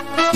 [0.00, 0.29] de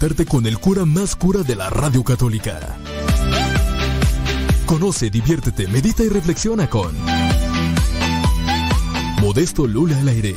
[0.00, 2.58] conectarte con el cura más cura de la radio católica.
[4.64, 6.96] Conoce, diviértete, medita y reflexiona con
[9.20, 10.34] Modesto Lula al aire.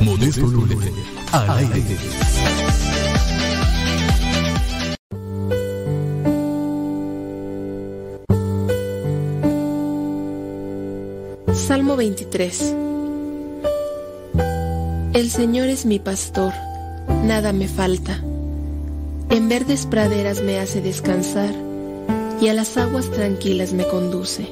[0.00, 0.74] Modesto Lula
[1.30, 1.96] al aire.
[11.54, 12.74] Salmo 23
[15.12, 16.52] El Señor es mi pastor,
[17.22, 18.20] nada me falta.
[19.52, 21.54] Verdes praderas me hace descansar
[22.40, 24.48] y a las aguas tranquilas me conduce.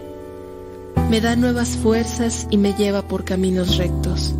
[1.08, 4.34] Me da nuevas fuerzas y me lleva por caminos rectos,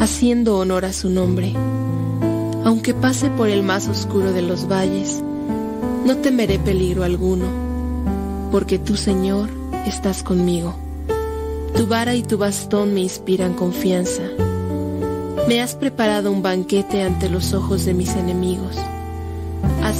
[0.00, 1.52] haciendo honor a su nombre.
[2.64, 5.22] Aunque pase por el más oscuro de los valles,
[6.06, 7.44] no temeré peligro alguno,
[8.50, 9.50] porque tú, Señor,
[9.86, 10.74] estás conmigo.
[11.76, 14.22] Tu vara y tu bastón me inspiran confianza.
[15.46, 18.74] Me has preparado un banquete ante los ojos de mis enemigos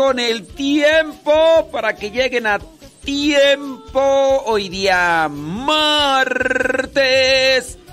[0.00, 2.58] Con el tiempo para que lleguen a
[3.04, 4.00] tiempo.
[4.46, 6.96] Hoy día martes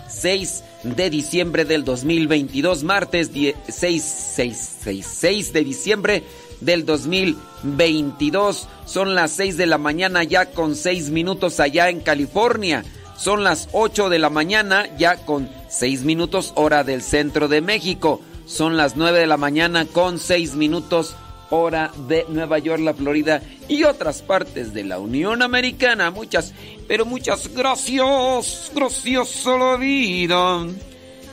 [0.07, 2.85] 6 de diciembre del 2022.
[2.85, 3.29] Martes
[3.67, 4.03] 6,
[4.35, 6.23] 6, 6, de diciembre
[6.61, 8.69] del 2022.
[8.85, 12.85] Son las 6 de la mañana ya con 6 minutos allá en California.
[13.17, 18.21] Son las 8 de la mañana ya con 6 minutos hora del centro de México.
[18.45, 21.17] Son las 9 de la mañana con 6 minutos
[21.49, 26.11] hora de Nueva York, la Florida y otras partes de la Unión Americana.
[26.11, 26.53] Muchas,
[26.87, 30.67] pero muchas gracias, gracias a la vida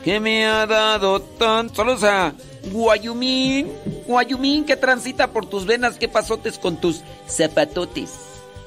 [0.05, 1.77] que me ha dado tanto.
[1.77, 2.35] Saludos a
[2.71, 3.69] Guayumín,
[4.07, 8.13] Guayumín que transita por tus venas, qué pasotes con tus zapatotes.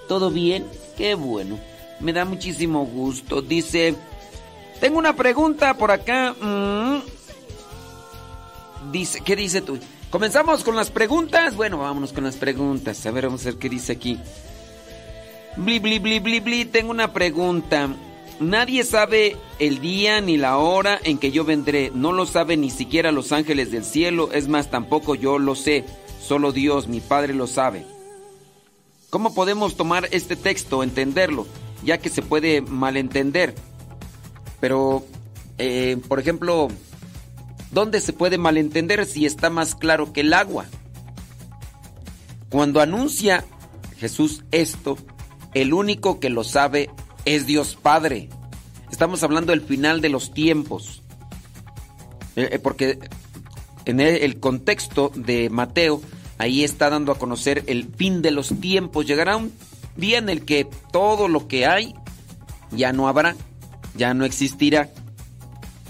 [0.07, 0.65] ¿Todo bien?
[0.97, 1.59] Qué bueno.
[1.99, 3.41] Me da muchísimo gusto.
[3.41, 3.95] Dice,
[4.79, 6.33] tengo una pregunta por acá.
[6.39, 7.01] Mm.
[8.91, 9.77] Dice, ¿qué dice tú?
[10.09, 11.55] Comenzamos con las preguntas.
[11.55, 13.05] Bueno, vámonos con las preguntas.
[13.05, 14.17] A ver, vamos a ver qué dice aquí.
[15.57, 16.65] Bli, bli, bli, bli, bli.
[16.65, 17.89] Tengo una pregunta.
[18.39, 21.91] Nadie sabe el día ni la hora en que yo vendré.
[21.93, 24.31] No lo sabe ni siquiera los ángeles del cielo.
[24.31, 25.83] Es más, tampoco yo lo sé.
[26.21, 27.85] Solo Dios, mi Padre, lo sabe.
[29.09, 31.47] ¿Cómo podemos tomar este texto, entenderlo?
[31.83, 33.55] Ya que se puede malentender.
[34.61, 35.05] Pero,
[35.57, 36.69] eh, por ejemplo,
[37.71, 40.65] ¿dónde se puede malentender si está más claro que el agua?
[42.49, 43.45] Cuando anuncia
[43.97, 44.97] Jesús esto,
[45.53, 46.89] el único que lo sabe
[47.25, 48.29] es Dios Padre.
[48.91, 51.01] Estamos hablando del final de los tiempos.
[52.35, 52.99] Eh, eh, porque
[53.85, 56.01] en el contexto de Mateo,
[56.37, 59.05] ahí está dando a conocer el fin de los tiempos.
[59.05, 59.51] Llegará un
[59.95, 61.95] día en el que todo lo que hay
[62.71, 63.35] ya no habrá,
[63.95, 64.89] ya no existirá.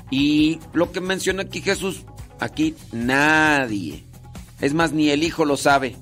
[0.09, 2.03] Y lo que menciona aquí Jesús,
[2.39, 4.05] aquí nadie.
[4.61, 5.95] Es más, ni el Hijo lo sabe.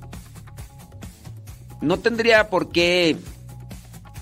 [1.81, 3.17] No tendría por qué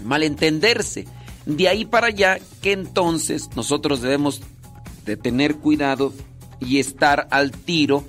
[0.03, 1.05] malentenderse.
[1.45, 4.41] De ahí para allá que entonces nosotros debemos
[5.05, 6.13] de tener cuidado
[6.59, 8.05] y estar al tiro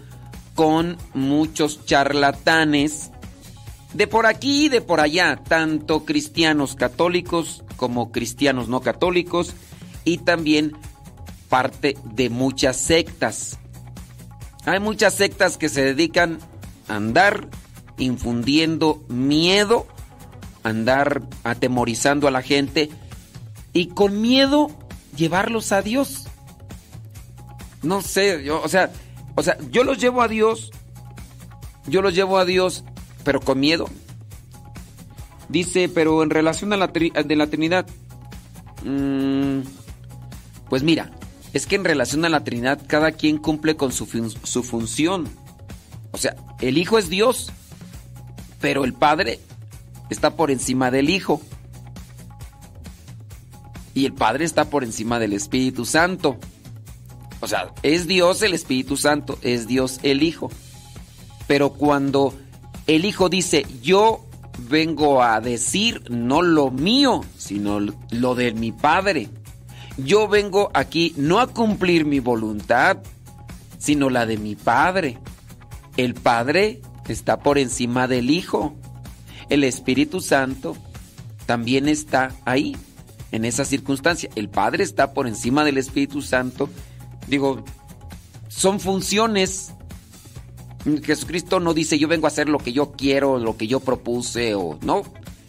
[0.54, 3.10] con muchos charlatanes
[3.92, 9.54] de por aquí y de por allá, tanto cristianos católicos como cristianos no católicos
[10.04, 10.72] y también
[11.54, 13.60] parte de muchas sectas.
[14.66, 16.40] Hay muchas sectas que se dedican
[16.88, 17.46] a andar
[17.96, 19.86] infundiendo miedo,
[20.64, 22.90] andar atemorizando a la gente
[23.72, 24.66] y con miedo
[25.16, 26.24] llevarlos a Dios.
[27.84, 28.90] No sé, yo, o sea,
[29.36, 30.72] o sea, yo los llevo a Dios,
[31.86, 32.82] yo los llevo a Dios,
[33.22, 33.88] pero con miedo.
[35.48, 37.86] Dice, pero en relación a la de la Trinidad,
[38.82, 39.60] mm,
[40.68, 41.12] pues mira,
[41.54, 44.06] es que en relación a la Trinidad cada quien cumple con su,
[44.42, 45.28] su función.
[46.10, 47.52] O sea, el Hijo es Dios,
[48.60, 49.38] pero el Padre
[50.10, 51.40] está por encima del Hijo.
[53.94, 56.38] Y el Padre está por encima del Espíritu Santo.
[57.38, 60.50] O sea, es Dios el Espíritu Santo, es Dios el Hijo.
[61.46, 62.34] Pero cuando
[62.88, 64.26] el Hijo dice, yo
[64.68, 69.28] vengo a decir no lo mío, sino lo de mi Padre.
[69.96, 72.98] Yo vengo aquí no a cumplir mi voluntad,
[73.78, 75.18] sino la de mi Padre.
[75.96, 78.74] El Padre está por encima del Hijo.
[79.48, 80.76] El Espíritu Santo
[81.46, 82.76] también está ahí,
[83.30, 84.30] en esa circunstancia.
[84.34, 86.68] El Padre está por encima del Espíritu Santo
[87.26, 87.64] Digo,
[88.48, 89.72] son funciones.
[91.02, 94.54] Jesucristo no dice yo vengo a hacer lo que yo quiero, lo que yo propuse
[94.54, 95.02] o no.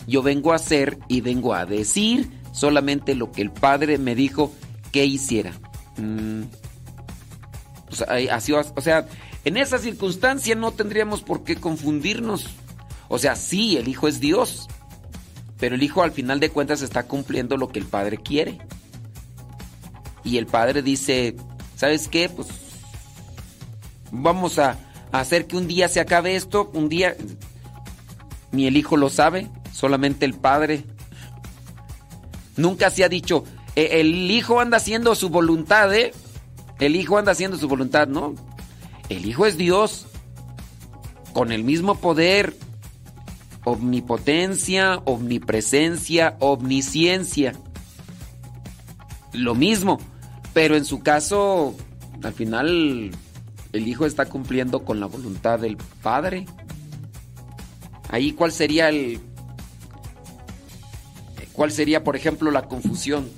[0.07, 4.53] Yo vengo a hacer y vengo a decir solamente lo que el Padre me dijo
[4.91, 5.51] que hiciera.
[5.97, 6.43] Mm.
[7.91, 9.07] O, sea, así, o sea,
[9.43, 12.47] en esa circunstancia no tendríamos por qué confundirnos.
[13.09, 14.67] O sea, sí, el Hijo es Dios,
[15.59, 18.57] pero el Hijo al final de cuentas está cumpliendo lo que el Padre quiere.
[20.23, 21.35] Y el Padre dice,
[21.75, 22.29] ¿sabes qué?
[22.29, 22.47] Pues
[24.11, 24.77] vamos a,
[25.11, 27.15] hacer que un día se acabe esto, un día
[28.51, 30.83] ni el hijo lo sabe, solamente el padre.
[32.57, 33.43] Nunca se ha dicho,
[33.75, 36.13] e, el hijo anda haciendo su voluntad, ¿eh?
[36.79, 38.35] El hijo anda haciendo su voluntad, ¿no?
[39.09, 40.07] El hijo es Dios,
[41.33, 42.55] con el mismo poder,
[43.65, 47.53] omnipotencia, omnipresencia, omnisciencia.
[49.33, 49.99] Lo mismo.
[50.53, 51.75] Pero en su caso,
[52.23, 53.11] al final,
[53.73, 56.45] el hijo está cumpliendo con la voluntad del padre.
[58.09, 59.19] Ahí, ¿cuál sería el.
[61.55, 63.29] ¿Cuál sería, por ejemplo, la confusión?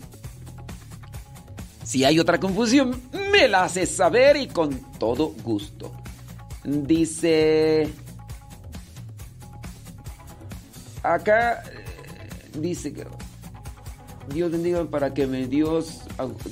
[1.84, 5.92] Si hay otra confusión, me la haces saber y con todo gusto.
[6.64, 7.88] Dice.
[11.04, 13.06] Acá eh, dice que
[14.34, 16.02] Dios bendiga para que Dios,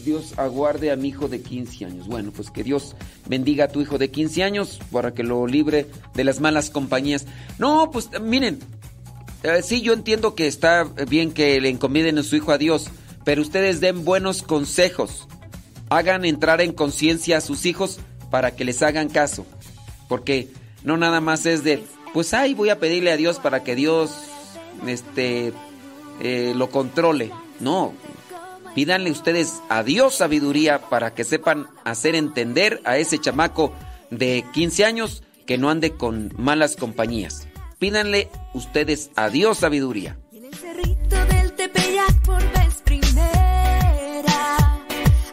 [0.06, 2.08] Dios aguarde a mi hijo de 15 años.
[2.08, 2.96] Bueno, pues que Dios
[3.28, 7.26] bendiga a tu hijo de 15 años para que lo libre de las malas compañías.
[7.60, 8.60] No, pues miren,
[9.46, 12.88] eh, sí, yo entiendo que está bien que le encomienden a su hijo a Dios,
[13.24, 15.28] pero ustedes den buenos consejos.
[15.90, 18.00] Hagan entrar en conciencia a sus hijos
[18.32, 19.46] para que les hagan caso.
[20.10, 20.50] Porque
[20.84, 21.84] no nada más es de,
[22.14, 24.12] pues ay, voy a pedirle a Dios para que Dios
[24.88, 25.54] este,
[26.22, 27.32] eh, lo controle.
[27.60, 27.94] No,
[28.74, 33.74] pídanle ustedes a Dios sabiduría para que sepan hacer entender a ese chamaco
[34.10, 37.48] de 15 años que no ande con malas compañías.
[37.86, 39.12] Opínanle ustedes.
[39.15, 40.18] Adiós, sabiduría.
[40.32, 44.58] Y en el cerrito del Tepeyac por vez primera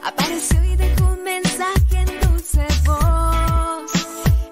[0.02, 3.90] apareció y dejó un mensaje en dulce voz,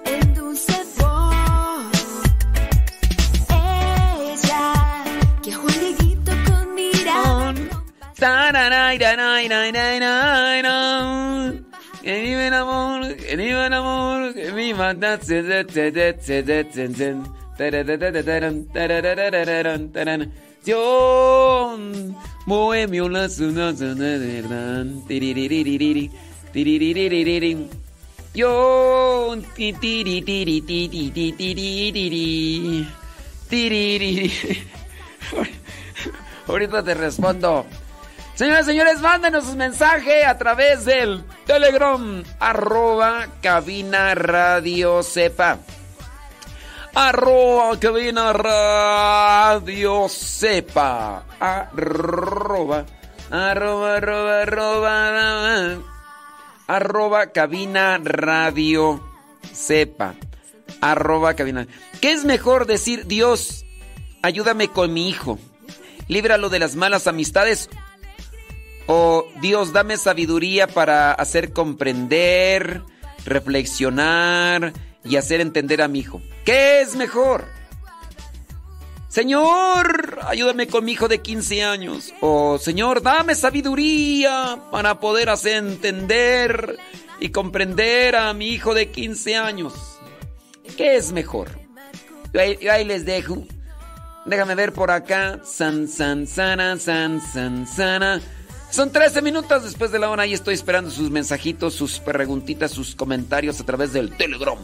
[0.05, 1.91] en dulce voz.
[3.51, 4.73] Ella
[5.43, 7.53] que un liguito con mirada.
[7.53, 7.69] Con...
[12.01, 14.95] Que vive el amor, que vive el amor, que viva
[22.45, 23.29] bohemio la
[28.33, 29.35] yo
[36.47, 37.65] Ahorita te respondo.
[38.35, 45.59] Señoras y señores, mándenos sus mensaje a través del Telegram, arroba cabina radio sepa.
[46.93, 51.23] Arroba cabina radio sepa.
[51.39, 52.85] Arroba,
[53.29, 55.81] arroba, arroba, arroba,
[56.67, 59.01] arroba cabina radio
[59.53, 60.15] sepa.
[60.81, 61.65] Arroba cabina.
[62.01, 63.63] ¿Qué es mejor decir Dios,
[64.21, 65.39] ayúdame con mi hijo?
[66.09, 67.69] Líbralo de las malas amistades
[68.87, 72.81] o Dios, dame sabiduría para hacer comprender,
[73.23, 76.21] reflexionar y hacer entender a mi hijo.
[76.45, 77.45] ¿Qué es mejor?
[79.11, 82.13] Señor, ayúdame con mi hijo de 15 años.
[82.21, 86.77] O Señor, dame sabiduría para poder hacer entender
[87.19, 89.73] y comprender a mi hijo de 15 años.
[90.77, 91.49] ¿Qué es mejor?
[92.33, 93.45] ahí, les dejo.
[94.25, 95.41] Déjame ver por acá.
[95.43, 98.21] San, san, sana, san, san, sana.
[98.69, 102.95] Son 13 minutos después de la hora y estoy esperando sus mensajitos, sus preguntitas, sus
[102.95, 104.57] comentarios a través del Telegram.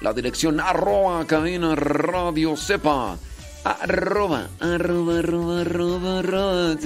[0.00, 3.18] La dirección arroba cabina radio sepa.
[3.64, 6.76] Arroba, arroba, arroba, arroba, arroba.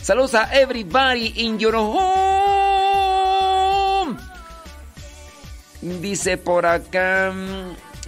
[0.00, 1.98] Saludos a everybody in your home.
[5.80, 7.34] Dice por acá.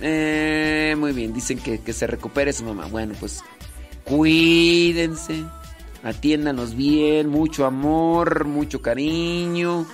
[0.00, 2.86] Eh, muy bien, dicen que, que se recupere su mamá.
[2.86, 3.42] Bueno, pues
[4.04, 5.44] cuídense
[6.02, 9.86] atiéndanos bien, mucho amor, mucho cariño.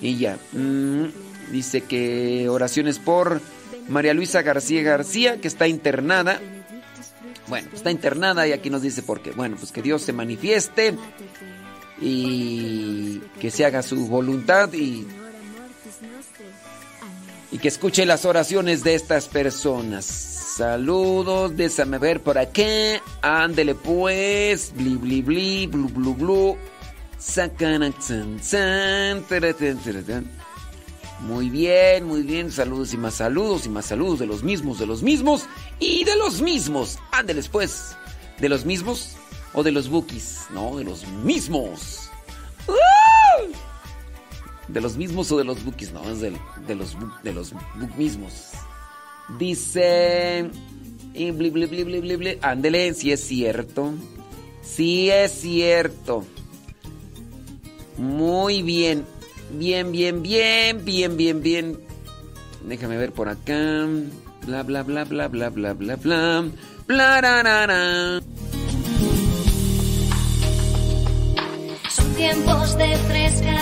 [0.00, 1.04] Y ya, mm,
[1.50, 3.40] dice que oraciones por
[3.88, 6.40] María Luisa García García, que está internada.
[7.48, 9.30] Bueno, está internada y aquí nos dice por qué.
[9.30, 10.94] Bueno, pues que Dios se manifieste
[12.00, 15.06] y que se haga su voluntad y,
[17.52, 20.04] y que escuche las oraciones de estas personas.
[20.04, 22.98] Saludos, déjame ver por aquí.
[23.22, 24.72] Ándele pues.
[24.74, 26.56] Bli, bli, bli, blu, blu, blu.
[31.20, 32.50] Muy bien, muy bien.
[32.50, 35.46] Saludos y más saludos y más saludos de los mismos, de los mismos
[35.78, 36.98] y de los mismos.
[37.10, 37.96] Ándeles pues.
[38.38, 39.16] ¿De los mismos
[39.54, 40.46] o de los bookies?
[40.52, 42.10] No, de los mismos.
[44.68, 47.52] De los mismos o de los bookies, no, es de, de los, de los
[47.96, 48.50] mismos.
[49.38, 50.50] Dice.
[51.14, 53.94] Y bli, bli, Ándele, si es cierto.
[54.62, 56.24] Sí es cierto.
[57.96, 59.06] Muy bien.
[59.50, 61.78] Bien, bien, bien, bien, bien, bien.
[62.64, 63.86] Déjame ver por acá.
[64.46, 66.44] Bla, bla, bla, bla, bla, bla, bla, bla.
[66.86, 68.20] Bla, ra, ra, ra.
[71.90, 73.56] Son tiempos de fresca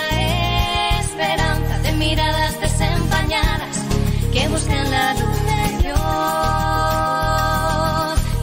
[1.00, 3.84] esperanza, de miradas desempañadas
[4.32, 5.34] que buscan la luz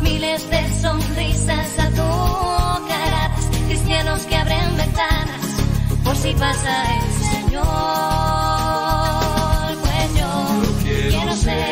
[0.01, 5.41] Miles de sonrisas azucaradas, cristianos que abren ventanas
[6.03, 7.20] por si pasa el
[7.51, 8.01] Señor.
[11.09, 11.70] vientos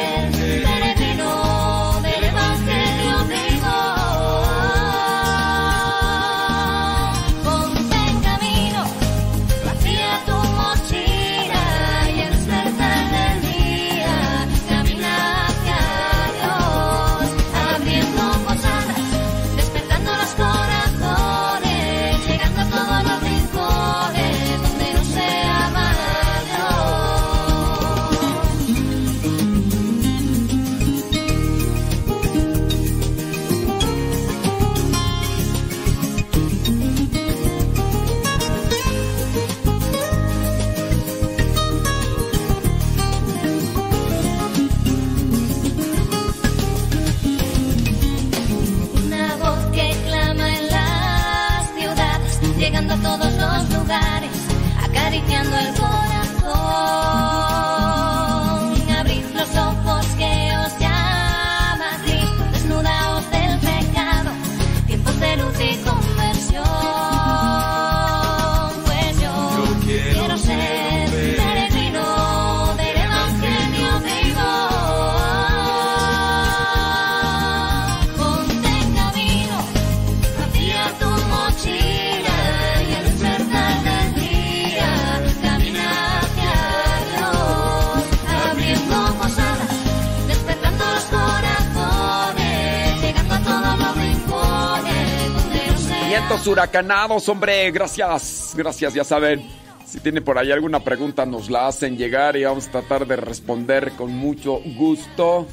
[96.50, 97.72] huracanados, hombre.
[97.72, 99.48] Gracias, gracias, ya saben.
[99.86, 103.16] Si tienen por ahí alguna pregunta, nos la hacen llegar y vamos a tratar de
[103.16, 105.48] responder con mucho gusto.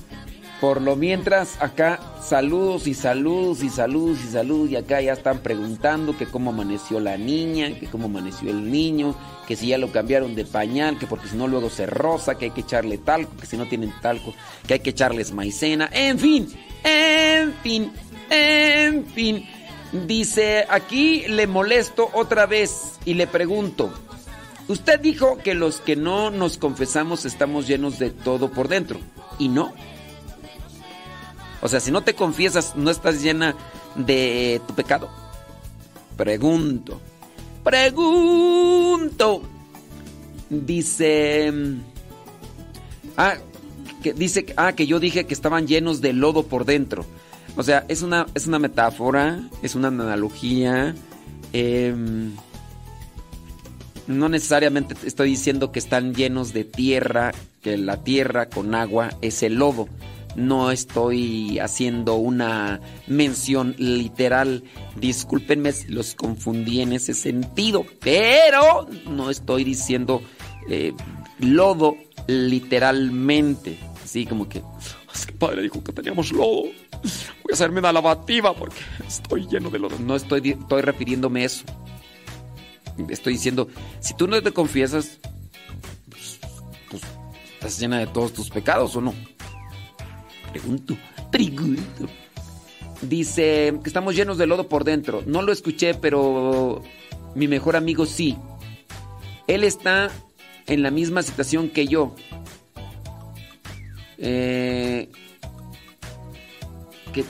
[0.60, 4.70] Por lo mientras, acá saludos y saludos y saludos y saludos.
[4.70, 9.14] Y acá ya están preguntando que cómo amaneció la niña, que cómo amaneció el niño,
[9.46, 12.46] que si ya lo cambiaron de pañal, que porque si no luego se rosa, que
[12.46, 14.34] hay que echarle talco, que si no tienen talco,
[14.66, 15.90] que hay que echarles maicena.
[15.92, 16.48] En fin,
[16.82, 17.92] en fin,
[18.30, 19.46] en fin.
[19.92, 23.90] Dice, aquí le molesto otra vez y le pregunto,
[24.68, 28.98] usted dijo que los que no nos confesamos estamos llenos de todo por dentro,
[29.38, 29.72] ¿y no?
[31.62, 33.54] O sea, si no te confiesas, ¿no estás llena
[33.94, 35.08] de tu pecado?
[36.16, 37.00] Pregunto,
[37.62, 39.42] pregunto.
[40.48, 41.52] Dice...
[43.16, 43.36] Ah,
[44.02, 47.06] que dice ah, que yo dije que estaban llenos de lodo por dentro.
[47.56, 50.94] O sea, es una, es una metáfora, es una analogía.
[51.52, 52.32] Em,
[54.06, 59.42] no necesariamente estoy diciendo que están llenos de tierra, que la tierra con agua es
[59.42, 59.88] el lodo.
[60.36, 64.62] No estoy haciendo una mención literal.
[64.96, 70.20] Discúlpenme si los confundí en ese sentido, pero no estoy diciendo
[70.68, 70.92] eh,
[71.38, 73.78] lodo literalmente.
[74.04, 74.62] Así como que,
[75.14, 76.64] es que padre dijo que teníamos lodo.
[77.02, 79.98] Voy a hacerme una lavativa porque estoy lleno de lodo.
[79.98, 81.64] No estoy, estoy refiriéndome a eso.
[83.08, 83.68] Estoy diciendo,
[84.00, 85.18] si tú no te confiesas,
[86.10, 86.38] pues,
[86.90, 87.02] pues,
[87.54, 89.14] estás llena de todos tus pecados o no.
[90.50, 90.96] Pregunto,
[91.30, 92.08] pregunto.
[93.02, 95.22] Dice que estamos llenos de lodo por dentro.
[95.26, 96.82] No lo escuché, pero
[97.34, 98.36] mi mejor amigo sí.
[99.46, 100.10] Él está
[100.66, 102.14] en la misma situación que yo.
[104.18, 105.10] Eh,
[107.16, 107.24] ¿Qué?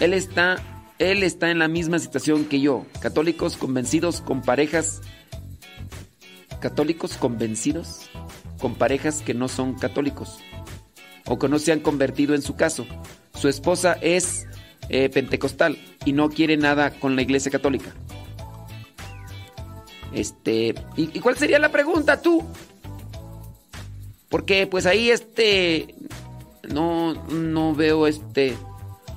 [0.00, 0.56] Él está,
[0.98, 2.84] él está en la misma situación que yo.
[3.00, 5.00] Católicos convencidos con parejas.
[6.60, 8.10] Católicos convencidos
[8.58, 10.40] con parejas que no son católicos
[11.26, 12.84] o que no se han convertido en su caso.
[13.34, 14.48] Su esposa es
[14.88, 17.94] eh, pentecostal y no quiere nada con la iglesia católica.
[20.12, 22.42] Este, ¿y, ¿y, cuál sería la pregunta tú?
[24.28, 25.94] Porque pues ahí este
[26.72, 28.56] no no veo este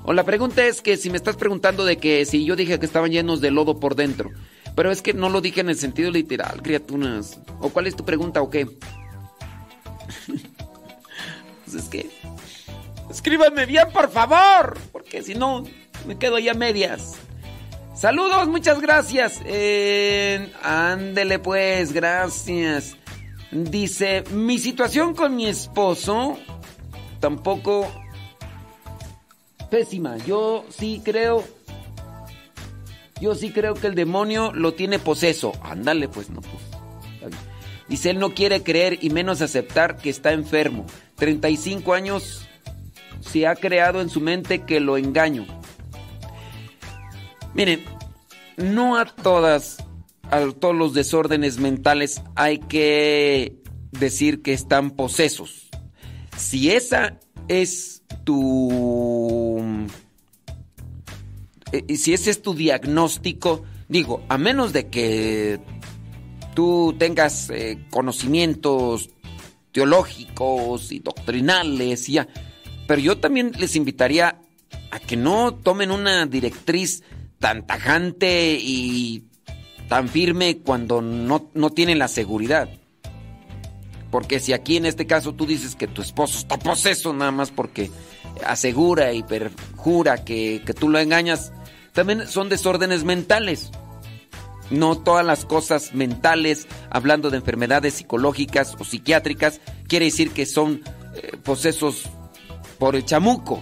[0.07, 2.85] o la pregunta es que si me estás preguntando de que si yo dije que
[2.85, 4.31] estaban llenos de lodo por dentro,
[4.73, 7.41] pero es que no lo dije en el sentido literal, criaturas.
[7.59, 8.67] ¿O cuál es tu pregunta o qué?
[11.65, 12.09] pues es que
[13.09, 15.65] escríbanme bien, por favor, porque si no
[16.07, 17.15] me quedo ya medias.
[17.93, 19.41] Saludos, muchas gracias.
[19.43, 22.95] Eh, ándele pues, gracias.
[23.51, 26.37] Dice, mi situación con mi esposo
[27.19, 27.87] tampoco
[29.69, 30.17] pésima.
[30.17, 31.43] Yo sí creo,
[33.21, 35.53] yo sí creo que el demonio lo tiene poseso.
[35.61, 37.33] Ándale pues, no pues.
[37.87, 40.85] Dice, él no quiere creer y menos aceptar que está enfermo.
[41.15, 42.47] 35 años
[43.21, 45.45] se ha creado en su mente que lo engaño.
[47.53, 47.83] Miren,
[48.57, 49.77] no a todas,
[50.23, 53.55] a todos los desórdenes mentales hay que
[53.91, 55.66] decir que están posesos.
[56.37, 59.87] Si esa es tu...
[61.71, 65.59] Eh, si ese es tu diagnóstico, digo, a menos de que
[66.53, 69.09] tú tengas eh, conocimientos
[69.71, 72.27] teológicos y doctrinales y ya,
[72.87, 74.39] pero yo también les invitaría
[74.91, 77.03] a que no tomen una directriz
[77.39, 79.25] tan tajante y
[79.89, 82.69] tan firme cuando no, no tienen la seguridad.
[84.11, 87.51] Porque si aquí en este caso tú dices que tu esposo está poseso nada más
[87.51, 87.91] porque
[88.45, 91.51] asegura y perjura que, que tú lo engañas,
[91.93, 93.71] también son desórdenes mentales.
[94.69, 100.83] No todas las cosas mentales, hablando de enfermedades psicológicas o psiquiátricas, quiere decir que son
[101.15, 102.03] eh, posesos
[102.77, 103.61] por el chamuco.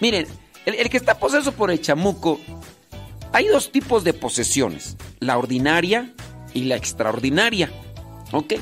[0.00, 0.26] Miren,
[0.64, 2.40] el, el, que está poseso por el chamuco,
[3.32, 6.14] hay dos tipos de posesiones, la ordinaria
[6.54, 7.70] y la extraordinaria.
[8.32, 8.54] ¿Ok?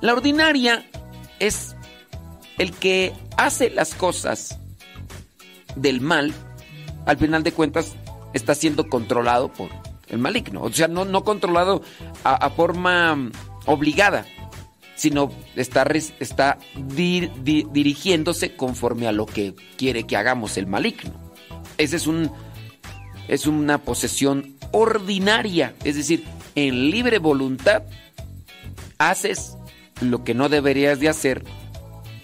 [0.00, 0.86] La ordinaria
[1.38, 1.76] es
[2.58, 4.58] el que hace las cosas
[5.76, 6.32] del mal,
[7.06, 7.94] al final de cuentas
[8.32, 9.70] está siendo controlado por
[10.08, 10.62] el maligno.
[10.62, 11.82] O sea, no, no controlado
[12.24, 13.30] a, forma
[13.66, 14.26] obligada,
[14.94, 15.82] sino está,
[16.18, 21.12] está dir, di, dirigiéndose conforme a lo que quiere que hagamos el maligno.
[21.78, 22.30] Ese es un
[23.28, 26.24] es una posesión ordinaria, es decir,
[26.56, 27.84] en libre voluntad
[28.98, 29.56] haces
[30.00, 31.44] lo que no deberías de hacer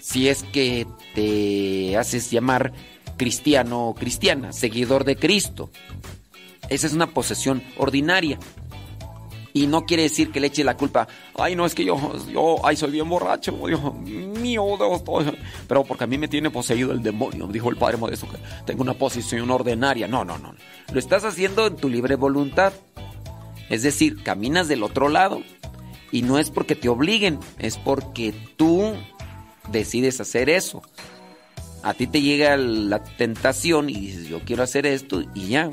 [0.01, 2.73] si es que te haces llamar
[3.17, 5.71] cristiano o cristiana, seguidor de Cristo.
[6.69, 8.39] Esa es una posesión ordinaria.
[9.53, 11.09] Y no quiere decir que le eche la culpa.
[11.35, 11.99] Ay, no, es que yo,
[12.31, 15.03] yo, ay, soy bien borracho, Dios mío, Dios,
[15.67, 18.37] pero porque a mí me tiene poseído el demonio, dijo el Padre Modesto, que
[18.67, 20.07] tengo una posición ordinaria.
[20.09, 20.55] No, no, no.
[20.93, 22.75] Lo estás haciendo en tu libre voluntad.
[23.71, 25.43] Es decir, caminas del otro lado.
[26.17, 28.95] Y no es porque te obliguen, es porque tú
[29.71, 30.81] decides hacer eso.
[31.83, 35.71] A ti te llega la tentación y dices, yo quiero hacer esto y ya.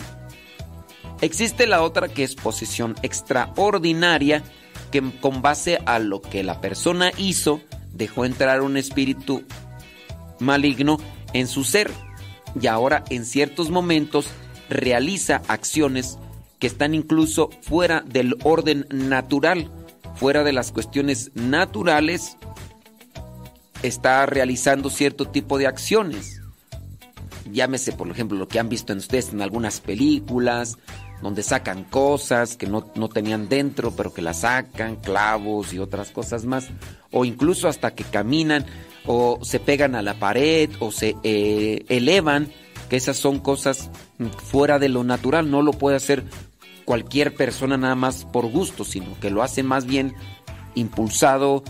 [1.21, 4.43] Existe la otra que es posición extraordinaria,
[4.91, 7.62] que con base a lo que la persona hizo,
[7.93, 9.43] dejó entrar un espíritu
[10.39, 10.97] maligno
[11.32, 11.89] en su ser
[12.60, 14.27] y ahora en ciertos momentos
[14.69, 16.19] realiza acciones
[16.60, 19.71] que están incluso fuera del orden natural,
[20.15, 22.38] fuera de las cuestiones naturales,
[23.82, 26.41] está realizando cierto tipo de acciones.
[27.52, 30.78] Llámese, por ejemplo, lo que han visto en ustedes en algunas películas,
[31.21, 36.45] donde sacan cosas que no, tenían dentro, pero que las sacan, clavos y otras cosas
[36.45, 36.69] más,
[37.12, 38.65] o incluso hasta que caminan
[39.06, 42.49] o se pegan a la pared o se eh, elevan,
[42.89, 43.89] que esas son cosas
[44.38, 46.23] fuera de lo natural, no lo puede hacer
[46.86, 50.15] cualquier persona nada más por gusto, sino que lo hace más bien
[50.76, 51.63] impulsado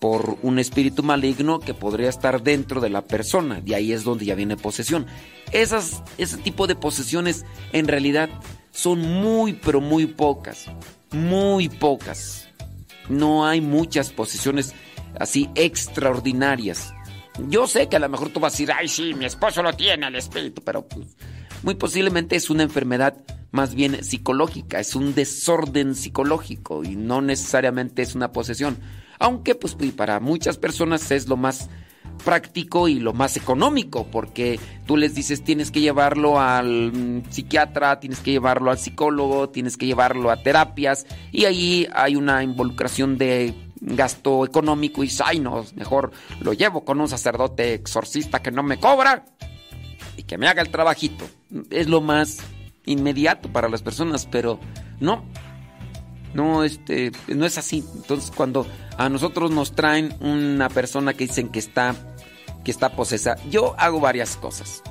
[0.00, 3.62] por un espíritu maligno que podría estar dentro de la persona.
[3.64, 5.06] Y ahí es donde ya viene posesión.
[5.52, 8.30] Esas, ese tipo de posesiones en realidad
[8.70, 10.66] son muy, pero muy pocas.
[11.10, 12.48] Muy pocas.
[13.08, 14.74] No hay muchas posesiones
[15.18, 16.94] así extraordinarias.
[17.48, 19.72] Yo sé que a lo mejor tú vas a decir, ay, sí, mi esposo lo
[19.72, 21.16] tiene el espíritu, pero pues,
[21.62, 23.16] muy posiblemente es una enfermedad
[23.52, 28.78] más bien psicológica, es un desorden psicológico y no necesariamente es una posesión.
[29.18, 31.68] Aunque pues para muchas personas es lo más
[32.24, 38.00] práctico y lo más económico, porque tú les dices tienes que llevarlo al mm, psiquiatra,
[38.00, 43.18] tienes que llevarlo al psicólogo, tienes que llevarlo a terapias y ahí hay una involucración
[43.18, 48.62] de gasto económico y ay no, mejor lo llevo con un sacerdote exorcista que no
[48.62, 49.24] me cobra
[50.16, 51.26] y que me haga el trabajito.
[51.70, 52.38] Es lo más
[52.84, 54.60] inmediato para las personas, pero
[55.00, 55.24] no,
[56.34, 57.84] no, este, no es así.
[57.94, 61.94] Entonces, cuando a nosotros nos traen una persona que dicen que está,
[62.64, 64.82] que está posesa, yo hago varias cosas.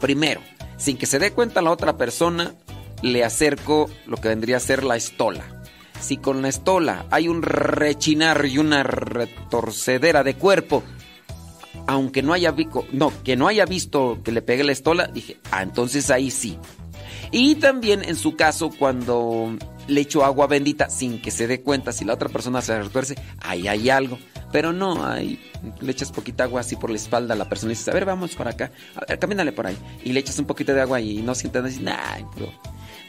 [0.00, 0.40] Primero,
[0.76, 2.54] sin que se dé cuenta la otra persona,
[3.02, 5.44] le acerco lo que vendría a ser la estola.
[6.00, 10.82] Si con la estola hay un rechinar y una retorcedera de cuerpo,
[11.86, 15.38] aunque no haya visto, no, que no haya visto que le pegue la estola, dije,
[15.50, 16.58] ah, entonces ahí sí.
[17.30, 19.56] Y también en su caso, cuando
[19.88, 23.16] le echo agua bendita sin que se dé cuenta si la otra persona se retuerce,
[23.40, 24.18] ahí hay algo.
[24.52, 25.40] Pero no, ahí
[25.80, 28.04] le echas poquita agua así por la espalda a la persona y dices, a ver,
[28.04, 29.76] vamos por acá, a ver, camínale por ahí.
[30.04, 32.52] Y le echas un poquito de agua y no sientas, decir, nah, puro,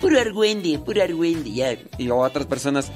[0.01, 1.79] puro argüende, puro argüende.
[1.97, 2.91] Y luego otras personas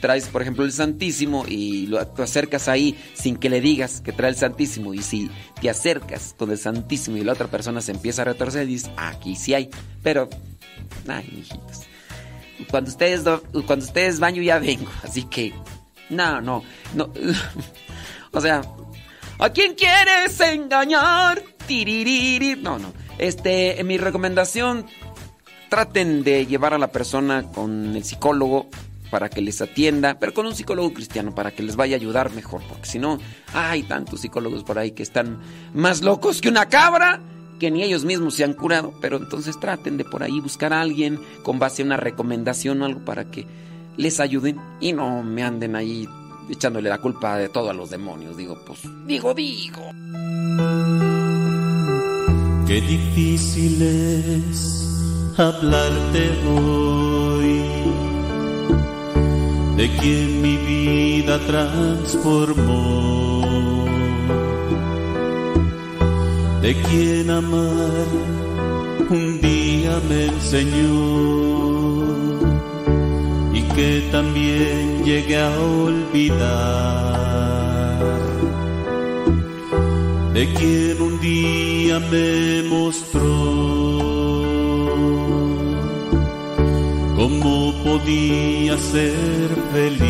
[0.00, 4.30] traes, por ejemplo, el Santísimo y lo, acercas ahí sin que le digas que trae
[4.30, 4.94] el Santísimo.
[4.94, 5.30] Y si
[5.60, 9.36] te acercas con el Santísimo y la otra persona se empieza a retorcer, dices, aquí
[9.36, 9.70] sí hay.
[10.02, 10.28] Pero,
[11.06, 11.88] ay, mijitos
[12.70, 13.22] cuando ustedes,
[13.66, 14.90] cuando ustedes yo ya vengo.
[15.02, 15.52] Así que,
[16.10, 17.12] no, no, no.
[18.32, 18.62] o sea,
[19.38, 21.42] ¿a quién quieres engañar?
[21.66, 22.56] Tiririri.
[22.56, 22.92] No, no.
[23.18, 24.86] Este, en mi recomendación,
[25.68, 28.68] traten de llevar a la persona con el psicólogo
[29.10, 32.32] para que les atienda, pero con un psicólogo cristiano para que les vaya a ayudar
[32.32, 33.18] mejor, porque si no,
[33.54, 35.38] hay tantos psicólogos por ahí que están
[35.74, 37.20] más locos que una cabra
[37.58, 40.80] que ni ellos mismos se han curado, pero entonces traten de por ahí buscar a
[40.80, 43.46] alguien con base a una recomendación o algo para que
[43.96, 46.08] les ayuden y no me anden ahí
[46.48, 48.36] echándole la culpa de todo a los demonios.
[48.36, 49.82] Digo, pues, digo, digo.
[52.66, 57.37] Qué difícil es hablarte hoy
[59.78, 63.06] de quien mi vida transformó.
[66.60, 68.08] De quien amar
[69.08, 70.98] un día me enseñó.
[73.54, 75.50] Y que también llegué a
[75.86, 76.88] olvidar,
[80.34, 83.77] de quien un día me mostró
[87.88, 90.08] podía ser feliz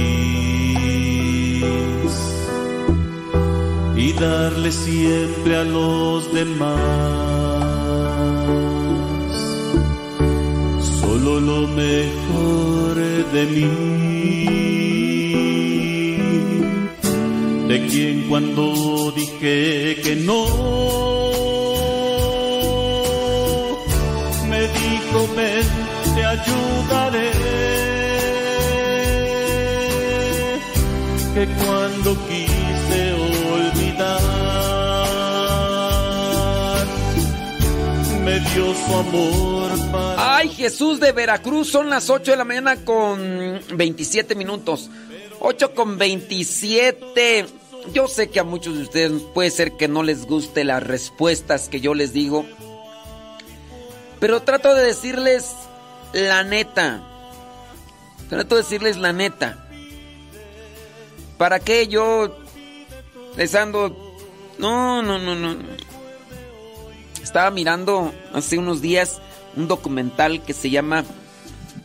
[3.96, 6.68] y darle siempre a los demás
[11.00, 12.94] solo lo mejor
[13.34, 13.68] de mí.
[17.68, 20.77] De quien cuando dije que no,
[31.64, 33.12] cuando quise
[33.52, 34.20] olvidar.
[38.24, 40.36] Me dio su amor para...
[40.36, 44.90] Ay, Jesús de Veracruz, son las 8 de la mañana con 27 minutos.
[45.40, 47.46] 8 con 27.
[47.92, 51.68] Yo sé que a muchos de ustedes puede ser que no les guste las respuestas
[51.68, 52.44] que yo les digo.
[54.20, 55.54] Pero trato de decirles
[56.12, 57.02] la neta.
[58.28, 59.67] Trato de decirles la neta.
[61.38, 62.36] ¿Para qué yo
[63.36, 63.96] les ando...
[64.58, 65.56] No, no, no, no.
[67.22, 69.20] Estaba mirando hace unos días
[69.56, 71.04] un documental que se llama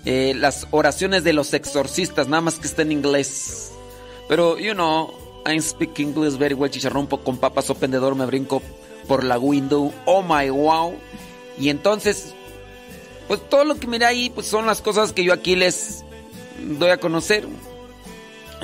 [0.05, 3.71] eh, Las oraciones de los exorcistas, nada más que está en inglés.
[4.27, 5.13] Pero, you know,
[5.45, 8.61] I speak English very well, chicharrón con papas o pendedor, me brinco
[9.07, 9.93] por la window.
[10.05, 10.95] Oh my wow.
[11.59, 12.33] Y entonces,
[13.27, 16.03] pues todo lo que miré ahí, pues son las cosas que yo aquí les
[16.79, 17.45] doy a conocer.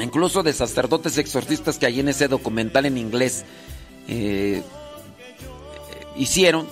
[0.02, 3.46] Incluso de sacerdotes exorcistas que hay en ese documental en inglés
[4.08, 4.64] eh,
[6.16, 6.68] hicieron,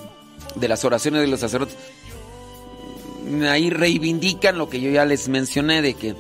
[0.56, 1.76] de las oraciones de los sacerdotes.
[3.50, 6.16] Ahí reivindican lo que yo ya les mencioné, de que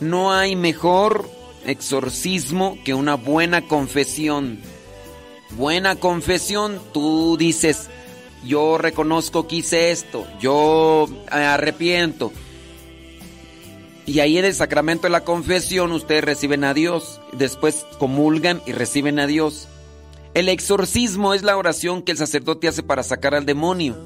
[0.00, 1.28] no hay mejor
[1.64, 4.60] exorcismo que una buena confesión.
[5.50, 7.88] Buena confesión, tú dices,
[8.44, 12.32] yo reconozco que hice esto, yo arrepiento.
[14.06, 18.72] Y ahí en el sacramento de la confesión ustedes reciben a Dios, después comulgan y
[18.72, 19.66] reciben a Dios.
[20.32, 23.96] El exorcismo es la oración que el sacerdote hace para sacar al demonio.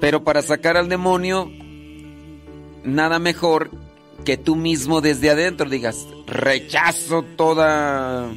[0.00, 1.50] Pero para sacar al demonio,
[2.82, 3.70] nada mejor
[4.24, 8.32] que tú mismo desde adentro digas, rechazo toda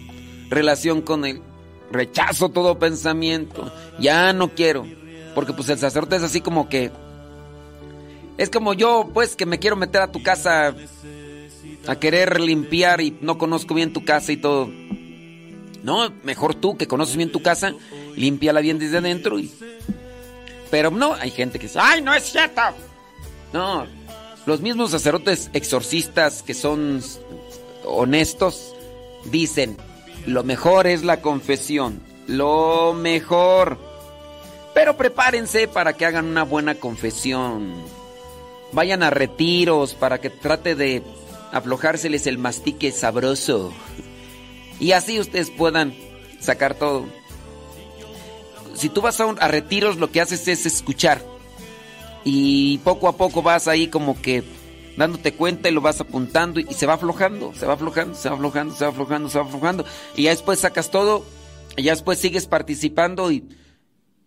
[0.50, 1.41] relación con él,
[1.91, 4.86] rechazo todo pensamiento, ya no quiero.
[5.34, 6.91] Porque pues el sacerdote es así como que
[8.38, 10.76] es como yo, pues, que me quiero meter a tu casa
[11.88, 14.69] a querer limpiar y no conozco bien tu casa y todo.
[15.84, 17.73] No, mejor tú que conoces bien tu casa,
[18.15, 19.52] límpiala bien desde adentro y...
[20.69, 22.62] Pero no, hay gente que dice, ¡ay, no es cierto!
[23.54, 23.88] No,
[24.45, 27.02] los mismos sacerdotes exorcistas que son
[27.86, 28.76] honestos
[29.32, 29.78] dicen,
[30.26, 33.80] lo mejor es la confesión, lo mejor.
[34.73, 37.73] Pero prepárense para que hagan una buena confesión
[38.71, 41.03] vayan a retiros para que trate de
[41.51, 43.73] aflojárseles el mastique sabroso.
[44.80, 45.95] Y así ustedes puedan
[46.39, 47.06] sacar todo.
[48.75, 51.21] Si tú vas a, a retiros, lo que haces es escuchar.
[52.23, 54.43] Y poco a poco vas ahí como que
[54.97, 58.36] dándote cuenta y lo vas apuntando y se va aflojando, se va aflojando, se va
[58.36, 59.86] aflojando, se va aflojando, se va aflojando.
[60.15, 61.23] Y ya después sacas todo,
[61.77, 63.47] y ya después sigues participando y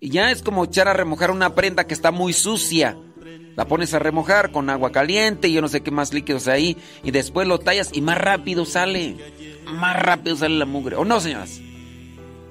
[0.00, 2.96] ya es como echar a remojar una prenda que está muy sucia
[3.57, 6.77] la pones a remojar con agua caliente y yo no sé qué más líquidos ahí.
[7.03, 9.17] Y después lo tallas y más rápido sale.
[9.67, 10.97] Más rápido sale la mugre.
[10.97, 11.61] ¿O no, señoras?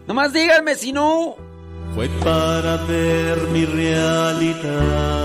[0.07, 1.35] Nomás díganme si no.
[1.95, 5.19] Fue para ver mi realidad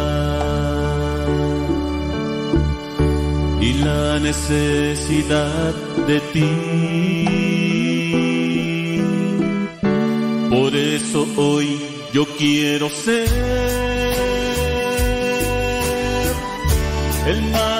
[3.60, 5.74] y la necesidad
[6.06, 6.50] de ti.
[10.50, 11.78] Por eso hoy
[12.12, 13.93] yo quiero ser
[17.26, 17.73] el más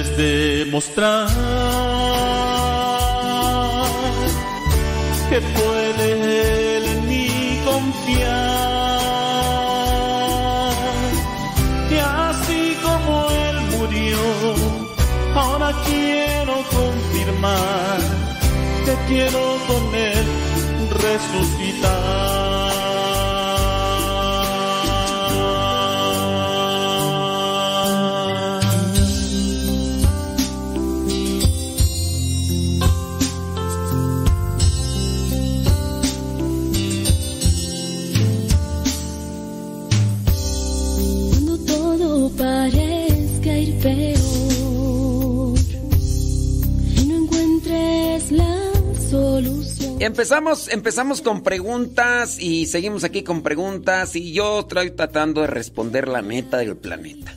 [0.00, 1.28] poderles demostrar
[5.28, 8.30] que puede él en mí confiar.
[11.90, 14.18] Y así como él murió,
[15.34, 17.98] ahora quiero confirmar
[18.84, 20.26] que quiero con él
[20.90, 21.59] resucitar.
[50.10, 56.08] Empezamos, empezamos con preguntas y seguimos aquí con preguntas y yo estoy tratando de responder
[56.08, 57.32] la neta del planeta.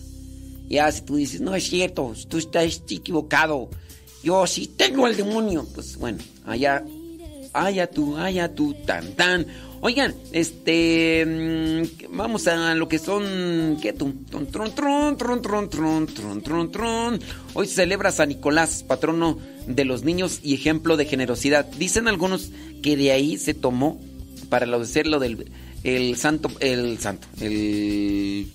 [0.70, 3.70] Ya si tú dices, no es cierto, tú estás equivocado,
[4.24, 6.18] yo sí tengo el demonio, pues bueno,
[6.48, 6.84] allá,
[7.54, 9.46] allá tú, allá tú, tan tan.
[9.82, 13.94] Oigan, este, mm, vamos a lo que son, ¿qué?
[13.94, 17.20] Tron, tron, tron, tron, tron, tron, tron, tron, tron.
[17.54, 19.38] Hoy se celebra San Nicolás, patrono
[19.68, 21.66] de los niños y ejemplo de generosidad.
[21.66, 22.52] Dicen algunos
[22.82, 24.00] que de ahí se tomó
[24.50, 25.52] para lo de lo del
[25.84, 28.50] el santo, el santo, el,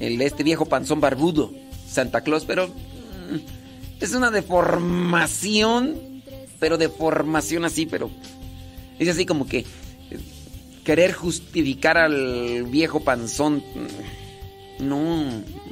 [0.00, 1.52] el este viejo panzón barbudo,
[1.86, 6.22] Santa Claus, pero mm, es una deformación,
[6.58, 8.10] pero deformación así, pero
[8.98, 9.66] es así como que
[10.84, 13.62] querer justificar al viejo panzón.
[14.78, 15.24] No,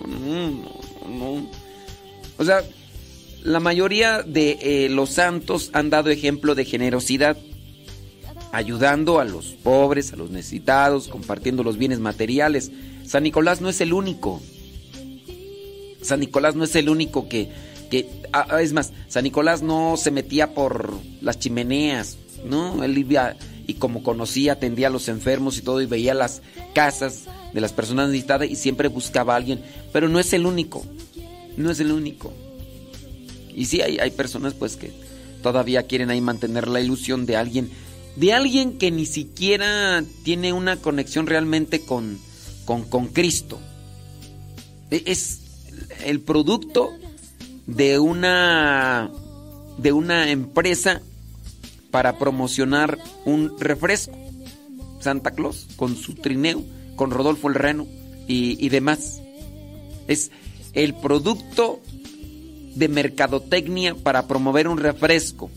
[0.07, 0.51] no,
[1.09, 1.47] no.
[2.39, 2.63] O sea,
[3.45, 7.37] la mayoría de eh, los santos han dado ejemplo de generosidad,
[8.53, 12.71] ayudando a los pobres, a los necesitados, compartiendo los bienes materiales.
[13.05, 14.41] San Nicolás no es el único.
[16.03, 17.49] San Nicolás no es el único que...
[17.91, 22.85] que ah, es más, San Nicolás no se metía por las chimeneas, ¿no?
[22.85, 23.37] Él vivía
[23.67, 26.43] y como conocía, atendía a los enfermos y todo y veía las
[26.75, 29.61] casas de las personas necesitadas y siempre buscaba a alguien.
[29.93, 30.85] Pero no es el único,
[31.57, 32.33] no es el único.
[33.55, 34.93] Y sí, hay, hay personas pues que
[35.43, 37.71] todavía quieren ahí mantener la ilusión de alguien,
[38.17, 42.19] de alguien que ni siquiera tiene una conexión realmente con,
[42.65, 43.59] con, con Cristo.
[44.91, 45.41] E, es
[46.05, 46.91] el producto
[47.67, 49.11] de una
[49.79, 51.01] de una empresa
[51.91, 54.17] para promocionar un refresco.
[55.01, 56.63] Santa Claus con su trineo,
[56.95, 57.87] con Rodolfo el Reno
[58.29, 59.21] y, y demás.
[60.07, 60.31] Es
[60.75, 61.81] el producto
[62.75, 65.51] de mercadotecnia para promover un refresco.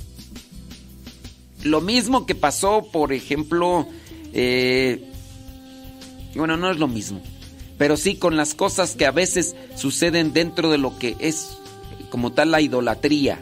[1.63, 3.87] Lo mismo que pasó, por ejemplo,
[4.33, 5.03] eh,
[6.35, 7.21] bueno, no es lo mismo,
[7.77, 11.57] pero sí con las cosas que a veces suceden dentro de lo que es
[12.09, 13.41] como tal la idolatría.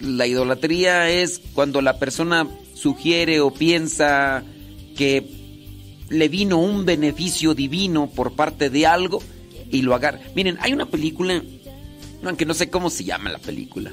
[0.00, 4.42] La idolatría es cuando la persona sugiere o piensa
[4.96, 5.26] que
[6.08, 9.22] le vino un beneficio divino por parte de algo
[9.70, 10.20] y lo agarra.
[10.34, 11.42] Miren, hay una película
[12.24, 13.92] aunque no sé cómo se llama la película.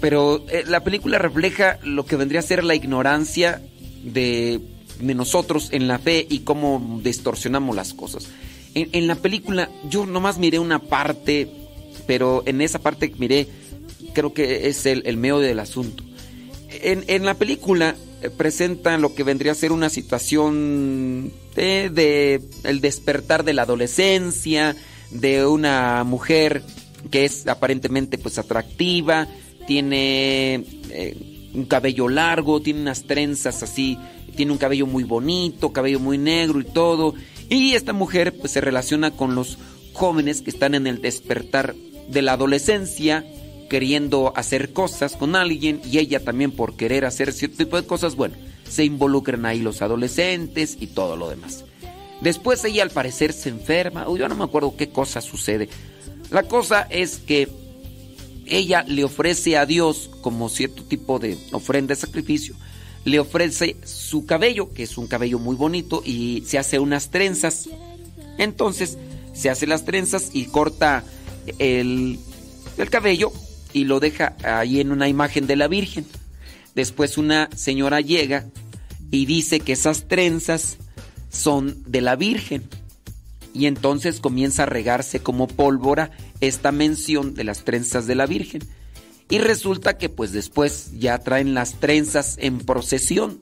[0.00, 3.62] Pero eh, la película refleja lo que vendría a ser la ignorancia
[4.02, 4.60] de,
[5.00, 8.28] nosotros en la fe y cómo distorsionamos las cosas.
[8.74, 11.48] En, la película yo nomás miré una parte,
[12.06, 13.48] pero en esa parte miré,
[14.12, 16.04] creo que es el, medio del asunto.
[16.68, 23.44] En, la película eh, presenta lo que vendría a ser una situación de el despertar
[23.44, 24.76] de la adolescencia,
[25.10, 26.62] de una mujer
[27.10, 29.28] que es aparentemente pues atractiva,
[29.66, 33.98] tiene eh, un cabello largo, tiene unas trenzas así,
[34.36, 37.14] tiene un cabello muy bonito, cabello muy negro y todo.
[37.48, 39.58] Y esta mujer pues se relaciona con los
[39.92, 41.74] jóvenes que están en el despertar
[42.08, 43.24] de la adolescencia,
[43.70, 48.14] queriendo hacer cosas con alguien y ella también por querer hacer cierto tipo de cosas,
[48.14, 48.36] bueno,
[48.68, 51.64] se involucran ahí los adolescentes y todo lo demás.
[52.20, 55.68] Después ella al parecer se enferma, o yo no me acuerdo qué cosa sucede.
[56.30, 57.48] La cosa es que
[58.46, 62.54] ella le ofrece a Dios como cierto tipo de ofrenda de sacrificio,
[63.04, 67.68] le ofrece su cabello, que es un cabello muy bonito, y se hace unas trenzas.
[68.38, 68.98] Entonces
[69.32, 71.04] se hace las trenzas y corta
[71.58, 72.18] el,
[72.78, 73.32] el cabello
[73.72, 76.06] y lo deja ahí en una imagen de la Virgen.
[76.74, 78.46] Después una señora llega
[79.10, 80.78] y dice que esas trenzas
[81.28, 82.68] son de la Virgen.
[83.52, 86.10] Y entonces comienza a regarse como pólvora
[86.40, 88.62] esta mención de las trenzas de la Virgen.
[89.28, 93.40] Y resulta que pues después ya traen las trenzas en procesión,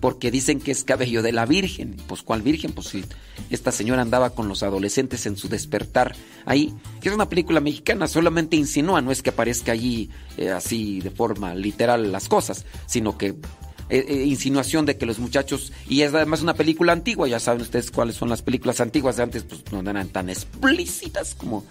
[0.00, 1.96] porque dicen que es cabello de la Virgen.
[2.06, 2.72] Pues ¿cuál Virgen?
[2.72, 3.04] Pues si
[3.50, 6.14] esta señora andaba con los adolescentes en su despertar
[6.44, 11.00] ahí, que es una película mexicana, solamente insinúa, no es que aparezca allí eh, así
[11.00, 13.34] de forma literal las cosas, sino que
[13.88, 17.62] eh, eh, insinuación de que los muchachos, y es además una película antigua, ya saben
[17.62, 21.64] ustedes cuáles son las películas antiguas de antes, pues no eran tan explícitas como,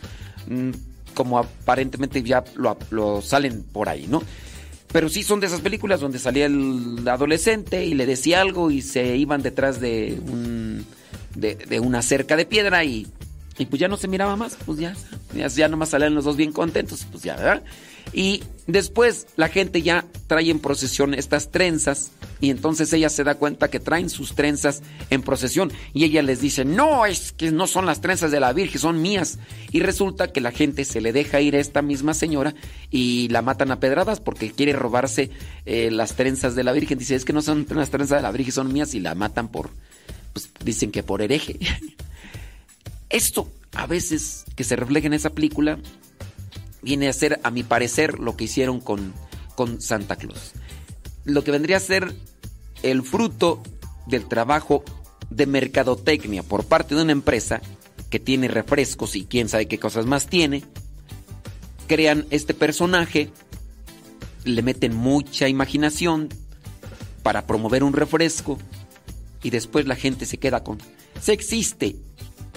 [0.47, 0.71] mm,
[1.13, 4.23] como aparentemente ya lo, salen por ahí, ¿no?
[4.91, 8.81] Pero sí son de esas películas donde salía el adolescente y le decía algo y
[8.81, 10.85] se iban detrás de un
[11.35, 13.07] de, una cerca de piedra y,
[13.57, 14.95] y pues ya no se miraba más, pues ya
[15.35, 17.63] Ya, ya nomás salen los dos bien contentos, pues ya, ¿verdad?
[18.13, 23.35] Y después la gente ya trae en procesión estas trenzas y entonces ella se da
[23.35, 27.67] cuenta que traen sus trenzas en procesión y ella les dice, no, es que no
[27.67, 29.39] son las trenzas de la Virgen, son mías.
[29.71, 32.55] Y resulta que la gente se le deja ir a esta misma señora
[32.91, 35.31] y la matan a pedradas porque quiere robarse
[35.65, 36.97] eh, las trenzas de la Virgen.
[36.97, 39.49] Dice, es que no son las trenzas de la Virgen, son mías y la matan
[39.49, 39.69] por,
[40.33, 41.59] pues dicen que por hereje.
[43.09, 45.79] Esto a veces que se refleja en esa película
[46.85, 49.11] viene a ser, a mi parecer, lo que hicieron con,
[49.55, 50.51] con Santa Claus.
[51.25, 52.15] Lo que vendría a ser
[52.83, 53.63] el fruto
[54.05, 54.83] del trabajo
[55.31, 57.59] de mercadotecnia por parte de una empresa
[58.11, 60.63] que tiene refrescos y quién sabe qué cosas más tiene.
[61.87, 63.31] Crean este personaje,
[64.43, 66.29] le meten mucha imaginación
[67.23, 68.59] para promover un refresco
[69.41, 70.77] y después la gente se queda con,
[71.19, 71.95] se existe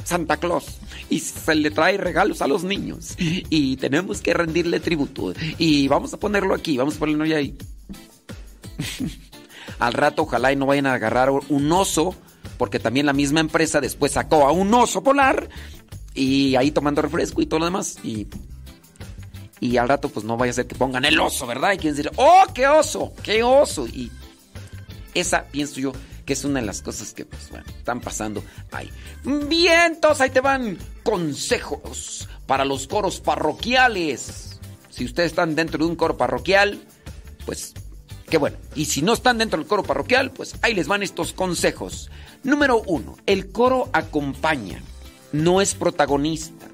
[0.08, 0.64] Santa Claus
[1.10, 6.14] y se le trae regalos a los niños y tenemos que rendirle tributo y vamos
[6.14, 7.58] a ponerlo aquí, vamos a ponerlo ahí.
[9.78, 12.14] Al rato ojalá y no vayan a agarrar un oso
[12.56, 15.50] porque también la misma empresa después sacó a un oso polar
[16.14, 18.26] y ahí tomando refresco y todo lo demás y
[19.60, 21.72] y al rato pues no vaya a ser que pongan el oso, ¿verdad?
[21.72, 24.10] Y quieren decir, "Oh, qué oso, qué oso." Y
[25.14, 25.92] esa pienso yo
[26.28, 28.90] que es una de las cosas que, pues, bueno, están pasando ahí.
[29.24, 34.60] Vientos, ahí te van consejos para los coros parroquiales.
[34.90, 36.82] Si ustedes están dentro de un coro parroquial,
[37.46, 37.72] pues,
[38.28, 38.58] qué bueno.
[38.74, 42.10] Y si no están dentro del coro parroquial, pues ahí les van estos consejos.
[42.42, 44.82] Número uno, el coro acompaña,
[45.32, 46.66] no es protagonista.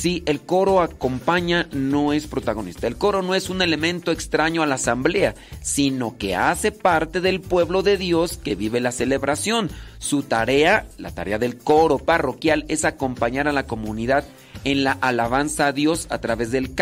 [0.00, 2.86] Sí, el coro acompaña, no es protagonista.
[2.86, 7.42] El coro no es un elemento extraño a la asamblea, sino que hace parte del
[7.42, 9.68] pueblo de Dios que vive la celebración.
[9.98, 14.24] Su tarea, la tarea del coro parroquial, es acompañar a la comunidad
[14.64, 16.74] en la alabanza a Dios a través del,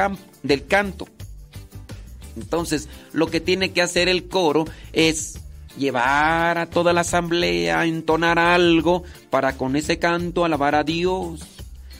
[0.45, 1.09] del canto.
[2.37, 5.41] Entonces, lo que tiene que hacer el coro es
[5.77, 11.58] llevar a toda la asamblea a entonar algo para con ese canto alabar a Dios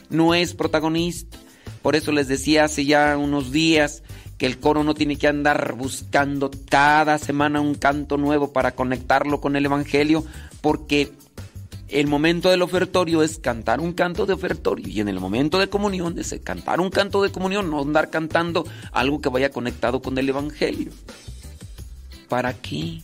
[0.09, 1.37] no es protagonista.
[1.81, 4.03] Por eso les decía hace ya unos días
[4.37, 9.41] que el coro no tiene que andar buscando cada semana un canto nuevo para conectarlo
[9.41, 10.23] con el Evangelio,
[10.61, 11.11] porque
[11.89, 15.69] el momento del ofertorio es cantar un canto de ofertorio y en el momento de
[15.69, 20.17] comunión es cantar un canto de comunión, no andar cantando algo que vaya conectado con
[20.17, 20.91] el Evangelio.
[22.29, 23.01] ¿Para qué?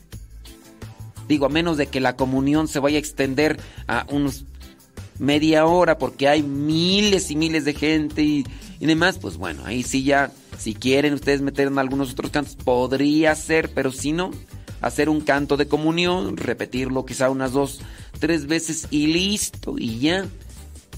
[1.27, 4.45] Digo, a menos de que la comunión se vaya a extender a unos
[5.19, 8.45] media hora porque hay miles y miles de gente y,
[8.79, 13.33] demás, pues bueno, ahí sí ya, si quieren ustedes meter en algunos otros cantos, podría
[13.35, 14.31] ser, pero si no,
[14.81, 17.79] hacer un canto de comunión, repetirlo quizá unas dos,
[18.19, 20.25] tres veces y listo, y ya.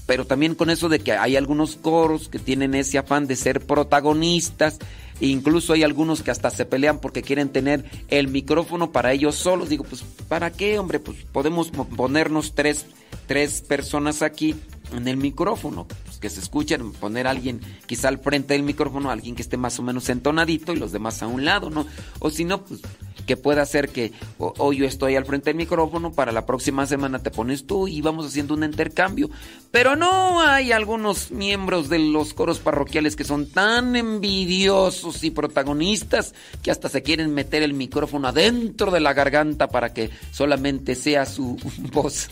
[0.06, 3.60] Pero también con eso de que hay algunos coros que tienen ese afán de ser
[3.60, 4.78] protagonistas,
[5.20, 9.68] incluso hay algunos que hasta se pelean porque quieren tener el micrófono para ellos solos.
[9.68, 11.00] Digo, pues, ¿para qué, hombre?
[11.00, 12.86] Pues podemos ponernos tres
[13.28, 14.56] tres personas aquí
[14.92, 19.10] en el micrófono, pues que se escuchen, poner a alguien quizá al frente del micrófono,
[19.10, 21.86] alguien que esté más o menos entonadito y los demás a un lado, ¿no?
[22.20, 22.80] O si no, pues
[23.26, 27.18] que pueda ser que hoy yo estoy al frente del micrófono, para la próxima semana
[27.18, 29.28] te pones tú y vamos haciendo un intercambio.
[29.70, 36.34] Pero no hay algunos miembros de los coros parroquiales que son tan envidiosos y protagonistas
[36.62, 41.26] que hasta se quieren meter el micrófono adentro de la garganta para que solamente sea
[41.26, 41.56] su
[41.92, 42.28] voz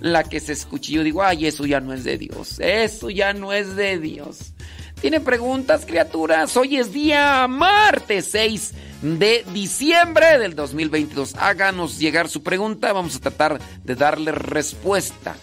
[0.00, 0.92] la que se escuche.
[0.92, 2.60] Yo digo, ay, eso ya no es de Dios.
[2.60, 4.52] Eso ya no es de Dios.
[5.00, 6.56] ¿Tienen preguntas, criaturas?
[6.56, 8.72] Hoy es día martes 6
[9.02, 11.36] de diciembre del 2022.
[11.36, 12.92] Háganos llegar su pregunta.
[12.92, 15.36] Vamos a tratar de darle respuesta.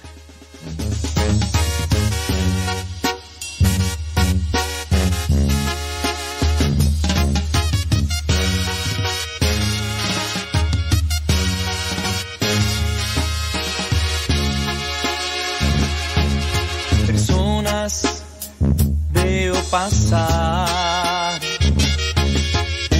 [19.75, 21.41] Pasar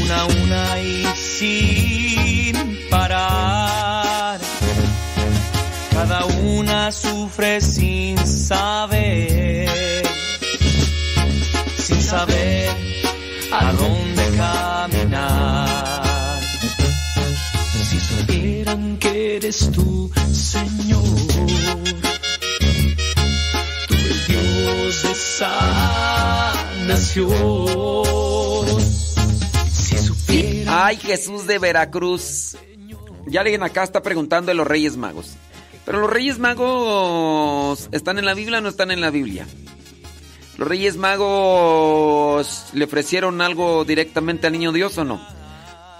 [0.04, 2.56] una a una y sin
[2.90, 4.40] parar.
[5.92, 10.04] Cada una sufre sin saber,
[11.78, 12.70] sin saber
[13.54, 15.70] a dónde caminar.
[17.90, 21.04] Si supieran que eres tú, Señor,
[23.88, 25.16] tú el Dios de
[30.68, 32.58] Ay, Jesús de Veracruz.
[33.28, 35.34] Ya alguien acá está preguntando de los Reyes Magos.
[35.86, 39.46] Pero los Reyes Magos, ¿están en la Biblia o no están en la Biblia?
[40.58, 45.22] ¿Los Reyes Magos le ofrecieron algo directamente al niño Dios o no?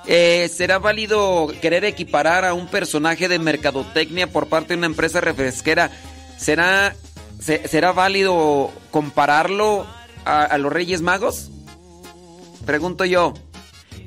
[0.08, 5.20] Eh, ¿Será válido querer equiparar a un personaje de mercadotecnia por parte de una empresa
[5.20, 5.92] refresquera?
[6.38, 6.96] ¿Será,
[7.40, 9.86] ¿será válido compararlo
[10.26, 11.52] a, los Reyes Magos?
[12.66, 13.34] Pregunto yo.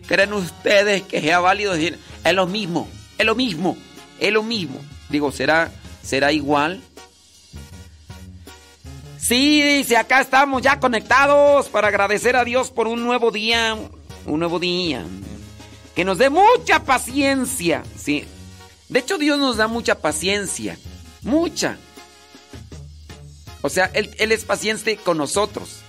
[0.06, 2.88] ¿Creen ustedes que sea válido decir, es lo mismo,
[3.18, 3.76] es lo mismo,
[4.18, 4.80] es lo mismo?
[5.10, 5.70] Digo, ¿será,
[6.02, 6.82] será igual?
[9.18, 13.76] Sí, dice, acá estamos ya conectados para agradecer a Dios por un nuevo día,
[14.24, 15.04] un nuevo día.
[15.94, 18.24] Que nos dé mucha paciencia, sí.
[18.88, 20.78] De hecho, Dios nos da mucha paciencia,
[21.20, 21.76] mucha.
[23.60, 25.82] O sea, Él, él es paciente con nosotros.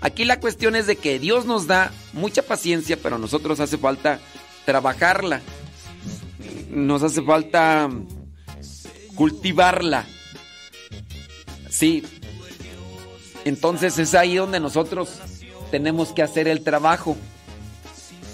[0.00, 3.78] Aquí la cuestión es de que Dios nos da mucha paciencia, pero a nosotros hace
[3.78, 4.20] falta
[4.64, 5.40] trabajarla.
[6.70, 7.88] Nos hace falta
[9.14, 10.04] cultivarla.
[11.70, 12.04] Sí,
[13.44, 15.20] entonces es ahí donde nosotros
[15.70, 17.16] tenemos que hacer el trabajo.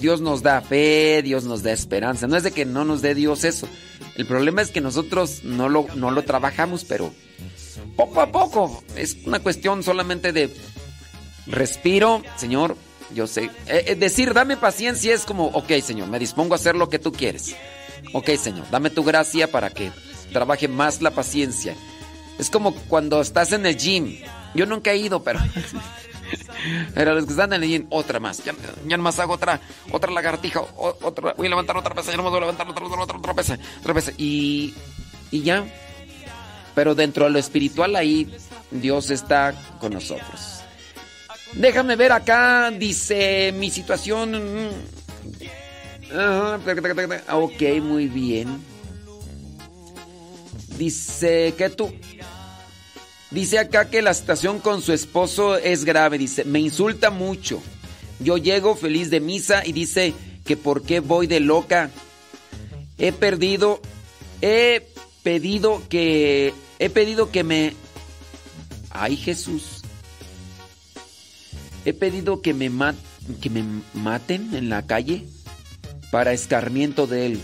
[0.00, 2.26] Dios nos da fe, Dios nos da esperanza.
[2.26, 3.68] No es de que no nos dé Dios eso.
[4.16, 7.12] El problema es que nosotros no lo, no lo trabajamos, pero
[7.94, 8.82] poco a poco.
[8.96, 10.50] Es una cuestión solamente de
[11.47, 12.76] respiro, Señor.
[13.14, 13.51] Yo sé.
[13.66, 16.99] Eh, eh, decir, dame paciencia es como, ok, Señor, me dispongo a hacer lo que
[16.99, 17.55] tú quieres.
[18.14, 19.93] Ok, Señor, dame tu gracia para que
[20.32, 21.76] trabaje más la paciencia.
[22.38, 24.18] Es como cuando estás en el gym
[24.55, 25.40] yo nunca he ido, pero.
[26.95, 28.43] Pero los que están en el gym, otra más.
[28.45, 28.55] Ya,
[28.86, 31.34] ya nomás hago otra, otra lagartija, otra.
[31.36, 33.34] Voy a levantar otra pesa, ya no me voy a levantar otra, otra, otra, otra
[33.34, 34.12] pesa, otra pesa.
[34.16, 34.72] Y.
[35.30, 35.64] Y ya.
[36.74, 38.34] Pero dentro de lo espiritual ahí,
[38.70, 40.51] Dios está con nosotros.
[41.55, 44.70] Déjame ver acá, dice mi situación.
[47.30, 48.62] Ok, muy bien.
[50.78, 51.92] Dice que tú.
[53.30, 56.18] Dice acá que la situación con su esposo es grave.
[56.18, 57.62] Dice, me insulta mucho.
[58.20, 61.90] Yo llego feliz de misa y dice que por qué voy de loca.
[62.98, 63.80] He perdido,
[64.40, 64.86] he
[65.22, 67.74] pedido que, he pedido que me...
[68.90, 69.82] Ay Jesús.
[71.85, 72.70] He pedido que me,
[73.41, 73.64] que me
[73.95, 75.26] maten en la calle
[76.11, 77.41] para escarmiento de él.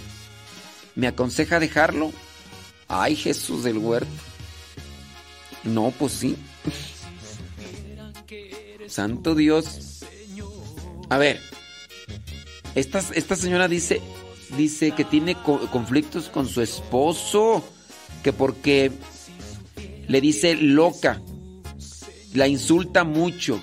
[0.94, 2.12] ¿Me aconseja dejarlo?
[2.86, 4.10] Ay Jesús del huerto.
[5.64, 6.36] No, pues sí.
[8.88, 10.04] Santo Dios.
[11.10, 11.40] A ver,
[12.74, 14.00] esta, esta señora dice,
[14.56, 17.64] dice que tiene conflictos con su esposo,
[18.22, 18.92] que porque
[20.06, 21.20] le dice loca,
[22.34, 23.60] la insulta mucho.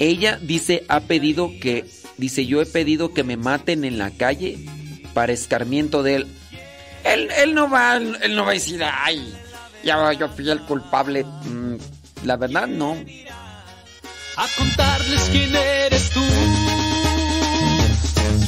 [0.00, 1.84] Ella dice, ha pedido que,
[2.16, 4.58] dice, yo he pedido que me maten en la calle
[5.12, 6.26] para escarmiento de él.
[7.04, 9.34] Él, no va, él no va a decir, ay,
[9.84, 11.24] ya yo fui el culpable.
[11.24, 11.76] Mm,
[12.24, 12.96] la verdad, no.
[14.36, 16.24] A contarles quién eres tú.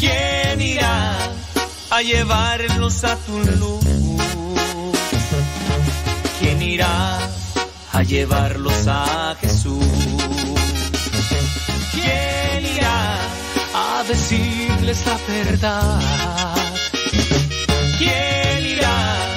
[0.00, 1.18] ¿Quién irá
[1.90, 3.84] a llevarlos a tu luz?
[6.40, 7.18] ¿Quién irá
[7.92, 10.01] a llevarlos a Jesús?
[11.93, 13.18] ¿Quién irá
[13.74, 16.01] a decirles la verdad?
[17.99, 19.32] ¿Quién irá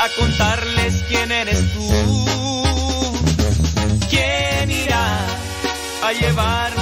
[0.00, 1.88] a contarles quién eres tú.
[4.08, 5.18] ¿Quién irá
[6.02, 6.79] a llevarnos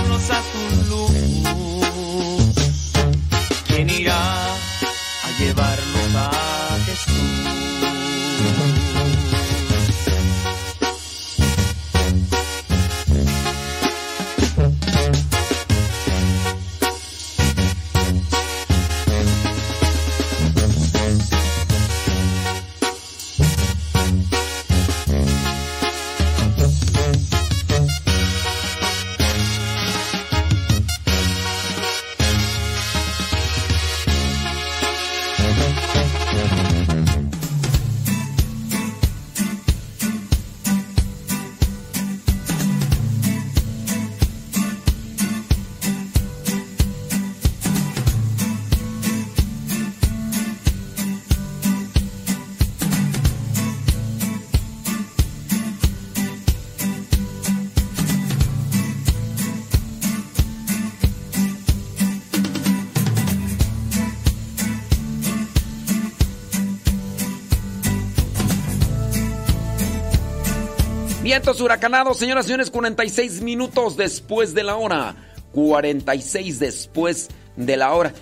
[71.58, 75.16] Vientos huracanados, señoras y señores, 46 minutos después de la hora.
[75.54, 78.12] 46 después de la hora.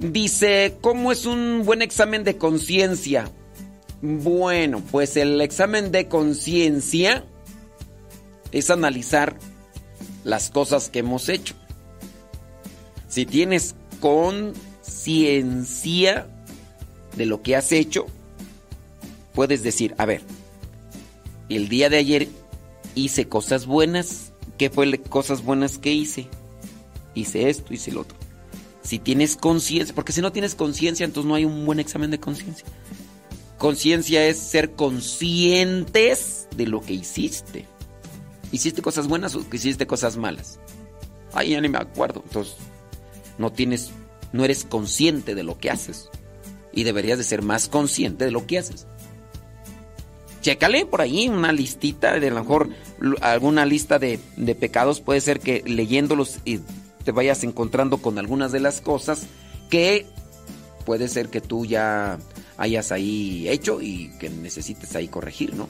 [0.00, 3.30] Dice, ¿cómo es un buen examen de conciencia?
[4.02, 7.24] Bueno, pues el examen de conciencia
[8.52, 9.38] es analizar
[10.22, 11.54] las cosas que hemos hecho.
[13.08, 14.56] Si tienes conciencia
[17.16, 18.04] de lo que has hecho,
[19.32, 20.20] puedes decir, a ver,
[21.48, 22.28] el día de ayer
[22.94, 26.28] hice cosas buenas, ¿qué fue cosas buenas que hice?
[27.14, 28.16] Hice esto, hice lo otro.
[28.82, 32.20] Si tienes conciencia, porque si no tienes conciencia, entonces no hay un buen examen de
[32.20, 32.66] conciencia.
[33.58, 37.66] Conciencia es ser conscientes de lo que hiciste.
[38.52, 40.60] ¿Hiciste cosas buenas o hiciste cosas malas?
[41.32, 42.22] Ay, ya ni me acuerdo.
[42.26, 42.56] Entonces,
[43.38, 43.90] no tienes,
[44.32, 46.10] no eres consciente de lo que haces.
[46.72, 48.86] Y deberías de ser más consciente de lo que haces.
[50.46, 52.68] Chécale por ahí una listita, de a lo mejor
[53.20, 55.00] alguna lista de, de pecados.
[55.00, 56.60] Puede ser que leyéndolos y
[57.04, 59.26] te vayas encontrando con algunas de las cosas
[59.70, 60.06] que
[60.84, 62.20] puede ser que tú ya
[62.58, 65.68] hayas ahí hecho y que necesites ahí corregir, ¿no?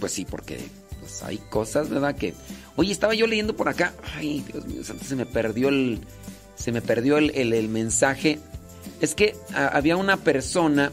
[0.00, 0.58] Pues sí, porque
[0.98, 2.16] pues hay cosas, ¿verdad?
[2.16, 2.34] Que,
[2.74, 6.00] oye, estaba yo leyendo por acá, ay, Dios mío, se me perdió el,
[6.56, 8.40] se me perdió el, el, mensaje.
[9.00, 10.90] Es que había una persona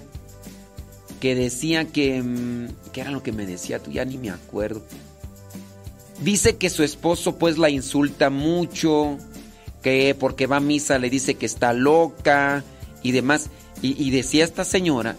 [1.19, 3.79] que decía que, mm, ¿qué era lo que me decía?
[3.79, 4.81] Tú ya ni me acuerdo.
[6.21, 9.17] Dice que su esposo pues la insulta mucho,
[9.81, 12.63] que porque va a misa le dice que está loca
[13.03, 13.49] y demás.
[13.81, 15.15] Y, decía esta señora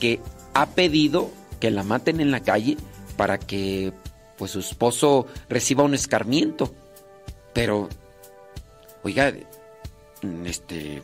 [0.00, 0.18] que
[0.54, 1.30] ha pedido
[1.60, 2.78] que la maten en la calle
[3.18, 3.92] para que
[4.38, 6.72] pues su esposo reciba un escarmiento.
[7.52, 7.90] Pero,
[9.02, 9.34] oiga,
[10.46, 11.02] este,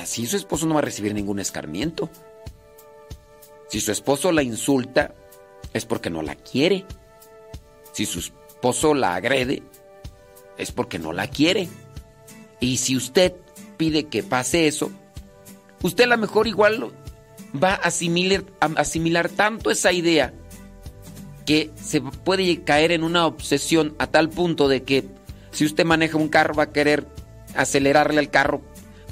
[0.00, 2.08] así su esposo no va a recibir ningún escarmiento.
[3.70, 5.14] Si su esposo la insulta,
[5.72, 6.84] es porque no la quiere.
[7.92, 9.62] Si su esposo la agrede,
[10.58, 11.68] es porque no la quiere.
[12.58, 13.32] Y si usted
[13.76, 14.90] pide que pase eso,
[15.82, 16.92] usted a lo mejor igual
[17.62, 17.90] va a
[18.76, 20.34] asimilar, tanto esa idea
[21.46, 25.04] que se puede caer en una obsesión a tal punto de que
[25.52, 27.06] si usted maneja un carro va a querer
[27.54, 28.62] acelerarle al carro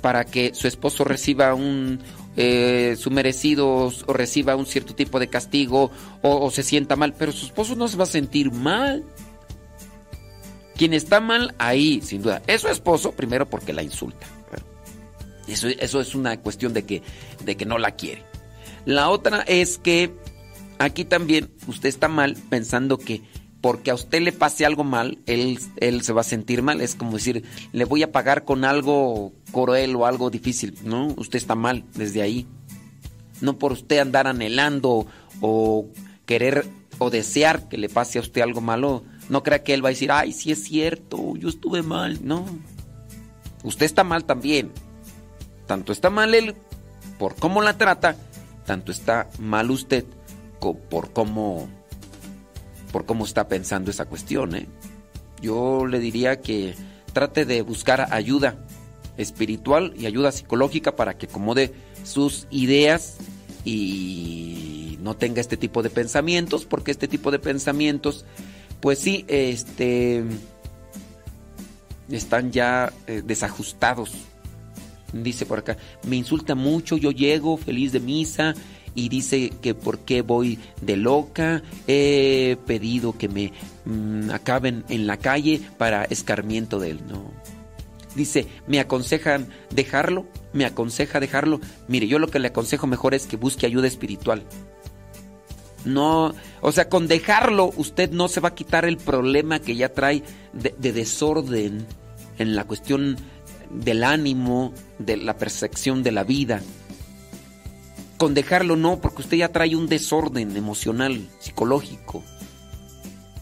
[0.02, 2.00] para que su esposo reciba un
[2.36, 3.68] eh, su merecido
[4.06, 5.90] o reciba un cierto tipo de castigo
[6.22, 9.04] o, o se sienta mal, pero su esposo no se va a sentir mal.
[10.76, 14.26] Quien está mal ahí, sin duda, es su esposo, primero porque la insulta.
[15.48, 17.02] Eso, eso es una cuestión de que,
[17.44, 18.22] de que no la quiere.
[18.84, 20.14] La otra es que
[20.78, 23.22] aquí también usted está mal pensando que
[23.60, 26.80] porque a usted le pase algo mal, él, él se va a sentir mal.
[26.80, 30.78] Es como decir, le voy a pagar con algo cruel o algo difícil.
[30.84, 32.46] No, usted está mal desde ahí.
[33.40, 35.06] No por usted andar anhelando
[35.40, 35.86] o
[36.26, 36.66] querer
[36.98, 39.04] o desear que le pase a usted algo malo.
[39.28, 42.20] No crea que él va a decir, ay, sí es cierto, yo estuve mal.
[42.22, 42.44] No.
[43.64, 44.70] Usted está mal también.
[45.66, 46.54] Tanto está mal él
[47.18, 48.16] por cómo la trata,
[48.64, 50.04] tanto está mal usted
[50.88, 51.68] por cómo
[52.92, 54.54] por cómo está pensando esa cuestión.
[54.54, 54.66] ¿eh?
[55.40, 56.74] Yo le diría que
[57.12, 58.56] trate de buscar ayuda
[59.16, 61.74] espiritual y ayuda psicológica para que acomode
[62.04, 63.18] sus ideas
[63.64, 68.24] y no tenga este tipo de pensamientos, porque este tipo de pensamientos,
[68.80, 70.24] pues sí, este,
[72.10, 74.12] están ya eh, desajustados.
[75.12, 75.76] Dice por acá,
[76.06, 78.54] me insulta mucho, yo llego feliz de misa
[78.98, 83.52] y dice que por qué voy de loca, he pedido que me
[83.84, 87.00] mm, acaben en la calle para escarmiento de él.
[87.08, 87.30] No.
[88.16, 90.26] Dice, ¿me aconsejan dejarlo?
[90.52, 91.60] ¿Me aconseja dejarlo?
[91.86, 94.42] Mire, yo lo que le aconsejo mejor es que busque ayuda espiritual.
[95.84, 99.90] No, o sea, con dejarlo usted no se va a quitar el problema que ya
[99.90, 101.86] trae de desorden
[102.38, 103.16] en la cuestión
[103.70, 106.62] del ánimo, de la percepción de la vida.
[108.18, 112.24] Con dejarlo no, porque usted ya trae un desorden emocional, psicológico.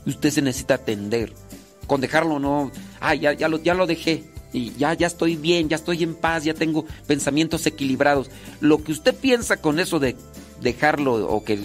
[0.05, 1.33] Usted se necesita atender.
[1.87, 2.71] Con dejarlo no,
[3.01, 4.25] ah, ya, ya, lo, ya lo dejé.
[4.53, 8.31] Y ya, ya estoy bien, ya estoy en paz, ya tengo pensamientos equilibrados.
[8.61, 10.15] Lo que usted piensa con eso de
[10.61, 11.59] dejarlo o que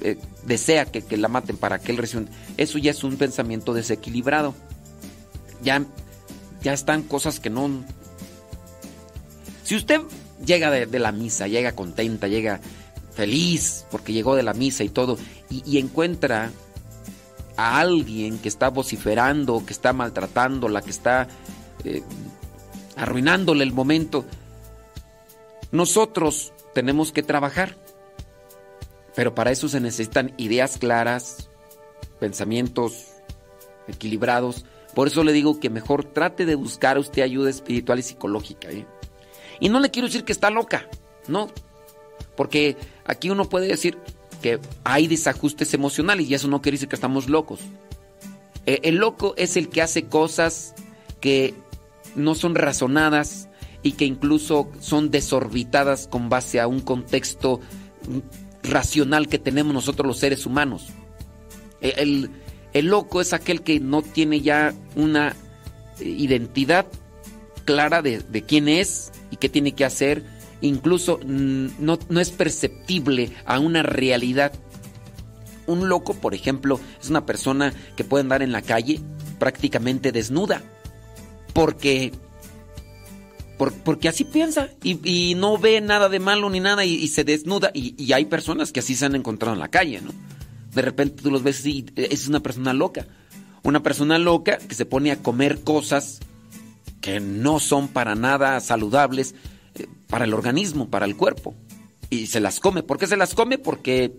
[0.00, 2.24] eh, desea que, que, la maten para que él reciba,
[2.56, 4.54] eso ya es un pensamiento desequilibrado.
[5.62, 5.84] Ya,
[6.60, 7.84] ya están cosas que no...
[9.62, 10.00] Si usted
[10.44, 12.60] llega de, la misa, llega contenta, llega
[13.12, 15.18] feliz porque llegó de la misa y todo,
[15.50, 16.50] y, encuentra
[17.56, 21.28] a alguien que está vociferando, que está maltratándola, que está
[21.84, 22.02] eh,
[22.96, 24.24] arruinándole el momento.
[25.70, 27.76] Nosotros tenemos que trabajar,
[29.14, 31.50] pero para eso se necesitan ideas claras,
[32.18, 33.08] pensamientos
[33.88, 34.64] equilibrados.
[34.94, 38.70] Por eso le digo que mejor trate de buscar usted ayuda espiritual y psicológica.
[38.70, 38.86] ¿eh?
[39.62, 40.88] Y no le quiero decir que está loca,
[41.28, 41.48] no.
[42.36, 43.96] Porque aquí uno puede decir,
[44.42, 47.60] que hay desajustes emocionales y eso no quiere decir que estamos locos.
[48.66, 50.74] Eh, el loco es el que hace cosas
[51.20, 51.54] que
[52.16, 53.48] no son razonadas
[53.82, 57.60] y que incluso son desorbitadas con base a un contexto
[58.62, 60.88] racional que tenemos nosotros los seres humanos.
[61.80, 62.30] Eh, el,
[62.72, 65.36] el loco es aquel que no tiene ya una
[66.00, 66.86] identidad
[67.64, 70.22] clara de, de, quién es y qué tiene que hacer.
[70.60, 74.52] Incluso no, no es perceptible a una realidad.
[75.66, 79.00] Un loco, por ejemplo, es una persona que puede andar en la calle
[79.40, 80.62] prácticamente desnuda.
[81.52, 82.12] Porque
[83.84, 87.70] porque así piensa y, no ve nada de malo ni nada y, se desnuda.
[87.74, 90.10] Y, hay personas que así se han encontrado en la calle, ¿no?
[90.74, 93.06] De repente tú los ves y es una persona loca.
[93.62, 96.20] Una persona loca que se pone a comer cosas
[97.02, 99.34] que no son para nada saludables
[99.74, 101.54] eh, para el organismo, para el cuerpo.
[102.08, 102.82] Y se las come.
[102.82, 103.58] ¿Por qué se las come?
[103.58, 104.14] Porque,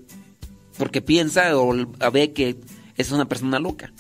[0.78, 1.74] porque piensa o
[2.12, 2.58] ve que
[2.98, 3.92] es una persona loca.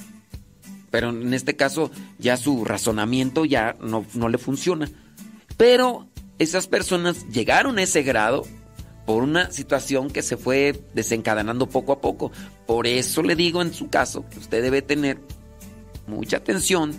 [0.91, 4.89] Pero en este caso ya su razonamiento ya no, no le funciona.
[5.57, 6.07] Pero
[6.37, 8.43] esas personas llegaron a ese grado
[9.05, 12.31] por una situación que se fue desencadenando poco a poco.
[12.67, 15.19] Por eso le digo en su caso que usted debe tener
[16.07, 16.93] mucha atención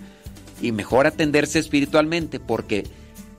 [0.65, 2.85] y mejor atenderse espiritualmente porque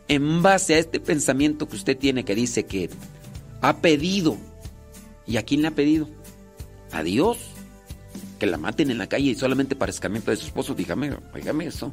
[0.07, 2.89] en base a este pensamiento que usted tiene que dice que
[3.61, 4.37] ha pedido,
[5.25, 6.07] ¿y a quién le ha pedido?
[6.91, 7.37] A Dios.
[8.37, 11.65] Que la maten en la calle y solamente para escarmiento de su esposo, dígame, dígame
[11.65, 11.91] eso.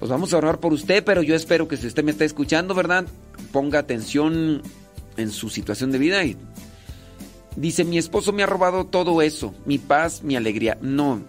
[0.00, 2.74] Pues vamos a orar por usted, pero yo espero que si usted me está escuchando,
[2.74, 3.06] ¿verdad?
[3.52, 4.62] Ponga atención
[5.18, 6.36] en su situación de vida y
[7.54, 10.78] dice, mi esposo me ha robado todo eso, mi paz, mi alegría.
[10.80, 11.22] No,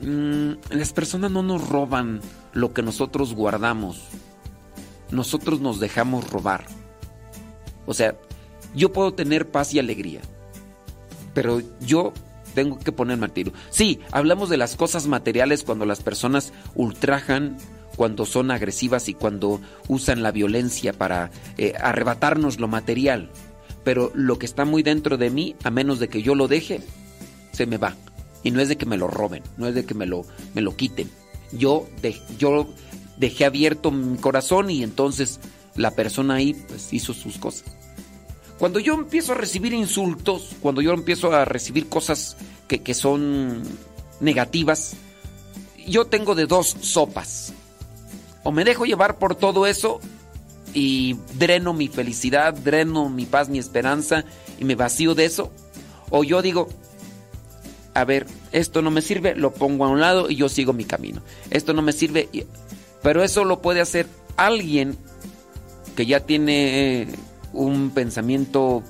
[0.00, 2.20] mm, las personas no nos roban
[2.52, 4.02] lo que nosotros guardamos.
[5.10, 6.66] Nosotros nos dejamos robar.
[7.86, 8.16] O sea,
[8.74, 10.20] yo puedo tener paz y alegría,
[11.32, 12.12] pero yo
[12.54, 13.52] tengo que poner martirio.
[13.70, 17.56] Sí, hablamos de las cosas materiales cuando las personas ultrajan
[17.98, 23.28] cuando son agresivas y cuando usan la violencia para eh, arrebatarnos lo material.
[23.82, 26.80] Pero lo que está muy dentro de mí, a menos de que yo lo deje,
[27.52, 27.96] se me va.
[28.48, 30.24] Y no es de que me lo roben, no es de que me lo,
[30.54, 31.10] me lo quiten.
[31.52, 31.86] Yo,
[32.38, 32.66] yo
[33.18, 35.38] dejé abierto mi corazón y entonces
[35.76, 37.64] la persona ahí pues, hizo sus cosas.
[38.58, 42.38] Cuando yo empiezo a recibir insultos, cuando yo empiezo a recibir cosas
[42.68, 43.64] que, que son
[44.20, 44.94] negativas,
[45.86, 47.52] yo tengo de dos sopas
[48.44, 50.00] o me dejo llevar por todo eso
[50.72, 54.24] y dreno mi felicidad, dreno mi paz, mi esperanza
[54.58, 55.52] y me vacío de eso,
[56.08, 56.70] o yo digo,
[58.00, 60.84] a ver, esto no me sirve, lo pongo a un lado y yo sigo mi
[60.84, 61.22] camino.
[61.50, 62.28] Esto no me sirve,
[63.02, 64.96] pero eso lo puede hacer alguien
[65.96, 67.08] que ya tiene eh,
[67.52, 68.82] un pensamiento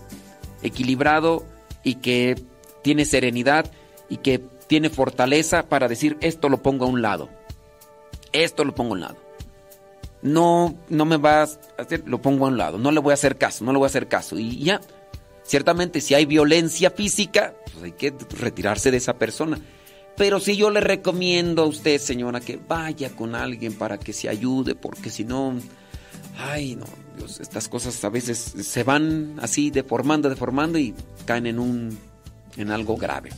[0.63, 1.45] equilibrado
[1.83, 2.41] y que
[2.83, 3.71] tiene serenidad
[4.09, 7.29] y que tiene fortaleza para decir esto lo pongo a un lado.
[8.33, 9.29] Esto lo pongo a un lado
[10.23, 13.15] no, no me vas a hacer, lo pongo a un lado, no le voy a
[13.15, 14.39] hacer caso, no le voy a hacer caso.
[14.39, 14.81] Y ya,
[15.49, 19.59] ciertamente si hay violencia física, pues hay que retirarse de esa persona.
[20.17, 24.29] Pero si yo le recomiendo a usted, señora, que vaya con alguien para que se
[24.29, 25.55] ayude, porque si no,
[26.39, 26.87] ay, no,
[27.17, 30.95] Dios, estas cosas a veces se van así deformando, deformando y
[31.25, 31.99] caen en un,
[32.57, 33.31] en algo grave.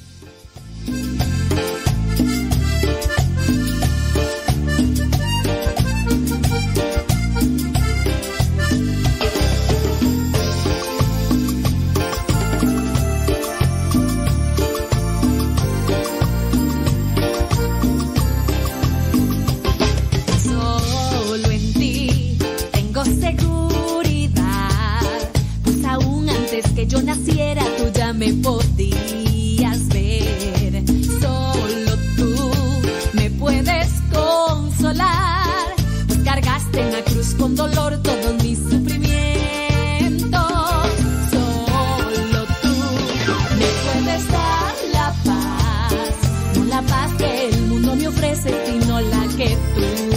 [49.77, 50.09] La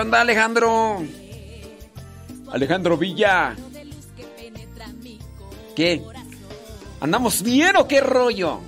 [0.00, 1.02] ¿Qué onda, Alejandro?
[2.50, 3.54] Alejandro Villa.
[5.76, 6.00] ¿Qué?
[7.00, 8.60] ¿Andamos bien o qué rollo?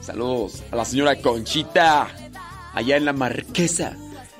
[0.00, 2.08] Saludos a la señora Conchita,
[2.72, 3.94] allá en la Marquesa.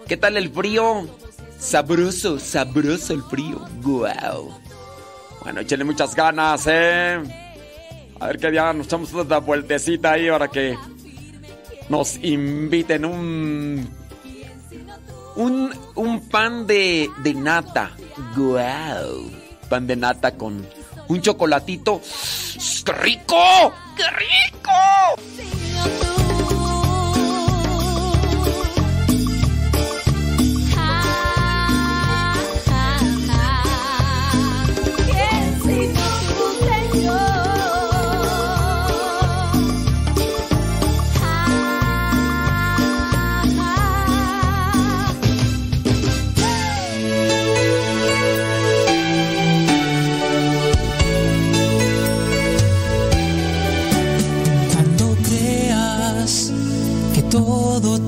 [0.09, 1.11] ¿Qué tal el frío?
[1.59, 3.59] Sabroso, sabroso el frío.
[3.83, 4.51] Wow.
[5.43, 7.21] Bueno, échenle muchas ganas, ¿eh?
[8.19, 10.75] A ver qué día nos echamos una vueltecita ahí para que
[11.91, 14.00] nos inviten un.
[15.37, 17.91] Un, un pan de, de nata.
[18.37, 19.31] Wow.
[19.69, 20.67] Pan de nata con
[21.09, 22.01] un chocolatito.
[22.85, 23.73] ¡Qué rico!
[23.97, 24.71] ¡Qué rico!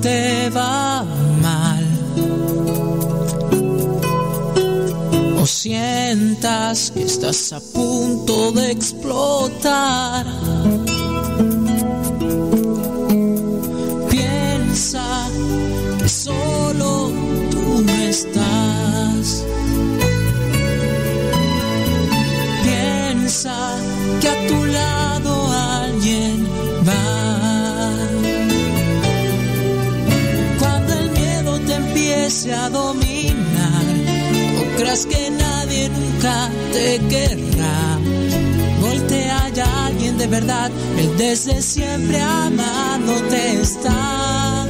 [0.03, 1.05] Te va
[1.41, 1.85] mal
[5.41, 10.25] o sientas que estás a punto de explotar.
[14.09, 15.29] Piensa
[15.99, 17.11] que solo
[17.51, 19.45] tú no estás.
[22.63, 23.55] Piensa
[24.19, 24.92] que a tu lado
[32.33, 33.85] empiece a dominar,
[34.77, 37.99] creas que nadie nunca te querrá.
[38.81, 44.65] Voltea ya alguien de verdad, él desde siempre amándote está.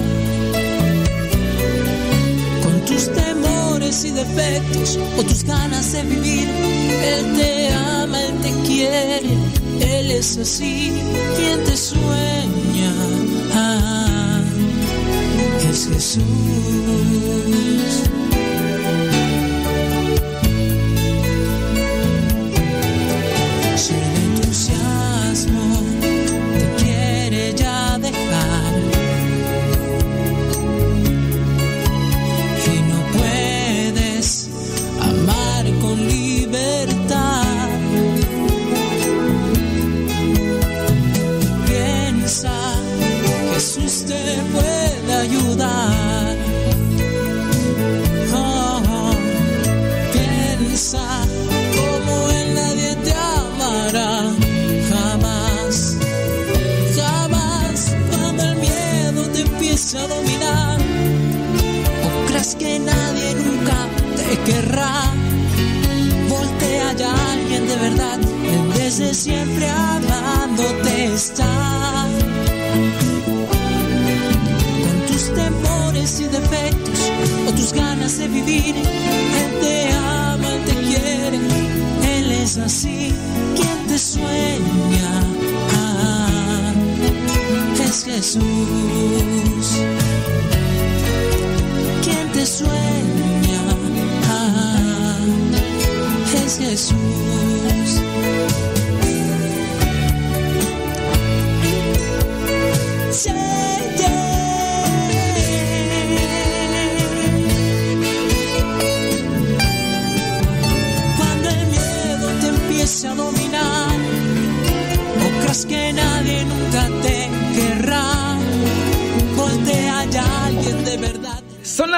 [2.64, 8.52] Con tus temores y defectos o tus ganas de vivir, él te ama, él te
[8.68, 9.22] quiere,
[9.80, 10.92] él es así,
[11.38, 12.43] quien te sueña.
[15.90, 16.24] Jesús.
[48.36, 49.16] Oh,
[50.12, 51.06] piensa
[51.76, 54.32] como él nadie te amará
[54.90, 55.98] jamás,
[56.96, 60.80] jamás cuando el miedo te empiece a dominar
[62.04, 65.04] o creas que nadie nunca te querrá.
[66.30, 68.20] Voltea a alguien de verdad,
[68.76, 71.53] desde siempre amándote está.
[78.34, 81.40] Vivir, él te ama, él te quiere,
[82.18, 83.14] él es así,
[83.56, 85.12] quien te sueña.
[87.86, 88.44] Es Jesús
[92.04, 93.62] quien te sueña.
[96.46, 96.94] Es Jesús.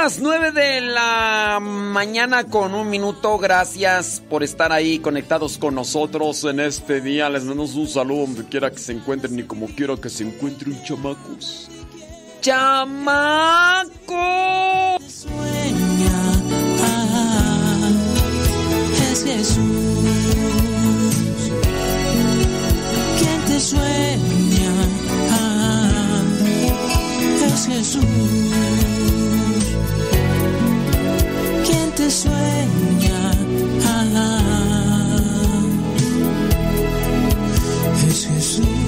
[0.05, 3.39] Las 9 de la mañana con un minuto.
[3.39, 7.27] Gracias por estar ahí conectados con nosotros en este día.
[7.27, 10.79] Les mandamos un saludo donde quiera que se encuentren y como quiera que se encuentren,
[10.83, 11.71] chamacos.
[12.39, 14.05] ¡Chamacos!
[15.09, 16.19] sueña,
[16.83, 17.89] ah,
[19.11, 19.57] es Jesús.
[23.17, 24.71] Quien te sueña,
[25.31, 26.21] ah,
[27.47, 28.44] es Jesús.
[32.05, 33.31] Te sueña,
[33.83, 34.37] ah,
[38.07, 38.84] es Jesús.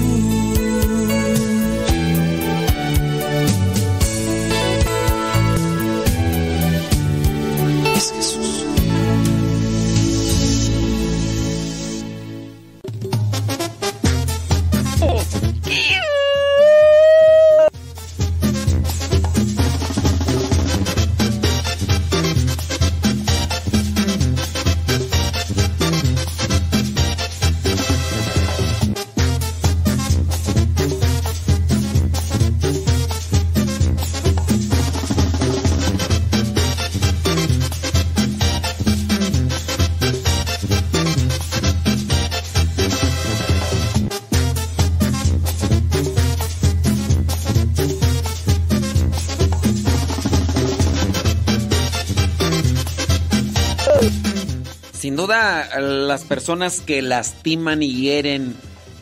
[55.18, 58.54] Duda las personas que lastiman y hieren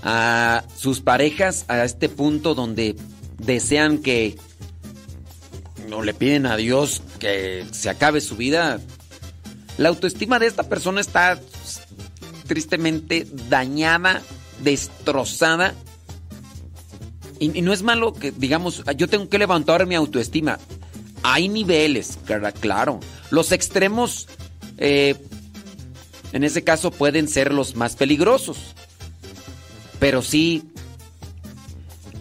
[0.03, 2.97] a sus parejas a este punto donde
[3.37, 4.37] desean que
[5.91, 8.81] no le piden a Dios que se acabe su vida,
[9.77, 11.39] la autoestima de esta persona está
[12.47, 14.23] tristemente dañada,
[14.63, 15.75] destrozada.
[17.39, 20.59] Y, no es malo que, digamos, yo tengo que levantar mi autoestima.
[21.23, 22.19] Hay niveles,
[22.61, 23.01] claro.
[23.31, 24.29] Los extremos,
[24.79, 25.17] eh,
[26.37, 28.59] en ese caso, pueden ser los más peligrosos.
[29.99, 30.65] Pero sí,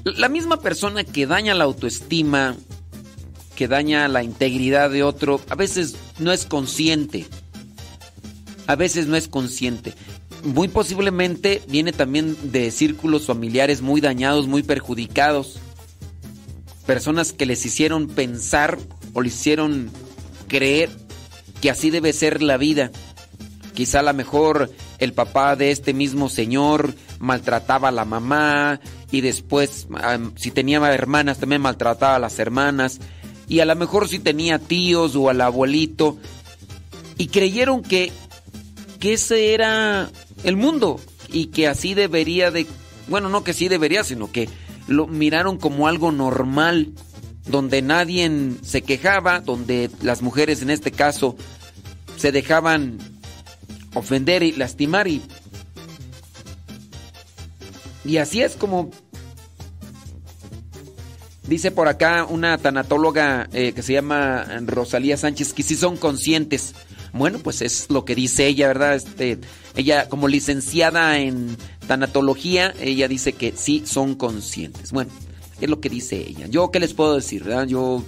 [0.04, 2.56] la misma persona que daña la autoestima,
[3.56, 7.26] que daña la integridad de otro, a veces no es consciente.
[8.68, 9.94] A veces no es consciente.
[10.44, 15.58] Muy posiblemente viene también de círculos familiares muy dañados, muy perjudicados.
[16.86, 18.78] Personas que les hicieron pensar
[19.14, 19.90] o les hicieron
[20.48, 20.90] creer
[21.62, 22.92] que así debe ser la vida.
[23.76, 28.80] Quizá a lo mejor el papá de este mismo señor maltrataba a la mamá
[29.12, 29.88] y después
[30.38, 33.00] si tenía hermanas también maltrataba a las hermanas.
[33.48, 36.18] Y a lo mejor si tenía tíos o al abuelito.
[37.18, 38.12] Y creyeron que,
[39.00, 40.10] que ese era
[40.44, 41.00] el mundo
[41.32, 42.66] y que así debería de,
[43.08, 44.50] bueno, no que sí debería, sino que
[44.88, 46.94] lo miraron como algo normal,
[47.46, 48.32] donde nadie
[48.64, 51.36] se quejaba, donde las mujeres en este caso
[52.18, 52.98] se dejaban
[53.96, 55.22] ofender y lastimar y
[58.06, 58.92] y así es como
[61.48, 66.76] dice por acá una tanatóloga eh, que se llama Rosalía Sánchez que sí son conscientes.
[67.14, 68.96] Bueno, pues es lo que dice ella, ¿verdad?
[68.96, 69.40] Este,
[69.76, 71.56] ella como licenciada en
[71.88, 74.92] tanatología, ella dice que sí son conscientes.
[74.92, 75.12] Bueno,
[75.62, 76.48] es lo que dice ella.
[76.48, 77.68] Yo qué les puedo decir, ¿verdad?
[77.68, 78.04] Yo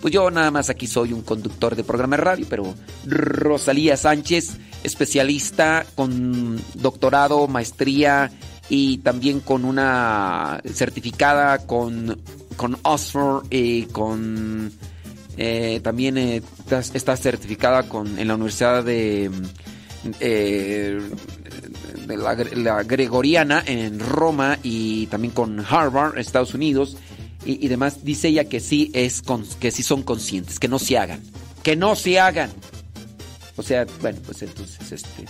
[0.00, 2.74] pues yo nada más aquí soy un conductor de programa de radio, pero
[3.06, 8.30] Rosalía Sánchez, especialista con doctorado, maestría
[8.68, 12.20] y también con una certificada con,
[12.56, 14.72] con Oxford y con...
[15.38, 16.42] Eh, también eh,
[16.94, 19.30] está certificada con, en la Universidad de,
[20.20, 20.98] eh,
[22.06, 26.96] de la, Gregoriana en Roma y también con Harvard, Estados Unidos
[27.46, 28.04] y, demás.
[28.04, 29.22] Dice ella que sí es
[29.60, 31.22] que sí son conscientes, que no se hagan,
[31.62, 32.50] que no se hagan.
[33.56, 35.24] O sea, bueno, pues entonces este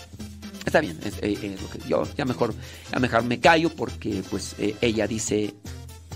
[0.67, 1.57] Está bien, eh, eh,
[1.89, 2.53] yo ya mejor,
[2.93, 5.55] ya mejor me callo porque pues eh, ella dice,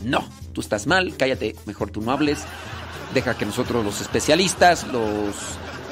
[0.04, 2.40] no, tú estás mal, cállate, mejor tú no hables,
[3.14, 5.36] deja que nosotros los especialistas, los,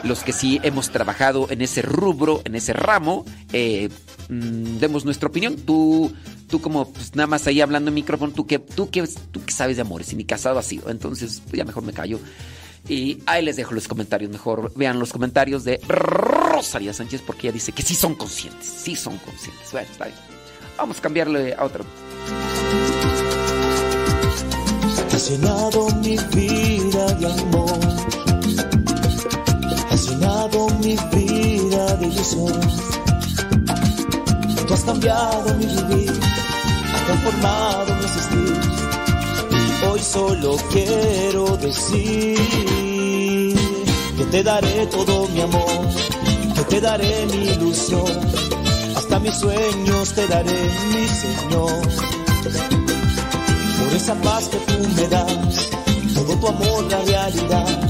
[0.02, 3.24] los que sí hemos trabajado en ese rubro, en ese ramo,
[4.28, 5.56] mm, demos nuestra opinión.
[5.56, 6.12] Tú,
[6.48, 9.52] tú como pues, nada más ahí hablando en micrófono, tú que, tú que, tú que
[9.52, 12.20] sabes de amores y ni casado ha sido, entonces pues, ya mejor me callo.
[12.88, 14.30] Y ahí les dejo los comentarios.
[14.30, 18.66] Mejor vean los comentarios de Rosalía Sánchez porque ella dice que sí son conscientes.
[18.66, 19.70] Sí son conscientes.
[19.72, 20.16] Bueno, está bien.
[20.78, 21.84] Vamos a cambiarle a otro.
[25.12, 27.78] Has llenado mi vida de amor.
[29.90, 32.88] Has llenado mi vida de ilusión.
[34.68, 36.12] Tú has cambiado mi vivir,
[36.94, 38.78] has transformado mi existir
[39.90, 42.36] Hoy solo quiero decir
[44.16, 45.88] que te daré todo mi amor,
[46.54, 48.04] que te daré mi ilusión,
[48.94, 51.80] hasta mis sueños te daré, mi Señor.
[53.78, 55.70] Por esa paz que tú me das,
[56.14, 57.80] todo tu amor la realidad,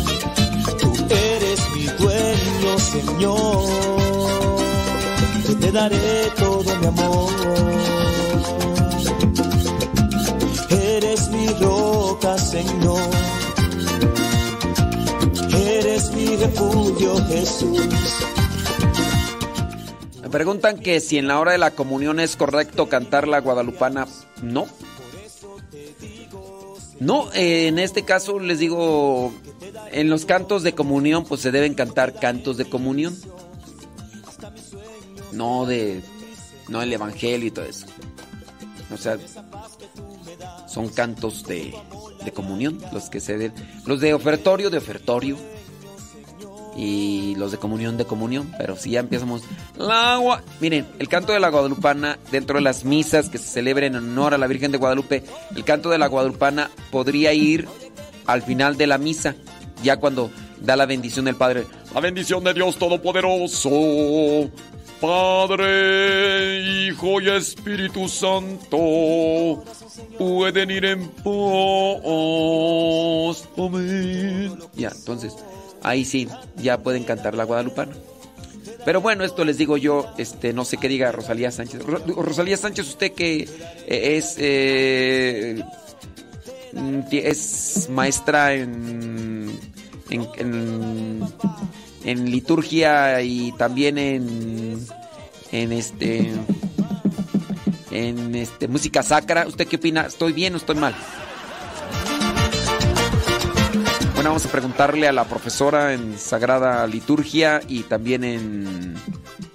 [0.81, 3.78] tú eres mi dueño, Señor,
[5.69, 7.29] te daré todo mi amor.
[12.39, 13.01] Señor.
[15.55, 17.81] Eres mi refugio, Jesús.
[20.23, 24.07] Me preguntan que si en la hora de la comunión es correcto cantar la guadalupana.
[24.43, 24.67] No.
[27.01, 29.33] No, en este caso les digo,
[29.93, 33.15] en los cantos de comunión pues se deben cantar cantos de comunión.
[35.33, 36.03] No de
[36.69, 37.87] no el evangelio y todo eso.
[38.93, 39.19] O sea,
[40.67, 41.75] son cantos de
[42.25, 43.53] de comunión, los que se den,
[43.87, 45.37] los de ofertorio de ofertorio
[46.77, 49.43] y los de comunión de comunión, pero si ya empezamos
[49.77, 53.95] la agua, miren, el canto de la Guadalupana dentro de las misas que se celebren
[53.95, 55.25] en honor a la Virgen de Guadalupe,
[55.55, 57.69] el canto de la Guadalupana podría ir
[58.27, 59.35] al final de la misa,
[59.83, 60.31] ya cuando
[60.61, 64.51] da la bendición del Padre, la bendición de Dios Todopoderoso,
[65.01, 69.63] Padre, Hijo y Espíritu Santo,
[70.19, 71.35] pueden ir en pos.
[73.57, 74.59] Amén.
[74.75, 75.35] Ya, entonces,
[75.83, 77.93] ahí sí, ya pueden cantar la guadalupana.
[78.85, 81.83] Pero bueno, esto les digo yo, este, no sé qué diga Rosalía Sánchez.
[81.85, 83.43] Rosalía Sánchez, usted que
[83.87, 85.63] eh, es eh,
[86.73, 89.59] mm, es maestra en,
[92.05, 94.87] liturgia y también en
[95.53, 96.33] en este
[97.91, 99.47] en este música sacra.
[99.47, 100.03] ¿Usted qué opina?
[100.03, 100.95] ¿Estoy bien o estoy mal?
[104.15, 108.95] Bueno, vamos a preguntarle a la profesora en Sagrada Liturgia y también en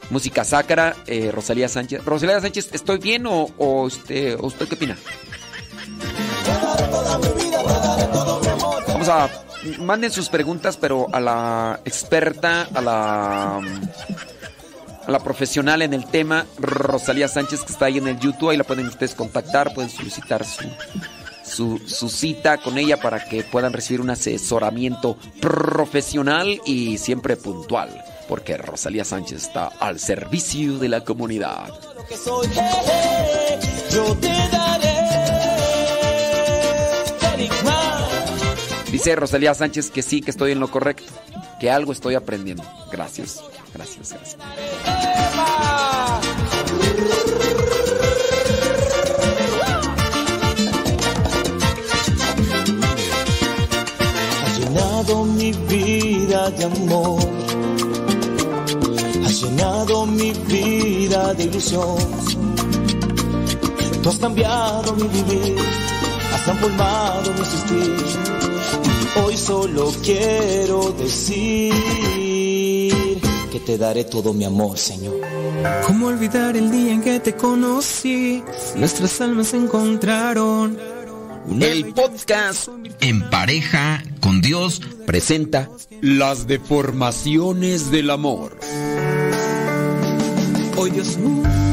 [0.10, 2.06] Música Sacra, eh, Rosalía Sánchez.
[2.06, 4.98] Rosalía Sánchez, ¿estoy bien o, o, este, usted qué opina?
[9.06, 9.82] Vamos a...
[9.82, 13.62] Manden sus preguntas, pero a la experta, a la
[15.06, 18.50] a la profesional en el tema, Rosalía Sánchez, que está ahí en el YouTube.
[18.50, 20.70] Ahí la pueden ustedes contactar, pueden solicitar su,
[21.44, 27.90] su, su, cita con ella para que puedan recibir un asesoramiento profesional y siempre puntual,
[28.30, 31.74] porque Rosalía Sánchez está al servicio de la comunidad.
[38.94, 41.12] Dice Rosalía Sánchez que sí, que estoy en lo correcto,
[41.60, 42.64] que algo estoy aprendiendo.
[42.92, 43.44] Gracias,
[43.74, 44.38] gracias, gracias.
[54.60, 57.20] llenado mi vida de amor,
[59.26, 61.98] has llenado mi vida de ilusión.
[64.04, 65.58] Tú has cambiado mi vivir,
[66.32, 68.43] has transformado mi existir.
[69.16, 71.74] Hoy solo quiero decir
[73.52, 75.22] que te daré todo mi amor, Señor.
[75.86, 78.44] ¿Cómo olvidar el día en que te conocí?
[78.76, 80.78] Nuestras almas se encontraron
[81.62, 82.70] el podcast
[83.02, 85.70] En pareja con Dios presenta
[86.02, 88.58] Las deformaciones del amor.
[90.78, 91.64] Hoy Dios une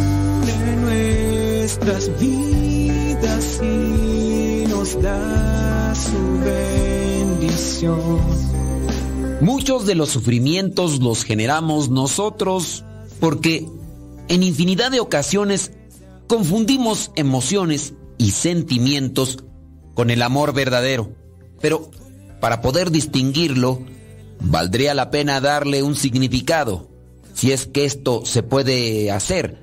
[0.76, 6.44] nuestras vidas y nos da su
[9.40, 12.84] Muchos de los sufrimientos los generamos nosotros
[13.20, 13.66] porque
[14.28, 15.72] en infinidad de ocasiones
[16.26, 19.44] confundimos emociones y sentimientos
[19.94, 21.14] con el amor verdadero.
[21.60, 21.90] Pero
[22.40, 23.82] para poder distinguirlo,
[24.40, 26.88] valdría la pena darle un significado,
[27.34, 29.62] si es que esto se puede hacer.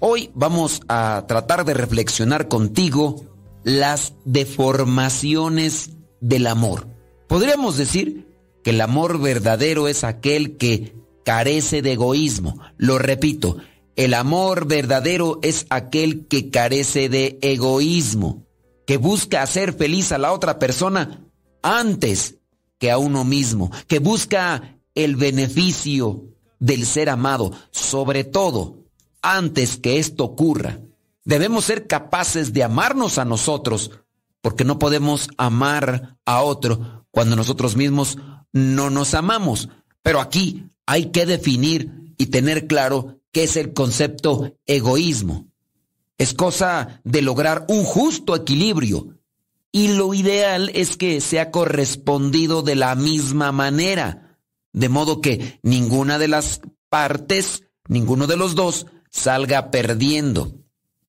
[0.00, 3.24] Hoy vamos a tratar de reflexionar contigo
[3.62, 6.97] las deformaciones del amor.
[7.28, 8.26] Podríamos decir
[8.64, 12.58] que el amor verdadero es aquel que carece de egoísmo.
[12.76, 13.58] Lo repito,
[13.96, 18.48] el amor verdadero es aquel que carece de egoísmo
[18.88, 21.20] que busca hacer feliz a la otra persona
[21.62, 22.36] antes
[22.78, 26.24] que a uno mismo, que busca el beneficio
[26.58, 28.86] del ser amado, sobre todo
[29.20, 30.80] antes que esto ocurra.
[31.24, 33.90] Debemos ser capaces de amarnos a nosotros,
[34.40, 38.18] porque no podemos amar a otro cuando nosotros mismos
[38.52, 39.68] no nos amamos.
[40.02, 45.46] Pero aquí hay que definir y tener claro qué es el concepto egoísmo.
[46.16, 49.14] Es cosa de lograr un justo equilibrio.
[49.70, 54.38] Y lo ideal es que sea correspondido de la misma manera.
[54.72, 60.54] De modo que ninguna de las partes, ninguno de los dos, salga perdiendo.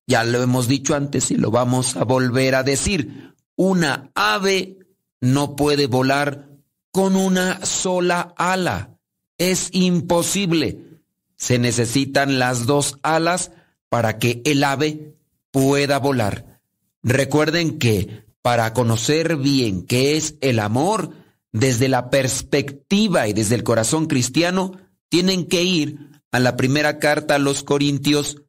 [0.06, 3.34] Ya lo hemos dicho antes y lo vamos a volver a decir.
[3.56, 4.79] Una ave
[5.20, 6.48] no puede volar
[6.90, 8.96] con una sola ala.
[9.38, 11.00] Es imposible.
[11.36, 13.52] Se necesitan las dos alas
[13.88, 15.14] para que el ave
[15.50, 16.60] pueda volar.
[17.02, 21.14] Recuerden que para conocer bien qué es el amor,
[21.52, 24.72] desde la perspectiva y desde el corazón cristiano,
[25.08, 28.42] tienen que ir a la primera carta a los Corintios,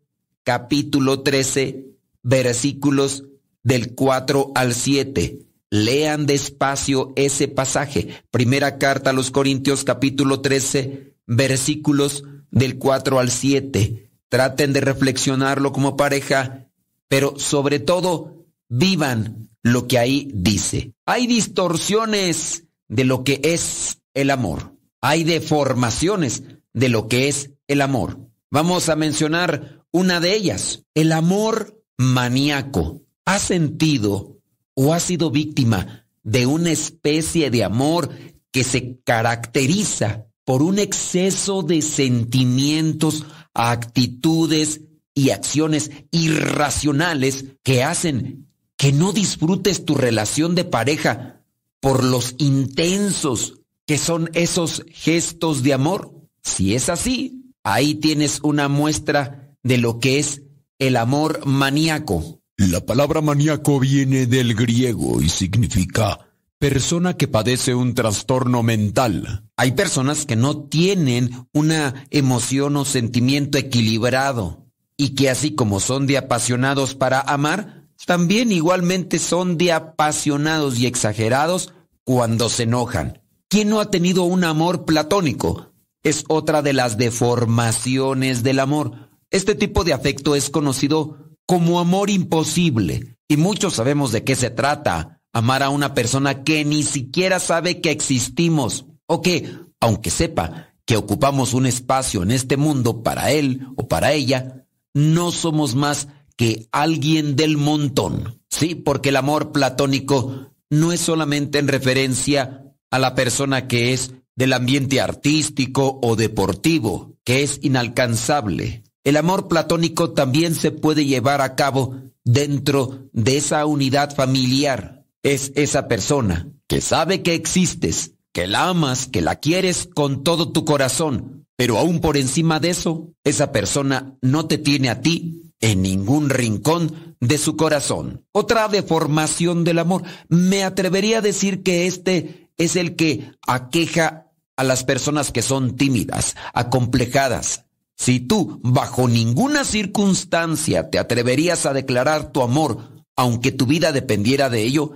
[0.44, 1.86] capítulo 13,
[2.22, 3.24] versículos
[3.64, 5.40] del 4 al 7.
[5.74, 8.10] Lean despacio ese pasaje.
[8.30, 14.12] Primera carta a los Corintios, capítulo 13, versículos del 4 al 7.
[14.28, 16.68] Traten de reflexionarlo como pareja,
[17.08, 20.94] pero sobre todo vivan lo que ahí dice.
[21.06, 24.76] Hay distorsiones de lo que es el amor.
[25.00, 26.44] Hay deformaciones
[26.74, 28.20] de lo que es el amor.
[28.50, 33.04] Vamos a mencionar una de ellas, el amor maníaco.
[33.24, 34.41] ¿Ha sentido
[34.74, 38.10] o ha sido víctima de una especie de amor
[38.52, 44.82] que se caracteriza por un exceso de sentimientos actitudes
[45.14, 51.44] y acciones irracionales que hacen que no disfrutes tu relación de pareja
[51.80, 56.14] por los intensos que son esos gestos de amor.
[56.44, 60.42] Si es así, Ahí tienes una muestra de lo que es
[60.80, 62.41] el amor maníaco.
[62.70, 66.20] La palabra maníaco viene del griego y significa
[66.60, 69.50] persona que padece un trastorno mental.
[69.58, 76.06] Hay personas que no tienen una emoción o sentimiento equilibrado y que así como son
[76.06, 81.74] de apasionados para amar, también igualmente son de apasionados y exagerados
[82.04, 83.24] cuando se enojan.
[83.48, 85.74] ¿Quién no ha tenido un amor platónico?
[86.04, 89.10] Es otra de las deformaciones del amor.
[89.32, 94.50] Este tipo de afecto es conocido como amor imposible y muchos sabemos de qué se
[94.50, 95.22] trata.
[95.34, 99.50] Amar a una persona que ni siquiera sabe que existimos o que,
[99.80, 105.32] aunque sepa que ocupamos un espacio en este mundo para él o para ella, no
[105.32, 108.42] somos más que alguien del montón.
[108.50, 114.14] Sí, porque el amor platónico no es solamente en referencia a la persona que es
[114.36, 118.84] del ambiente artístico o deportivo, que es inalcanzable.
[119.04, 125.06] El amor platónico también se puede llevar a cabo dentro de esa unidad familiar.
[125.24, 130.52] Es esa persona que sabe que existes, que la amas, que la quieres con todo
[130.52, 135.54] tu corazón, pero aún por encima de eso, esa persona no te tiene a ti
[135.60, 138.26] en ningún rincón de su corazón.
[138.32, 140.04] Otra deformación del amor.
[140.28, 145.76] Me atrevería a decir que este es el que aqueja a las personas que son
[145.76, 147.66] tímidas, acomplejadas.
[148.02, 154.50] Si tú bajo ninguna circunstancia te atreverías a declarar tu amor, aunque tu vida dependiera
[154.50, 154.94] de ello,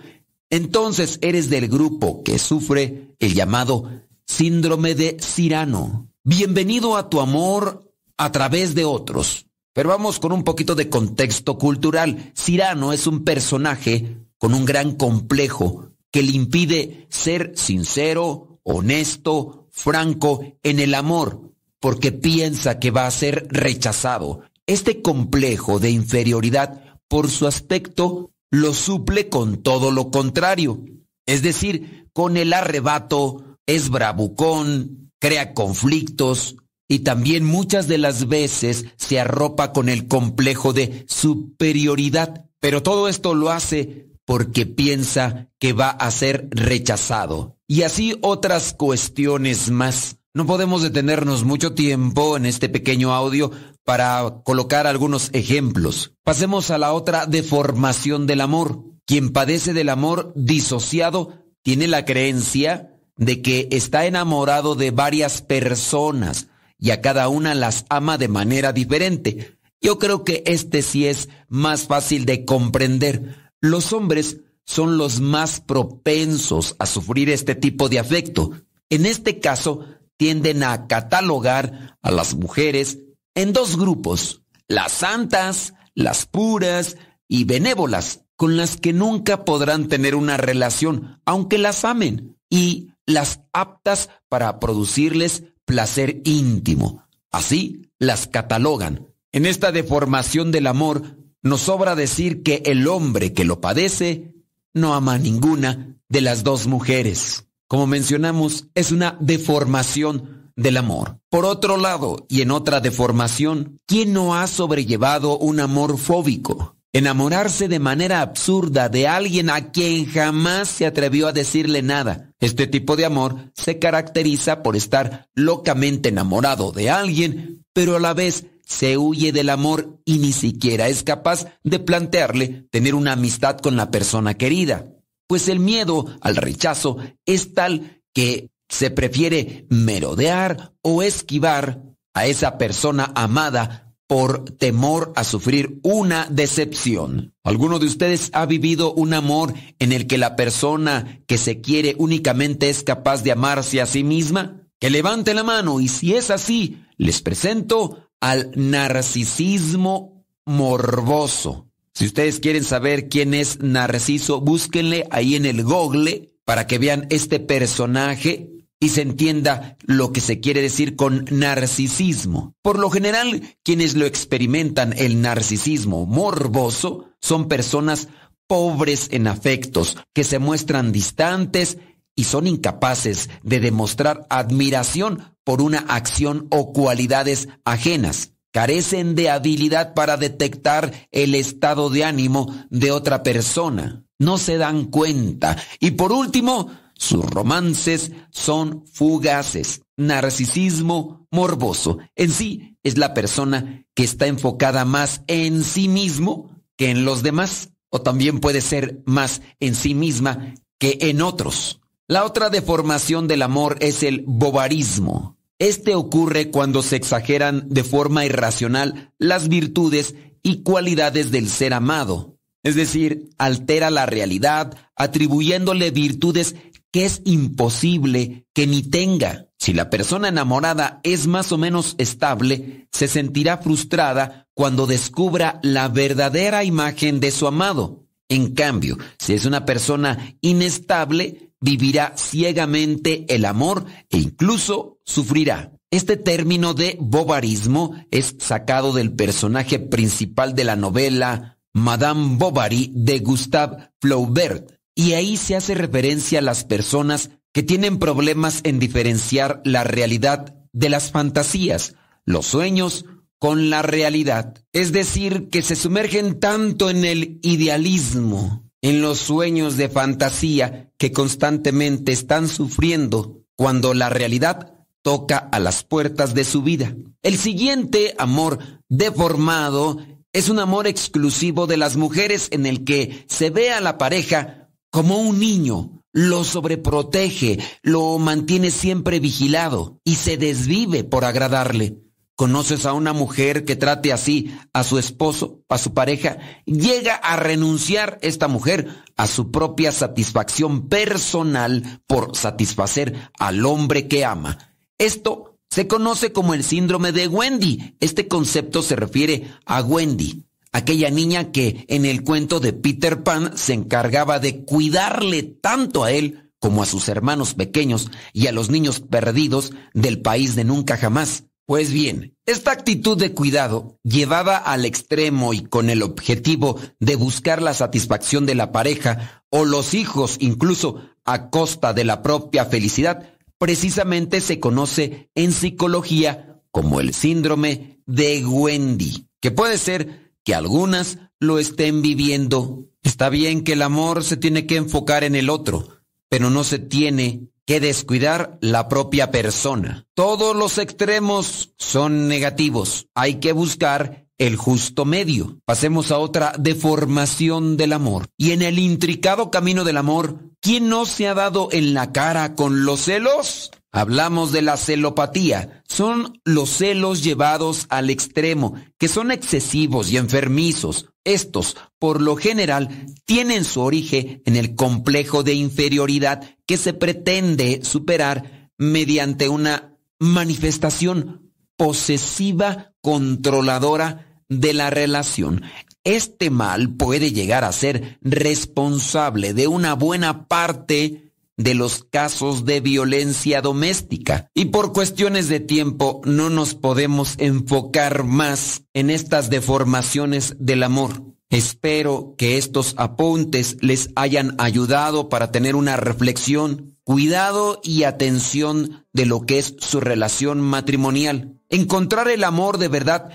[0.50, 3.92] entonces eres del grupo que sufre el llamado
[4.26, 6.10] síndrome de Cirano.
[6.24, 9.46] Bienvenido a tu amor a través de otros.
[9.72, 12.32] Pero vamos con un poquito de contexto cultural.
[12.36, 20.42] Cirano es un personaje con un gran complejo que le impide ser sincero, honesto, franco
[20.64, 21.55] en el amor,
[21.86, 24.42] porque piensa que va a ser rechazado.
[24.66, 30.84] Este complejo de inferioridad, por su aspecto, lo suple con todo lo contrario.
[31.28, 36.56] Es decir, con el arrebato, es bravucón, crea conflictos
[36.88, 42.46] y también muchas de las veces se arropa con el complejo de superioridad.
[42.60, 47.60] Pero todo esto lo hace porque piensa que va a ser rechazado.
[47.68, 50.18] Y así otras cuestiones más.
[50.36, 53.52] No podemos detenernos mucho tiempo en este pequeño audio
[53.86, 56.12] para colocar algunos ejemplos.
[56.26, 58.84] Pasemos a la otra deformación del amor.
[59.06, 66.48] Quien padece del amor disociado tiene la creencia de que está enamorado de varias personas
[66.78, 69.58] y a cada una las ama de manera diferente.
[69.80, 75.62] Yo creo que este sí es más fácil de comprender los hombres son los más
[75.62, 78.52] propensos a sufrir este tipo de afecto.
[78.90, 79.86] En este caso,
[80.18, 83.00] tienden a catalogar a las mujeres
[83.34, 86.98] en dos grupos, las santas, las puras
[87.28, 93.42] y benévolas, con las que nunca podrán tener una relación, aunque las amen, y las
[93.54, 97.04] aptas para producirles placer íntimo.
[97.32, 99.08] Así las catalogan.
[99.32, 104.34] En esta deformación del amor nos sobra decir que el hombre que lo padece
[104.74, 107.46] no ama a ninguna de las dos mujeres.
[107.68, 111.20] Como mencionamos, es una deformación del amor.
[111.30, 116.76] Por otro lado, y en otra deformación, ¿quién no ha sobrellevado un amor fóbico?
[116.94, 122.32] Enamorarse de manera absurda de alguien a quien jamás se atrevió a decirle nada.
[122.40, 128.14] Este tipo de amor se caracteriza por estar locamente enamorado de alguien, pero a la
[128.14, 133.58] vez se huye del amor y ni siquiera es capaz de plantearle tener una amistad
[133.58, 134.95] con la persona querida.
[135.28, 141.84] Pues el miedo al rechazo es tal que se prefiere merodear o esquivar
[142.14, 147.34] a esa persona amada por temor a sufrir una decepción.
[147.44, 151.96] ¿Alguno de ustedes ha vivido un amor en el que la persona que se quiere
[151.98, 154.62] únicamente es capaz de amarse a sí misma?
[154.80, 161.68] Que levante la mano y si es así, les presento al narcisismo morboso.
[161.96, 167.08] Si ustedes quieren saber quién es Narciso, búsquenle ahí en el Google para que vean
[167.10, 168.50] este personaje
[168.82, 172.54] y se entienda lo que se quiere decir con narcisismo.
[172.62, 178.10] Por lo general, quienes lo experimentan el narcisismo morboso son personas
[178.46, 181.78] pobres en afectos, que se muestran distantes
[182.14, 188.35] y son incapaces de demostrar admiración por una acción o cualidades ajenas.
[188.56, 194.06] Carecen de habilidad para detectar el estado de ánimo de otra persona.
[194.18, 195.58] No se dan cuenta.
[195.82, 199.82] Y por último, Sus romances son fugaces.
[199.98, 201.98] Narcisismo morboso.
[202.16, 207.24] En sí es la persona que está enfocada más en sí mismo que en los
[207.24, 207.72] demás.
[207.90, 211.82] O también puede ser más en sí misma que en otros.
[212.08, 215.36] La otra deformación del amor es el bobarismo.
[215.60, 222.38] Este ocurre cuando se exageran de forma irracional las virtudes y cualidades del ser amado.
[222.64, 226.56] Es decir, altera la realidad atribuyéndole virtudes
[226.92, 229.48] que es imposible que ni tenga.
[229.58, 235.88] Si la persona enamorada es más o menos estable, se sentirá frustrada cuando descubra la
[235.88, 238.06] verdadera imagen de su amado.
[238.28, 245.72] En cambio, si es una persona inestable, vivirá ciegamente el amor e incluso sufrirá.
[245.92, 253.20] Este término de bobarismo es sacado del personaje principal de la novela Madame Bovary de
[253.20, 259.62] Gustave Flaubert, y ahí se hace referencia a las personas que tienen problemas en diferenciar
[259.66, 261.96] la realidad de las fantasías,
[262.26, 263.06] los sueños
[263.40, 264.64] con la realidad.
[264.74, 271.12] Es decir, que se sumergen tanto en el idealismo, en los sueños de fantasía que
[271.12, 276.96] constantemente están sufriendo cuando la realidad toca a las puertas de su vida.
[277.24, 279.98] El siguiente amor deformado
[280.34, 284.70] es un amor exclusivo de las mujeres en el que se ve a la pareja
[284.92, 292.05] como un niño, lo sobreprotege, lo mantiene siempre vigilado y se desvive por agradarle.
[292.36, 296.38] ¿Conoces a una mujer que trate así a su esposo, a su pareja?
[296.66, 304.26] Llega a renunciar esta mujer a su propia satisfacción personal por satisfacer al hombre que
[304.26, 304.76] ama.
[304.98, 307.96] Esto se conoce como el síndrome de Wendy.
[308.02, 310.44] Este concepto se refiere a Wendy,
[310.74, 316.12] aquella niña que en el cuento de Peter Pan se encargaba de cuidarle tanto a
[316.12, 320.98] él como a sus hermanos pequeños y a los niños perdidos del país de nunca
[320.98, 321.46] jamás.
[321.68, 327.60] Pues bien, esta actitud de cuidado, llevada al extremo y con el objetivo de buscar
[327.60, 333.34] la satisfacción de la pareja o los hijos incluso a costa de la propia felicidad,
[333.58, 341.18] precisamente se conoce en psicología como el síndrome de Wendy, que puede ser que algunas
[341.40, 342.86] lo estén viviendo.
[343.02, 345.88] Está bien que el amor se tiene que enfocar en el otro,
[346.30, 350.06] pero no se tiene que descuidar la propia persona.
[350.14, 353.08] Todos los extremos son negativos.
[353.16, 355.60] Hay que buscar el justo medio.
[355.66, 358.28] Pasemos a otra deformación del amor.
[358.38, 362.56] Y en el intricado camino del amor, ¿quién no se ha dado en la cara
[362.56, 363.72] con los celos?
[363.92, 365.82] Hablamos de la celopatía.
[365.88, 371.08] Son los celos llevados al extremo, que son excesivos y enfermizos.
[371.26, 377.82] Estos, por lo general, tienen su origen en el complejo de inferioridad que se pretende
[377.84, 385.64] superar mediante una manifestación posesiva controladora de la relación.
[386.04, 391.25] Este mal puede llegar a ser responsable de una buena parte
[391.58, 394.50] de los casos de violencia doméstica.
[394.54, 401.24] Y por cuestiones de tiempo no nos podemos enfocar más en estas deformaciones del amor.
[401.50, 409.26] Espero que estos apuntes les hayan ayudado para tener una reflexión, cuidado y atención de
[409.26, 411.62] lo que es su relación matrimonial.
[411.70, 413.30] Encontrar el amor de verdad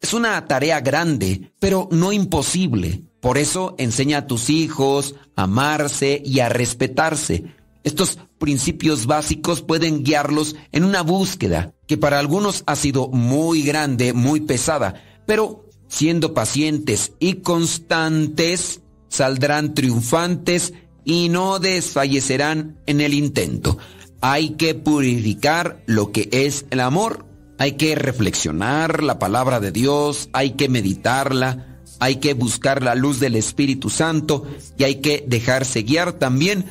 [0.00, 3.02] es una tarea grande, pero no imposible.
[3.20, 7.55] Por eso enseña a tus hijos a amarse y a respetarse
[7.86, 14.12] estos principios básicos pueden guiarlos en una búsqueda que para algunos ha sido muy grande,
[14.12, 23.78] muy pesada, pero siendo pacientes y constantes, saldrán triunfantes y no desfallecerán en el intento.
[24.20, 27.24] Hay que purificar lo que es el amor,
[27.56, 33.20] hay que reflexionar la palabra de Dios, hay que meditarla, hay que buscar la luz
[33.20, 34.44] del Espíritu Santo
[34.76, 36.64] y hay que dejarse guiar también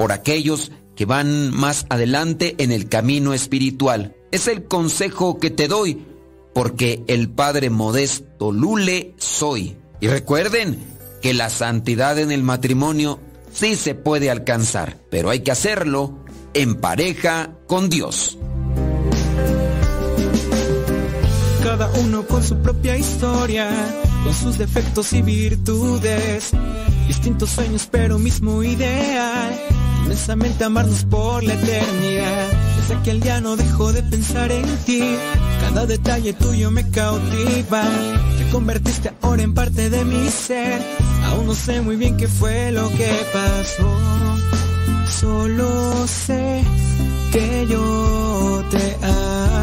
[0.00, 4.16] por aquellos que van más adelante en el camino espiritual.
[4.32, 6.06] Es el consejo que te doy,
[6.54, 9.76] porque el Padre Modesto Lule soy.
[10.00, 10.82] Y recuerden
[11.20, 13.20] que la santidad en el matrimonio
[13.52, 16.24] sí se puede alcanzar, pero hay que hacerlo
[16.54, 18.38] en pareja con Dios.
[21.62, 23.70] Cada uno con su propia historia,
[24.24, 26.52] con sus defectos y virtudes,
[27.06, 29.79] distintos sueños pero mismo ideal
[30.10, 32.48] inmensamente amarnos por la eternidad.
[32.76, 35.16] Desde aquel día no dejo de pensar en ti,
[35.60, 37.84] cada detalle tuyo me cautiva.
[38.36, 40.82] Te convertiste ahora en parte de mi ser,
[41.26, 43.96] aún no sé muy bien qué fue lo que pasó.
[45.20, 46.64] Solo sé
[47.30, 49.59] que yo te amo.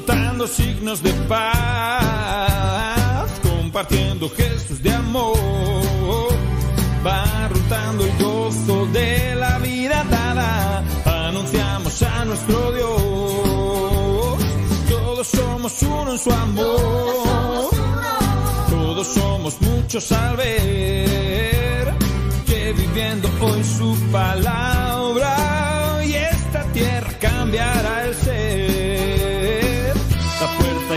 [0.00, 1.60] Disfrutando signos de paz,
[3.42, 5.36] compartiendo gestos de amor,
[7.06, 14.38] va rotando el gozo de la vida dada, anunciamos a nuestro Dios,
[14.88, 17.70] todos somos uno en su amor,
[18.70, 21.94] todos somos muchos al ver
[22.46, 25.36] que viviendo hoy su palabra
[26.06, 27.99] y esta tierra cambiará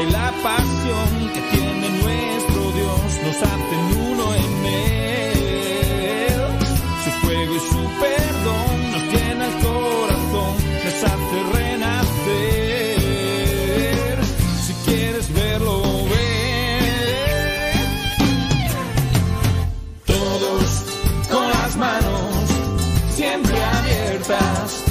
[0.04, 6.42] y la pasión que tiene nuestro Dios nos hacen uno en él.
[7.04, 10.54] Su fuego y su perdón nos llena el corazón,
[10.84, 12.54] nos hace renacer.
[14.66, 15.76] Si quieres verlo,
[16.12, 16.32] ve.
[20.06, 20.70] Todos
[21.32, 22.50] con las manos
[23.16, 24.83] siempre abiertas,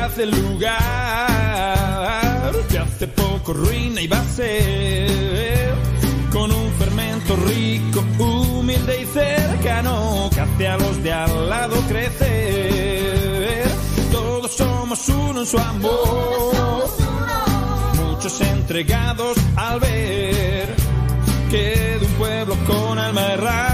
[0.00, 0.70] hace lugar
[2.68, 5.74] que hace poco ruina y va a ser
[6.32, 13.68] con un fermento rico, humilde y cercano que hace a los de al lado crecer.
[14.12, 16.88] Todos somos uno en su amor,
[17.96, 20.74] muchos entregados al ver
[21.50, 23.69] que de un pueblo con alma errante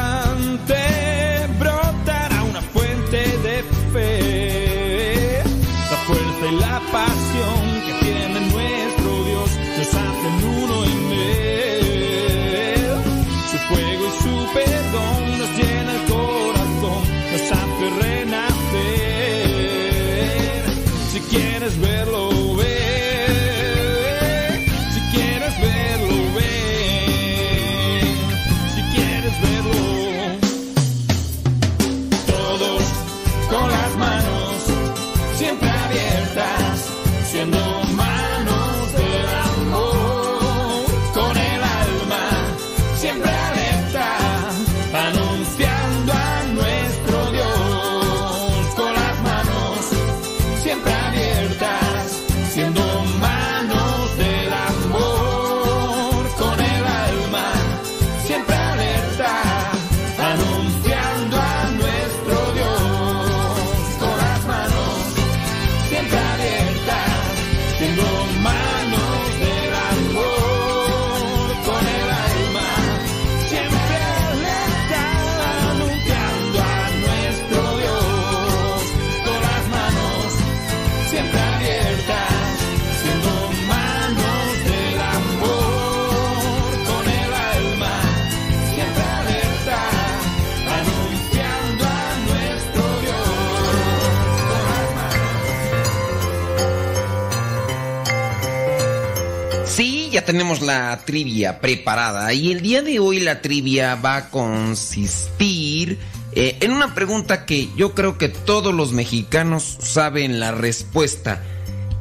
[100.26, 105.98] tenemos la trivia preparada y el día de hoy la trivia va a consistir
[106.32, 111.42] eh, en una pregunta que yo creo que todos los mexicanos saben la respuesta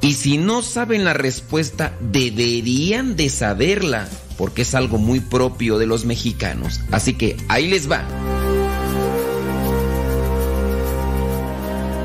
[0.01, 5.85] y si no saben la respuesta deberían de saberla porque es algo muy propio de
[5.85, 6.81] los mexicanos.
[6.91, 8.03] Así que ahí les va.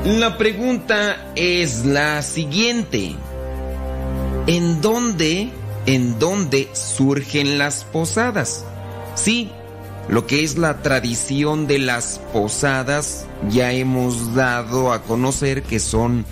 [0.04, 3.16] La pregunta es la siguiente.
[4.46, 5.50] ¿En dónde,
[5.86, 8.64] en dónde surgen las posadas?
[9.14, 9.50] Sí,
[10.08, 16.26] lo que es la tradición de las posadas ya hemos dado a conocer que son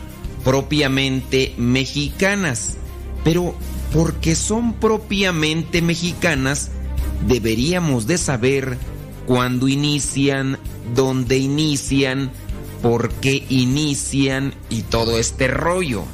[0.44, 2.76] propiamente mexicanas.
[3.24, 3.54] Pero
[3.92, 6.70] porque son propiamente mexicanas,
[7.26, 8.78] deberíamos de saber
[9.26, 10.58] cuándo inician,
[10.94, 12.30] dónde inician,
[12.82, 16.04] por qué inician y todo este rollo.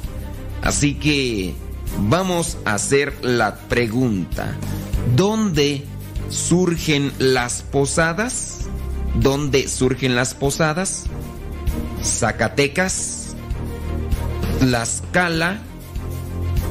[0.61, 1.53] Así que
[1.99, 4.55] vamos a hacer la pregunta.
[5.15, 5.85] ¿Dónde
[6.29, 8.59] surgen las posadas?
[9.15, 11.05] ¿Dónde surgen las posadas?
[12.03, 13.35] Zacatecas,
[14.59, 15.59] Tlaxcala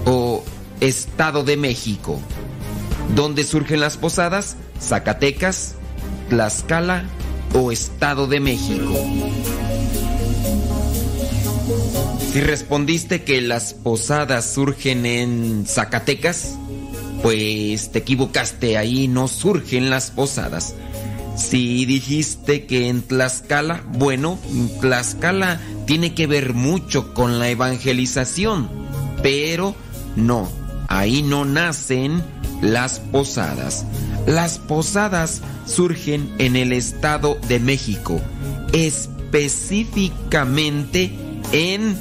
[0.04, 0.44] o
[0.80, 2.20] Estado de México.
[3.14, 4.56] ¿Dónde surgen las posadas?
[4.80, 5.74] Zacatecas,
[6.28, 7.04] Tlaxcala
[7.54, 8.94] o Estado de México.
[12.32, 16.56] Si respondiste que las posadas surgen en Zacatecas,
[17.22, 20.74] pues te equivocaste, ahí no surgen las posadas.
[21.36, 24.36] Si dijiste que en Tlaxcala, bueno,
[24.80, 28.68] Tlaxcala tiene que ver mucho con la evangelización,
[29.22, 29.76] pero
[30.16, 30.50] no,
[30.88, 32.20] ahí no nacen
[32.60, 33.86] las posadas.
[34.26, 38.20] Las posadas surgen en el Estado de México,
[38.72, 41.98] específicamente en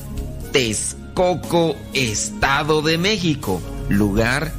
[0.52, 4.54] Texcoco, Estado de México, lugar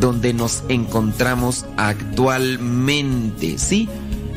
[0.00, 3.58] donde nos encontramos actualmente.
[3.58, 3.88] Sí,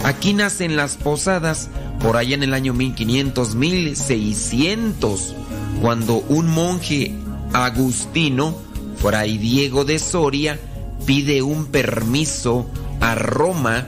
[0.04, 1.70] aquí nacen las posadas
[2.02, 5.36] por allá en el año 1500, 1600,
[5.82, 7.14] cuando un monje
[7.54, 8.56] agustino,
[8.98, 10.60] Fray Diego de Soria,
[11.06, 12.68] pide un permiso
[13.00, 13.88] a Roma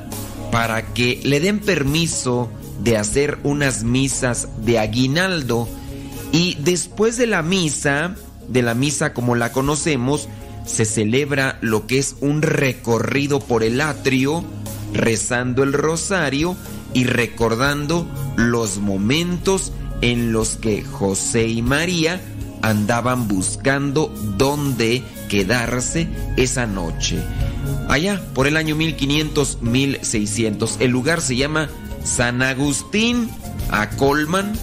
[0.51, 2.49] para que le den permiso
[2.83, 5.67] de hacer unas misas de aguinaldo
[6.33, 8.15] y después de la misa,
[8.49, 10.27] de la misa como la conocemos,
[10.65, 14.43] se celebra lo que es un recorrido por el atrio,
[14.93, 16.57] rezando el rosario
[16.93, 22.19] y recordando los momentos en los que José y María
[22.63, 27.19] andaban buscando dónde quedarse esa noche.
[27.89, 31.69] Allá, por el año 1500-1600, el lugar se llama
[32.03, 33.29] San Agustín,
[33.69, 34.53] a Colman,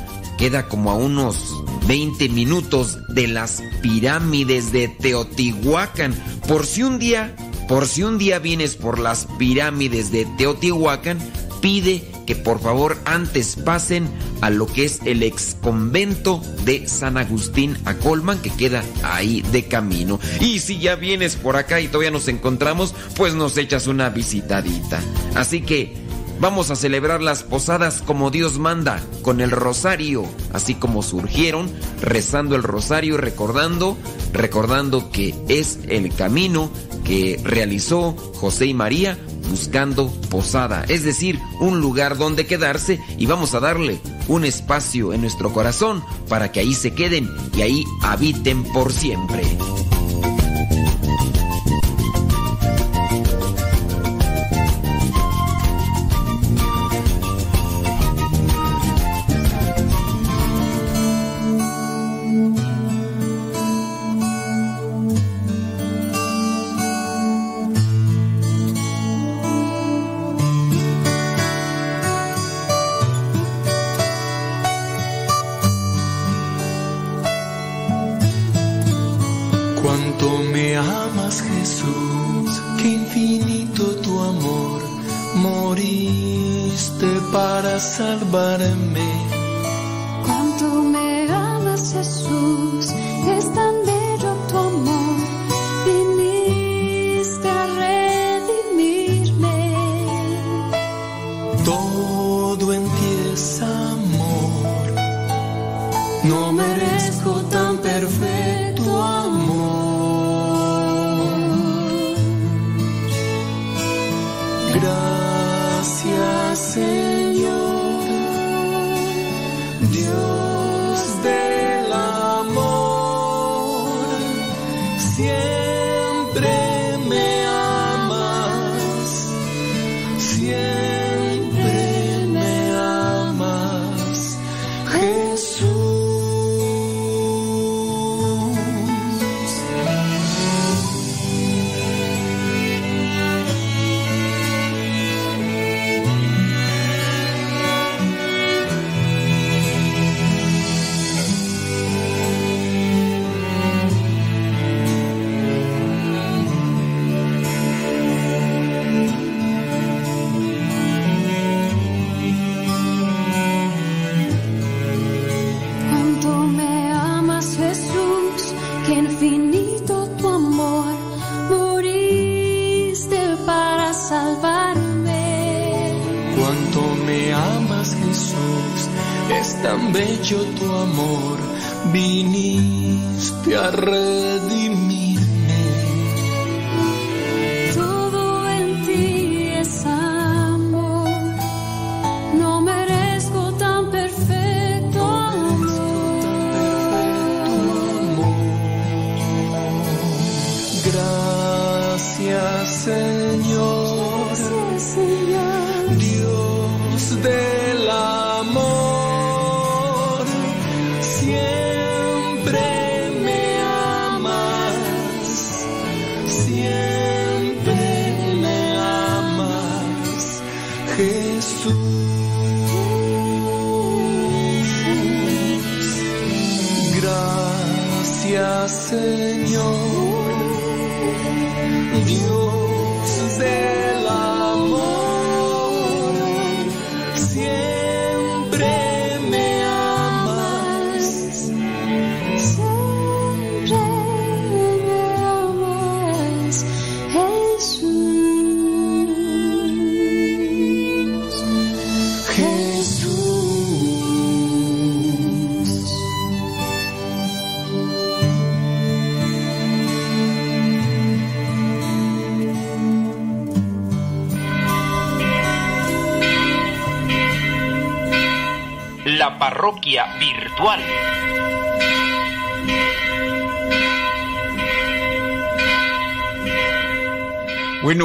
[0.40, 6.14] queda como a unos 20 minutos de las pirámides de Teotihuacán.
[6.48, 7.36] Por si un día,
[7.68, 11.18] por si un día vienes por las pirámides de Teotihuacán,
[11.60, 14.08] pide que por favor antes pasen
[14.40, 19.42] a lo que es el ex convento de San Agustín a Colman que queda ahí
[19.52, 20.18] de camino.
[20.40, 25.02] Y si ya vienes por acá y todavía nos encontramos, pues nos echas una visitadita.
[25.34, 26.08] Así que
[26.40, 32.56] Vamos a celebrar las posadas como Dios manda, con el rosario, así como surgieron, rezando
[32.56, 33.98] el rosario, recordando,
[34.32, 36.70] recordando que es el camino
[37.04, 39.18] que realizó José y María
[39.50, 45.20] buscando posada, es decir, un lugar donde quedarse y vamos a darle un espacio en
[45.20, 49.42] nuestro corazón para que ahí se queden y ahí habiten por siempre.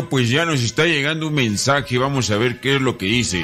[0.10, 3.44] Pues ya nos está llegando un mensaje, vamos a ver qué es lo que dice.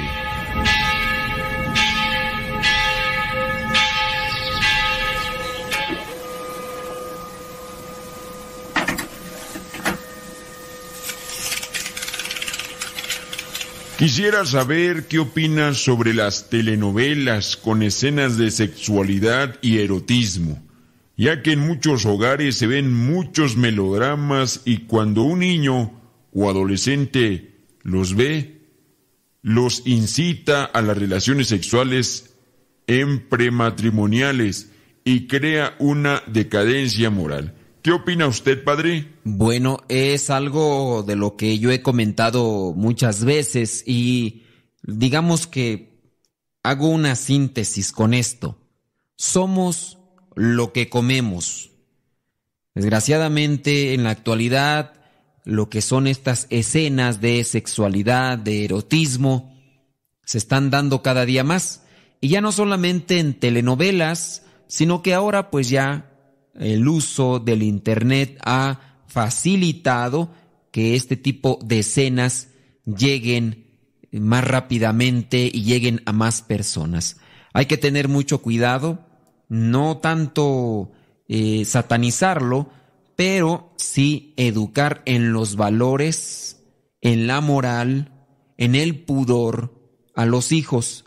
[14.02, 20.60] Quisiera saber qué opinas sobre las telenovelas con escenas de sexualidad y erotismo,
[21.16, 26.01] ya que en muchos hogares se ven muchos melodramas y cuando un niño
[26.32, 28.62] o adolescente los ve,
[29.42, 32.34] los incita a las relaciones sexuales
[32.86, 34.70] en prematrimoniales
[35.04, 37.54] y crea una decadencia moral.
[37.82, 39.08] ¿Qué opina usted, padre?
[39.24, 44.44] Bueno, es algo de lo que yo he comentado muchas veces y
[44.82, 45.98] digamos que
[46.62, 48.56] hago una síntesis con esto.
[49.16, 49.98] Somos
[50.36, 51.72] lo que comemos.
[52.74, 55.01] Desgraciadamente, en la actualidad,
[55.44, 59.52] lo que son estas escenas de sexualidad, de erotismo,
[60.24, 61.82] se están dando cada día más.
[62.20, 66.10] Y ya no solamente en telenovelas, sino que ahora pues ya
[66.54, 70.32] el uso del Internet ha facilitado
[70.70, 72.48] que este tipo de escenas
[72.84, 73.66] lleguen
[74.12, 77.18] más rápidamente y lleguen a más personas.
[77.52, 79.06] Hay que tener mucho cuidado,
[79.48, 80.92] no tanto
[81.28, 82.70] eh, satanizarlo,
[83.16, 86.62] pero sí educar en los valores,
[87.00, 88.26] en la moral,
[88.56, 89.74] en el pudor
[90.14, 91.04] a los hijos.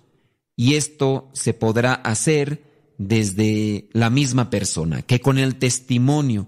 [0.55, 6.47] Y esto se podrá hacer desde la misma persona, que con el testimonio,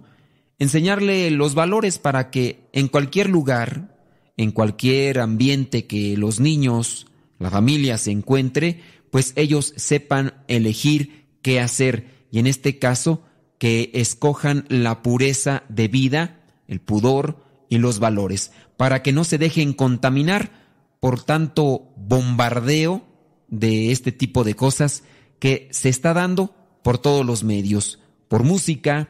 [0.59, 3.97] enseñarle los valores para que en cualquier lugar,
[4.37, 7.07] en cualquier ambiente que los niños,
[7.39, 8.81] la familia se encuentre,
[9.11, 13.23] pues ellos sepan elegir qué hacer y en este caso
[13.57, 19.37] que escojan la pureza de vida, el pudor y los valores, para que no se
[19.37, 20.51] dejen contaminar
[20.99, 23.03] por tanto bombardeo
[23.47, 25.03] de este tipo de cosas
[25.39, 29.09] que se está dando por todos los medios, por música,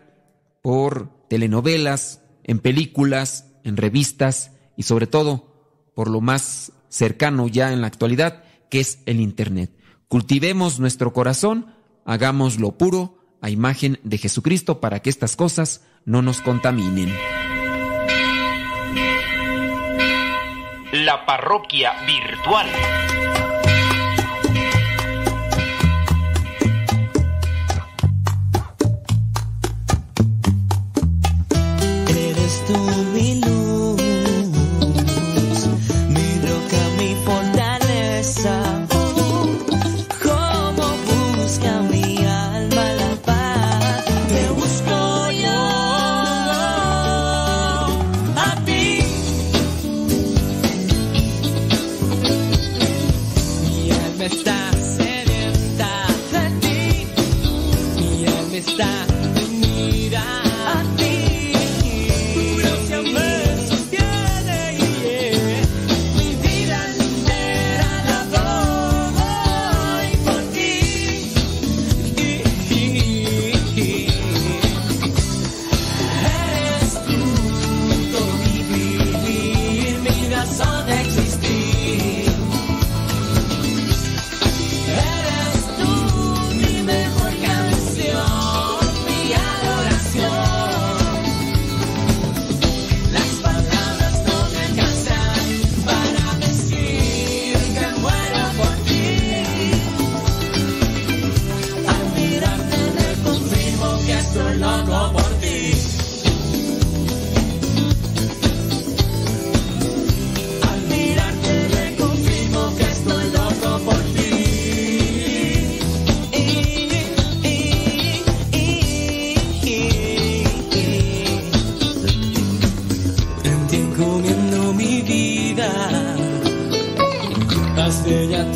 [0.62, 7.82] por telenovelas, en películas, en revistas y sobre todo por lo más cercano ya en
[7.82, 9.72] la actualidad, que es el Internet.
[10.08, 11.74] Cultivemos nuestro corazón,
[12.06, 17.14] hagámoslo puro a imagen de Jesucristo para que estas cosas no nos contaminen.
[20.92, 22.68] La parroquia virtual.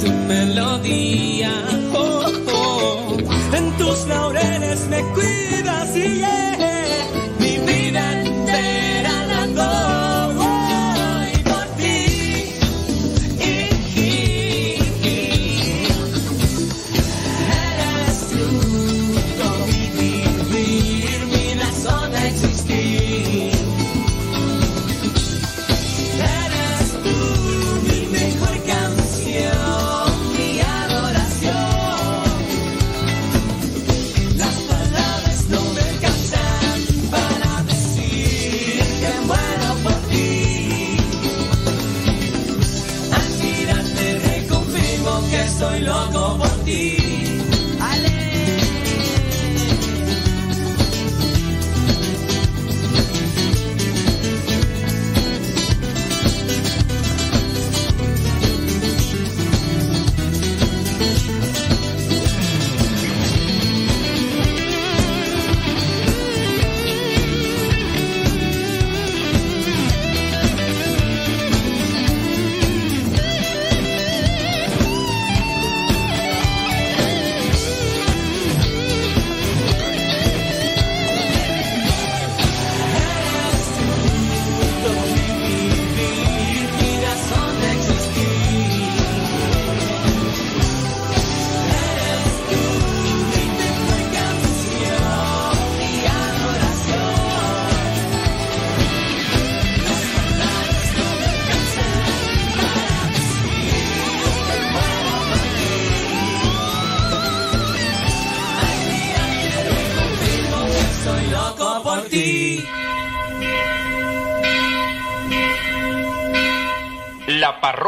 [0.02, 1.52] Tu melodía.
[1.94, 3.18] Oh, oh.
[3.54, 6.31] En tus laureles me cuidas y yeah,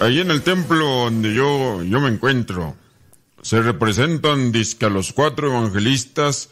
[0.00, 2.76] ahí en el templo donde yo, yo me encuentro,
[3.42, 6.50] se representan disque a los cuatro evangelistas,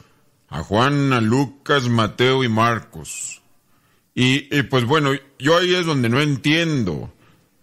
[0.49, 3.43] a Juan, a Lucas, Mateo y Marcos.
[4.15, 7.13] Y, y, pues bueno, yo ahí es donde no entiendo.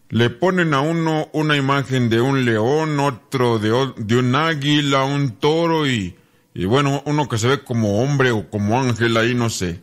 [0.09, 5.31] Le ponen a uno una imagen de un león, otro de, de un águila, un
[5.31, 6.15] toro y,
[6.53, 9.81] y bueno, uno que se ve como hombre o como ángel ahí, no sé.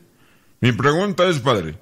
[0.61, 1.79] Mi pregunta es, padre,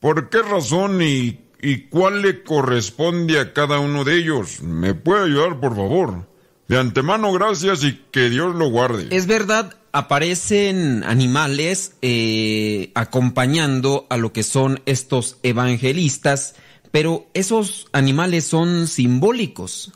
[0.00, 4.60] ¿por qué razón y, y cuál le corresponde a cada uno de ellos?
[4.62, 6.28] ¿Me puede ayudar, por favor?
[6.68, 9.08] De antemano, gracias y que Dios lo guarde.
[9.10, 16.56] Es verdad, aparecen animales eh, acompañando a lo que son estos evangelistas,
[16.90, 19.92] pero esos animales son simbólicos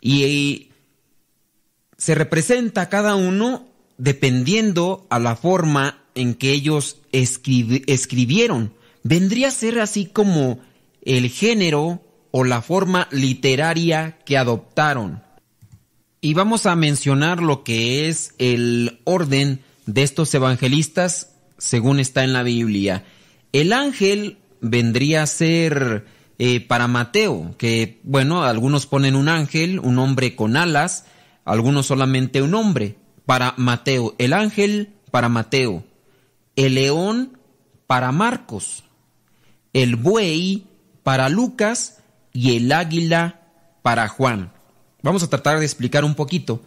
[0.00, 0.70] y
[1.98, 3.68] se representa a cada uno
[3.98, 8.72] dependiendo a la forma en que ellos escribi- escribieron.
[9.02, 10.60] Vendría a ser así como
[11.02, 15.22] el género o la forma literaria que adoptaron.
[16.20, 22.32] Y vamos a mencionar lo que es el orden de estos evangelistas según está en
[22.32, 23.04] la Biblia.
[23.52, 26.06] El ángel vendría a ser
[26.38, 31.04] eh, para Mateo, que bueno, algunos ponen un ángel, un hombre con alas,
[31.44, 32.96] algunos solamente un hombre.
[33.26, 35.84] Para Mateo, el ángel para Mateo,
[36.56, 37.38] el león
[37.86, 38.84] para Marcos,
[39.72, 40.64] el buey
[41.10, 41.98] para Lucas
[42.32, 43.40] y el águila
[43.82, 44.52] para Juan.
[45.02, 46.62] Vamos a tratar de explicar un poquito.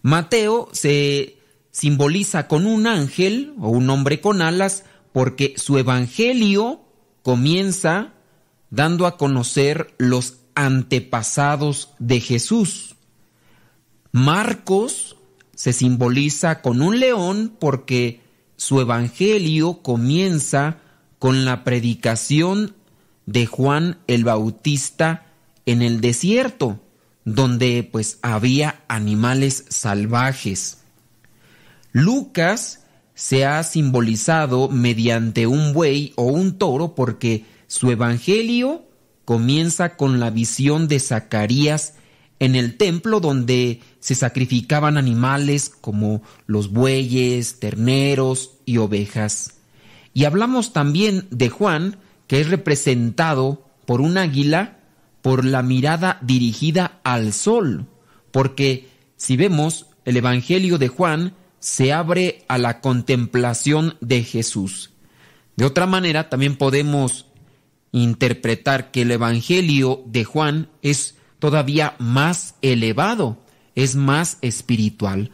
[0.00, 1.36] Mateo se
[1.72, 6.80] simboliza con un ángel o un hombre con alas porque su evangelio
[7.22, 8.14] comienza
[8.70, 12.96] dando a conocer los antepasados de Jesús.
[14.10, 15.18] Marcos
[15.54, 18.22] se simboliza con un león porque
[18.56, 20.78] su evangelio comienza
[21.18, 22.74] con la predicación
[23.26, 25.26] de Juan el Bautista
[25.66, 26.80] en el desierto,
[27.24, 30.78] donde pues había animales salvajes.
[31.92, 32.80] Lucas
[33.14, 38.84] se ha simbolizado mediante un buey o un toro porque su evangelio
[39.24, 41.94] comienza con la visión de Zacarías
[42.38, 49.54] en el templo donde se sacrificaban animales como los bueyes, terneros y ovejas.
[50.12, 51.98] Y hablamos también de Juan,
[52.32, 54.78] que es representado por un águila
[55.20, 57.88] por la mirada dirigida al sol,
[58.30, 58.88] porque
[59.18, 64.92] si vemos el Evangelio de Juan se abre a la contemplación de Jesús.
[65.56, 67.26] De otra manera, también podemos
[67.92, 73.44] interpretar que el Evangelio de Juan es todavía más elevado,
[73.74, 75.32] es más espiritual.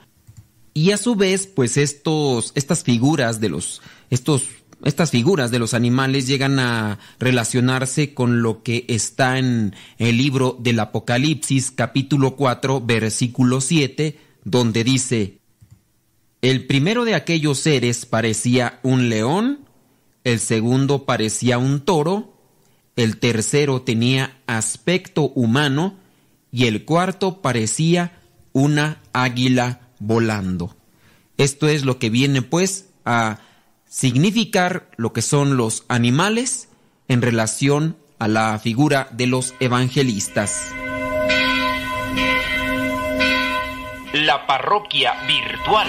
[0.74, 4.48] Y a su vez, pues estos, estas figuras de los, estos,
[4.84, 10.56] estas figuras de los animales llegan a relacionarse con lo que está en el libro
[10.60, 15.38] del Apocalipsis, capítulo 4, versículo 7, donde dice,
[16.42, 19.60] el primero de aquellos seres parecía un león,
[20.22, 22.36] el segundo parecía un toro,
[22.94, 25.96] el tercero tenía aspecto humano
[26.52, 28.20] y el cuarto parecía
[28.52, 30.76] una águila volando.
[31.36, 33.40] Esto es lo que viene pues a
[33.98, 36.68] significar lo que son los animales
[37.08, 40.70] en relación a la figura de los evangelistas.
[44.12, 45.88] La parroquia virtual.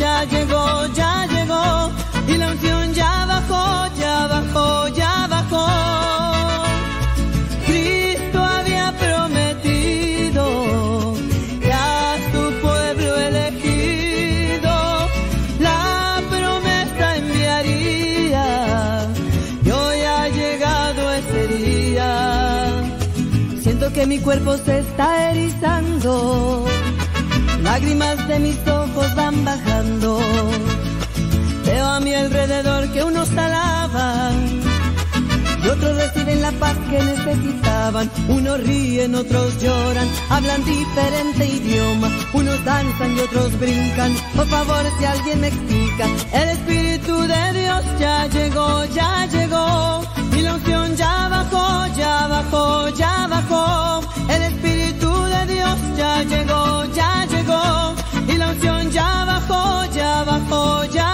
[0.00, 1.90] Ya llegó, ya llegó,
[2.26, 5.66] y la unción ya bajó, ya bajó, ya bajó.
[7.66, 10.44] Cristo había prometido
[11.60, 14.74] que a su pueblo elegido
[15.60, 18.46] la promesa enviaría
[19.66, 22.10] y hoy ha llegado ese día.
[23.62, 26.64] Siento que mi cuerpo se está erizando,
[27.62, 28.79] lágrimas de mis ojos
[29.14, 30.18] van bajando.
[31.64, 34.60] Veo a mi alrededor que unos alaban
[35.62, 38.10] y otros reciben la paz que necesitaban.
[38.28, 42.08] Unos ríen, otros lloran, hablan diferente idioma.
[42.32, 44.12] Unos danzan y otros brincan.
[44.36, 50.00] Por favor, si alguien me explica, el Espíritu de Dios ya llegó, ya llegó.
[50.36, 54.00] Y la unción ya bajó, ya bajó, ya bajó.
[54.28, 57.19] El Espíritu de Dios ya llegó, ya llegó.
[58.92, 61.09] Ya bajó, ya bajó, ya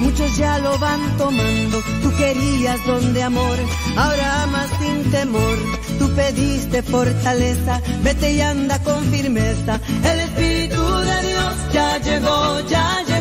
[0.00, 1.82] muchos ya lo van tomando.
[2.02, 3.58] Tú querías don de amor,
[3.96, 5.58] ahora amas sin temor.
[5.98, 9.80] Tú pediste fortaleza, vete y anda con firmeza.
[10.04, 13.11] El Espíritu de Dios ya llegó, ya llegó.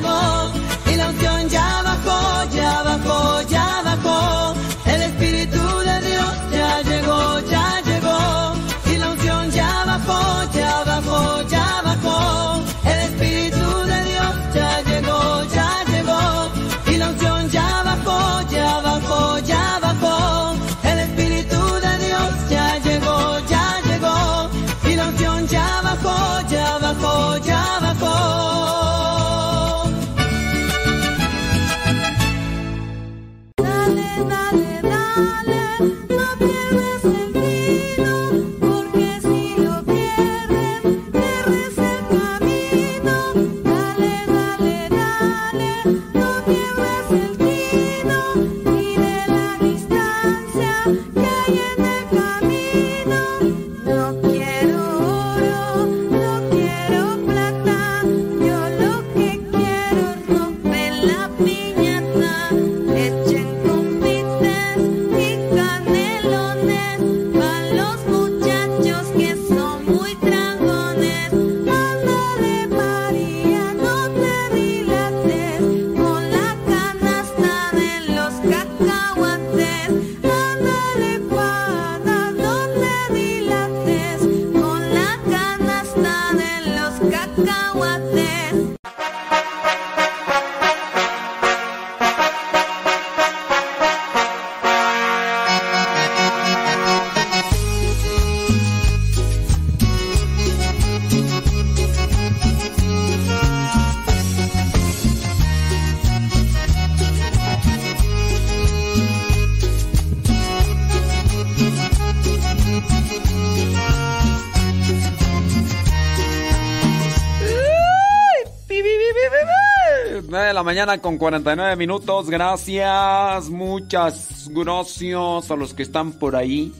[120.99, 122.29] Con 49 minutos.
[122.29, 126.73] Gracias, muchas gracias a los que están por ahí.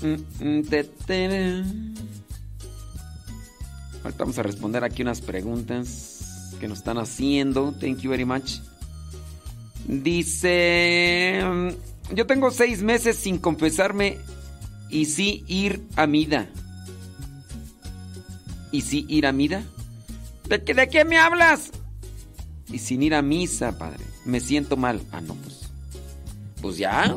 [0.00, 0.14] Mm,
[0.44, 0.62] mm,
[4.02, 7.72] Ahorita vamos a responder aquí unas preguntas que nos están haciendo.
[7.72, 8.60] Thank you very much.
[9.86, 14.18] Dice, mm, yo tengo seis meses sin confesarme
[14.88, 16.48] y sí ir a mida.
[18.72, 19.62] ¿Y sí ir a mida?
[20.48, 21.70] ¿De qué, ¿De qué me hablas?
[22.68, 24.04] Y sin ir a misa, padre.
[24.24, 25.00] Me siento mal.
[25.12, 25.70] Ah, no, pues.
[26.60, 27.16] Pues ya.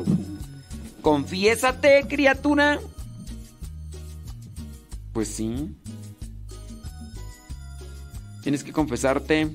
[1.02, 2.78] Confiésate, criatura.
[5.12, 5.74] Pues sí.
[8.42, 9.50] Tienes que confesarte.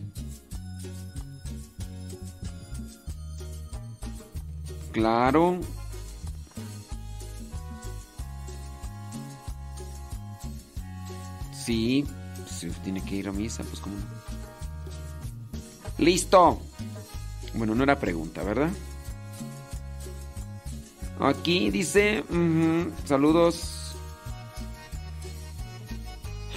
[4.91, 5.59] Claro.
[11.65, 12.05] Sí,
[12.45, 13.95] si tiene que ir a misa, pues como
[16.03, 16.61] Listo.
[17.53, 18.71] Bueno, no era pregunta, ¿verdad?
[21.19, 22.23] Aquí dice,
[23.05, 23.95] saludos.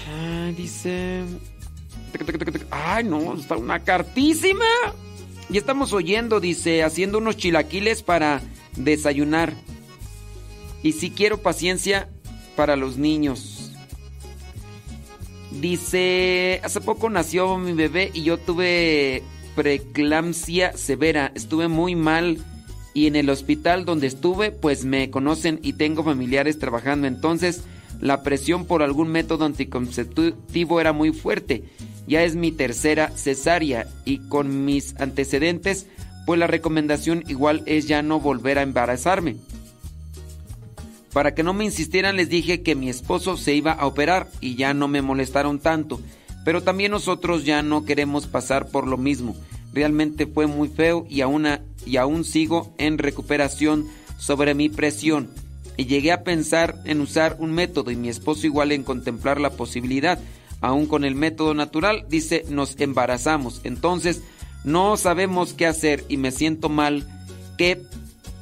[0.08, 1.24] Ah, dice...
[2.70, 4.64] Ay, no, está una cartísima.
[5.48, 8.42] Y estamos oyendo, dice, haciendo unos chilaquiles para
[8.74, 9.54] desayunar.
[10.82, 12.08] Y si quiero paciencia
[12.56, 13.70] para los niños.
[15.52, 19.22] Dice, hace poco nació mi bebé y yo tuve
[19.56, 21.32] preeclampsia severa.
[21.34, 22.38] Estuve muy mal
[22.94, 27.08] y en el hospital donde estuve, pues me conocen y tengo familiares trabajando.
[27.08, 27.62] Entonces,
[28.00, 31.64] la presión por algún método anticonceptivo era muy fuerte.
[32.06, 35.86] Ya es mi tercera cesárea y con mis antecedentes,
[36.24, 39.36] pues la recomendación igual es ya no volver a embarazarme.
[41.12, 44.54] Para que no me insistieran les dije que mi esposo se iba a operar y
[44.54, 46.00] ya no me molestaron tanto.
[46.46, 49.34] Pero también nosotros ya no queremos pasar por lo mismo.
[49.74, 51.48] Realmente fue muy feo y aún,
[51.84, 55.28] y aún sigo en recuperación sobre mi presión.
[55.76, 59.50] Y llegué a pensar en usar un método y mi esposo igual en contemplar la
[59.50, 60.20] posibilidad
[60.60, 63.60] aún con el método natural, dice, nos embarazamos.
[63.64, 64.22] Entonces,
[64.62, 67.08] no sabemos qué hacer y me siento mal
[67.58, 67.82] que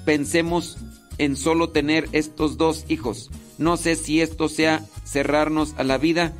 [0.05, 0.77] pensemos
[1.17, 3.31] en solo tener estos dos hijos.
[3.57, 6.35] No sé si esto sea cerrarnos a la vida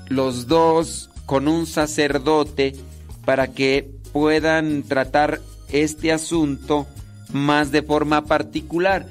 [0.09, 2.77] los dos con un sacerdote
[3.24, 5.40] para que puedan tratar
[5.70, 6.86] este asunto
[7.32, 9.06] más de forma particular.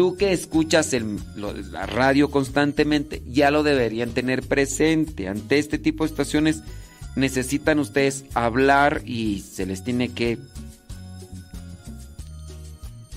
[0.00, 0.96] Tú que escuchas
[1.36, 5.28] la radio constantemente ya lo deberían tener presente.
[5.28, 6.62] Ante este tipo de situaciones
[7.16, 10.38] necesitan ustedes hablar y se les tiene que...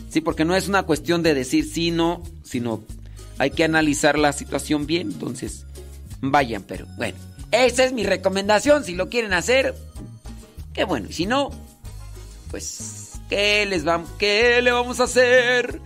[0.09, 2.83] Sí, porque no es una cuestión de decir sí, no, sino
[3.37, 5.65] hay que analizar la situación bien, entonces
[6.19, 7.17] vayan, pero bueno,
[7.51, 9.73] esa es mi recomendación, si lo quieren hacer,
[10.73, 11.49] qué bueno, y si no,
[12.51, 15.79] pues, ¿qué les vamos, qué le vamos a hacer?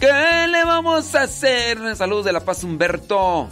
[0.00, 1.96] ¿Qué le vamos a hacer?
[1.96, 3.48] Saludos de La Paz Humberto,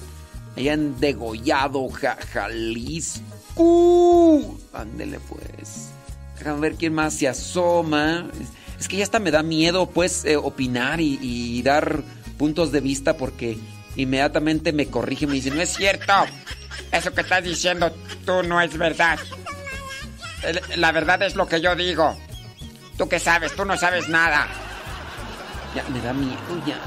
[0.56, 1.88] allá en Degollado,
[2.32, 3.24] Jalisco.
[4.72, 5.90] Ándele pues.
[6.38, 8.28] Déjame ver quién más se asoma.
[8.78, 12.02] Es que ya hasta me da miedo, pues, eh, opinar y dar
[12.38, 13.58] puntos de vista porque
[13.96, 16.12] inmediatamente me corrige me dice, no es cierto,
[16.92, 17.90] eso que estás diciendo
[18.24, 19.18] tú no es verdad.
[20.76, 22.16] La verdad es lo que yo digo.
[22.96, 23.54] ¿Tú qué sabes?
[23.56, 24.48] Tú no sabes nada.
[25.76, 26.36] Ya, me da miedo
[26.66, 26.80] ya.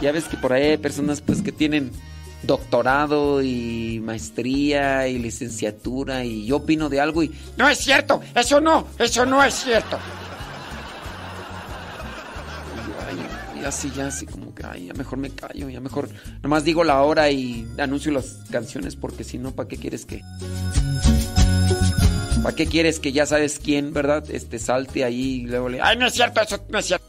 [0.00, 1.90] Ya ves que por ahí hay personas pues que tienen
[2.44, 7.34] doctorado y maestría y licenciatura y yo opino de algo y...
[7.56, 9.98] No es cierto, eso no, eso no es cierto.
[13.66, 16.08] así, ya así como que, ay, ya mejor me callo, ya mejor,
[16.42, 20.22] nomás digo la hora y anuncio las canciones porque si no, ¿para qué quieres que...
[22.44, 24.22] ¿Para qué quieres que ya sabes quién, verdad?
[24.30, 25.80] Este salte ahí y luego le...
[25.80, 27.06] Ay, no es cierto, eso no es cierto.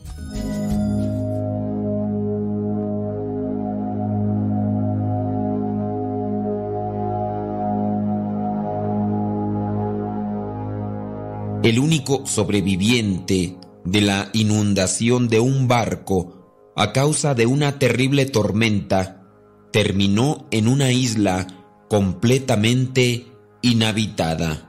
[11.63, 19.23] el único sobreviviente de la inundación de un barco a causa de una terrible tormenta,
[19.71, 21.47] terminó en una isla
[21.89, 23.25] completamente
[23.63, 24.64] inhabitada.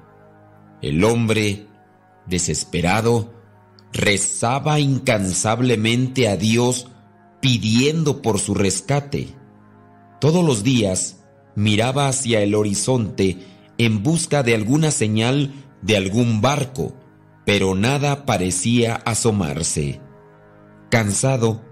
[0.86, 1.66] El hombre,
[2.28, 3.34] desesperado,
[3.92, 6.86] rezaba incansablemente a Dios
[7.40, 9.34] pidiendo por su rescate.
[10.20, 11.24] Todos los días
[11.56, 13.38] miraba hacia el horizonte
[13.78, 15.52] en busca de alguna señal
[15.82, 16.94] de algún barco,
[17.44, 20.00] pero nada parecía asomarse.
[20.88, 21.64] Cansado,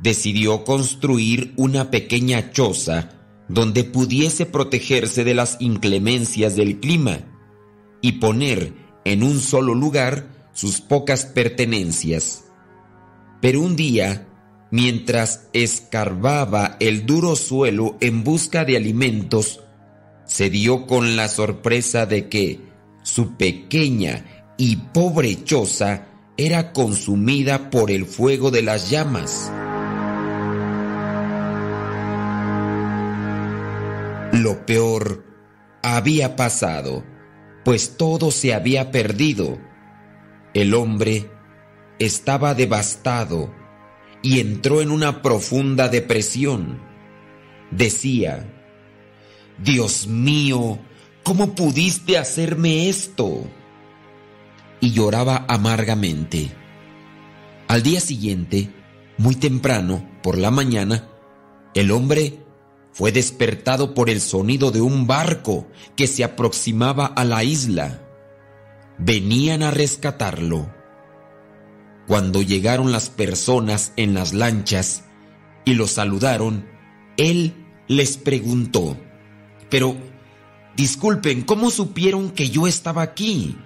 [0.00, 3.08] decidió construir una pequeña choza
[3.48, 7.31] donde pudiese protegerse de las inclemencias del clima
[8.02, 8.74] y poner
[9.06, 12.44] en un solo lugar sus pocas pertenencias.
[13.40, 14.28] Pero un día,
[14.70, 19.60] mientras escarbaba el duro suelo en busca de alimentos,
[20.26, 22.60] se dio con la sorpresa de que
[23.02, 26.06] su pequeña y pobre choza
[26.36, 29.50] era consumida por el fuego de las llamas.
[34.32, 35.24] Lo peor
[35.82, 37.04] había pasado,
[37.64, 39.58] pues todo se había perdido.
[40.54, 41.30] El hombre
[41.98, 43.52] estaba devastado
[44.22, 46.80] y entró en una profunda depresión.
[47.70, 48.48] Decía,
[49.62, 50.78] Dios mío,
[51.22, 53.44] ¿cómo pudiste hacerme esto?
[54.80, 56.50] Y lloraba amargamente.
[57.68, 58.70] Al día siguiente,
[59.16, 61.08] muy temprano, por la mañana,
[61.74, 62.41] el hombre
[62.92, 65.66] fue despertado por el sonido de un barco
[65.96, 68.06] que se aproximaba a la isla.
[68.98, 70.70] Venían a rescatarlo.
[72.06, 75.04] Cuando llegaron las personas en las lanchas
[75.64, 76.68] y lo saludaron,
[77.16, 77.54] él
[77.88, 78.96] les preguntó,
[79.70, 79.96] pero,
[80.76, 83.56] disculpen, ¿cómo supieron que yo estaba aquí?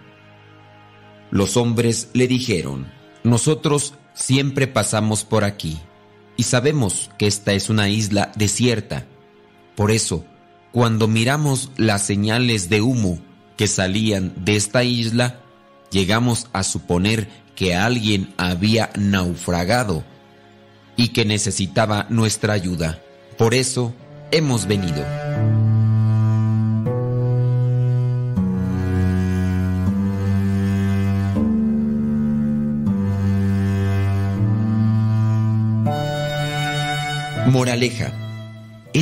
[1.33, 2.93] Los hombres le dijeron,
[3.25, 5.81] nosotros siempre pasamos por aquí
[6.37, 9.07] y sabemos que esta es una isla desierta
[9.77, 10.25] por eso,
[10.73, 13.19] cuando miramos las señales de humo
[13.57, 15.41] que salían de esta isla,
[15.91, 20.03] llegamos a suponer que alguien había naufragado
[20.97, 23.03] y que necesitaba nuestra ayuda.
[23.37, 23.95] Por eso
[24.31, 25.05] hemos venido.
[37.47, 38.26] Moraleja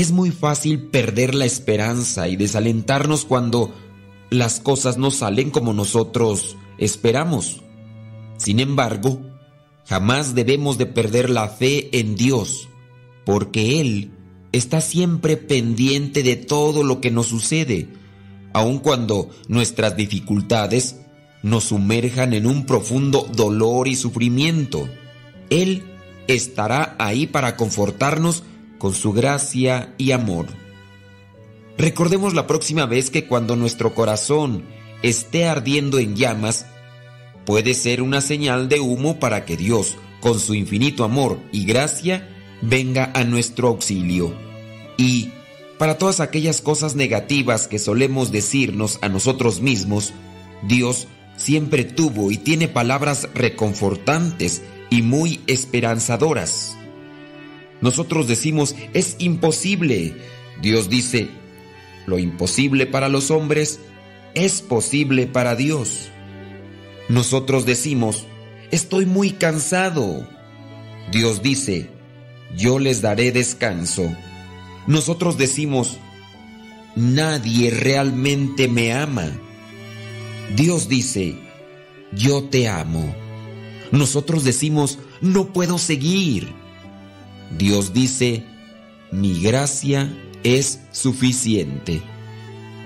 [0.01, 3.73] es muy fácil perder la esperanza y desalentarnos cuando
[4.29, 7.63] las cosas no salen como nosotros esperamos.
[8.37, 9.21] Sin embargo,
[9.87, 12.69] jamás debemos de perder la fe en Dios,
[13.25, 14.11] porque Él
[14.51, 17.87] está siempre pendiente de todo lo que nos sucede,
[18.53, 20.97] aun cuando nuestras dificultades
[21.45, 24.89] nos sumerjan en un profundo dolor y sufrimiento.
[25.51, 25.85] Él
[26.27, 28.43] estará ahí para confortarnos
[28.85, 30.45] con su gracia y amor.
[31.79, 34.63] Recordemos la próxima vez que cuando nuestro corazón
[35.03, 36.67] esté ardiendo en llamas,
[37.47, 42.29] puede ser una señal de humo para que Dios, con su infinito amor y gracia,
[42.61, 44.35] venga a nuestro auxilio.
[44.99, 45.31] Y,
[45.79, 50.13] para todas aquellas cosas negativas que solemos decirnos a nosotros mismos,
[50.63, 51.09] Dios
[51.39, 56.77] siempre tuvo y tiene palabras reconfortantes y muy esperanzadoras.
[57.85, 60.17] Nosotros decimos, es imposible.
[60.63, 61.29] Dios dice,
[62.07, 63.79] lo imposible para los hombres
[64.33, 66.09] es posible para Dios.
[67.11, 68.25] Nosotros decimos,
[68.71, 70.27] estoy muy cansado.
[71.13, 71.91] Dios dice,
[72.57, 74.11] yo les daré descanso.
[74.87, 75.99] Nosotros decimos,
[76.97, 79.31] nadie realmente me ama.
[80.57, 81.37] Dios dice,
[82.13, 83.15] yo te amo.
[83.93, 86.64] Nosotros decimos, no puedo seguir.
[87.57, 88.45] Dios dice,
[89.13, 90.13] mi gracia
[90.43, 92.03] es suficiente.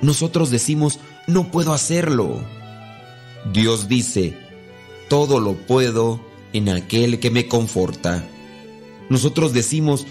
[0.03, 2.43] Nosotros decimos, no puedo hacerlo.
[3.53, 4.36] Dios dice,
[5.09, 6.20] todo lo puedo
[6.53, 8.27] en aquel que me conforta.
[9.09, 10.07] Nosotros decimos,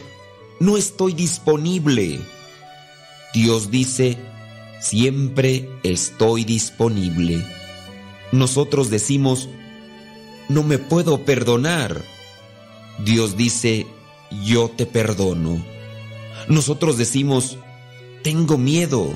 [0.60, 2.20] no estoy disponible.
[3.34, 4.18] Dios dice,
[4.80, 7.46] siempre estoy disponible.
[8.32, 9.50] Nosotros decimos,
[10.50, 12.04] no me puedo perdonar.
[13.06, 13.86] Dios dice,
[14.32, 15.64] yo te perdono.
[16.48, 17.58] Nosotros decimos,
[18.24, 19.14] tengo miedo.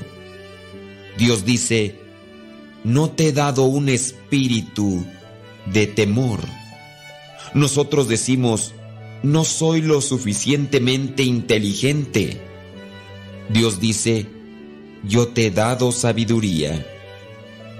[1.18, 1.96] Dios dice,
[2.84, 5.04] no te he dado un espíritu
[5.66, 6.40] de temor.
[7.54, 8.74] Nosotros decimos,
[9.22, 12.40] no soy lo suficientemente inteligente.
[13.50, 14.26] Dios dice,
[15.04, 16.86] yo te he dado sabiduría.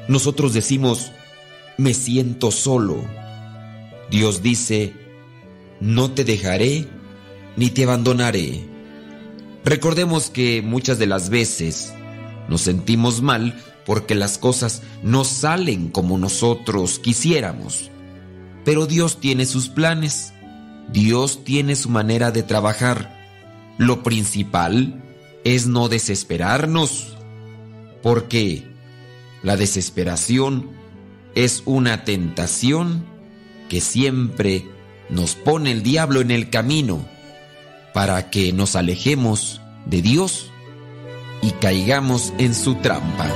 [0.09, 1.13] Nosotros decimos,
[1.79, 3.03] me siento solo.
[4.11, 4.93] Dios dice,
[5.81, 6.87] no te dejaré
[7.57, 8.65] ni te abandonaré.
[9.65, 11.93] Recordemos que muchas de las veces
[12.49, 17.91] nos sentimos mal porque las cosas no salen como nosotros quisiéramos.
[18.65, 20.33] Pero Dios tiene sus planes,
[20.93, 23.21] Dios tiene su manera de trabajar.
[23.79, 25.03] Lo principal
[25.45, 27.17] es no desesperarnos,
[28.03, 28.65] porque
[29.43, 30.71] la desesperación
[31.35, 33.05] es una tentación
[33.69, 34.67] que siempre
[35.09, 37.12] nos pone el diablo en el camino
[37.93, 40.51] para que nos alejemos de Dios
[41.43, 43.29] y caigamos en su trampa.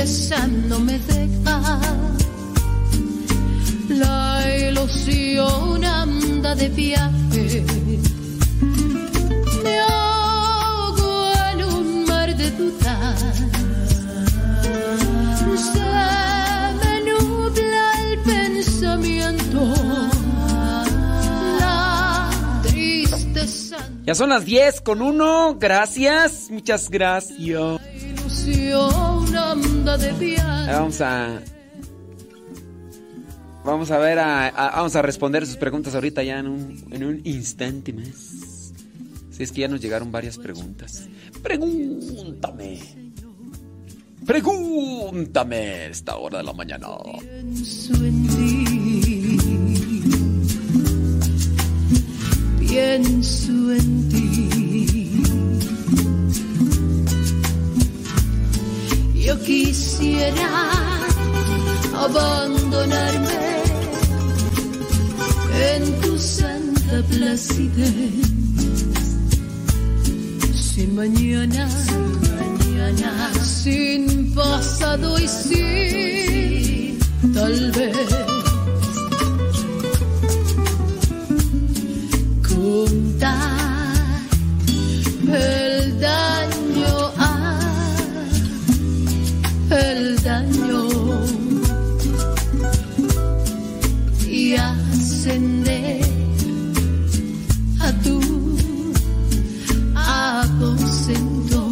[0.00, 1.80] Tristeza no me deja.
[3.88, 7.64] La ilusión anda de viaje.
[9.62, 13.20] Me ahogo en un mar de dudas.
[15.72, 15.80] Se
[16.80, 19.74] me nubla el pensamiento.
[21.60, 22.30] La
[22.62, 25.56] tristeza Ya son las 10 con uno.
[25.58, 26.50] Gracias.
[26.50, 27.80] Muchas gracias.
[27.94, 29.19] ilusión
[29.52, 30.72] anda de viaje.
[30.72, 31.40] Vamos a.
[33.64, 37.04] Vamos a ver, a, a- vamos a responder sus preguntas ahorita ya en un, en
[37.04, 38.72] un instante más.
[39.30, 41.08] Si es que ya nos llegaron varias preguntas.
[41.42, 42.78] Pregúntame.
[44.26, 46.88] Pregúntame esta hora de la mañana.
[47.20, 49.38] Pienso en ti.
[52.58, 54.59] Pienso en ti.
[59.30, 60.50] Yo quisiera
[61.94, 63.38] abandonarme
[65.72, 68.26] en tu santa placidez.
[70.52, 76.98] Sin mañana, sin mañana, sin pasado y sin
[77.32, 77.96] tal vez
[82.48, 83.60] contar
[85.32, 87.19] el daño
[89.70, 90.88] el daño
[94.28, 96.00] y ascender
[97.78, 98.20] a tu
[99.94, 101.68] aposento.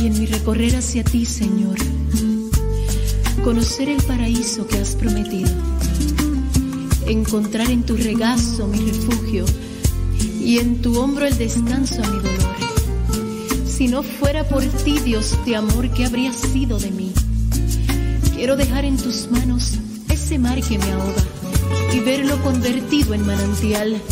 [0.00, 1.76] Y en mi recorrer hacia ti, Señor,
[3.44, 5.50] conocer el paraíso que has prometido,
[7.06, 9.44] encontrar en tu regazo mi refugio
[10.50, 12.56] y en tu hombro el descanso a mi dolor.
[13.68, 17.12] Si no fuera por ti, Dios de amor, ¿qué habría sido de mí?
[18.34, 19.74] Quiero dejar en tus manos
[20.08, 21.22] ese mar que me ahoga
[21.94, 24.02] y verlo convertido en manantial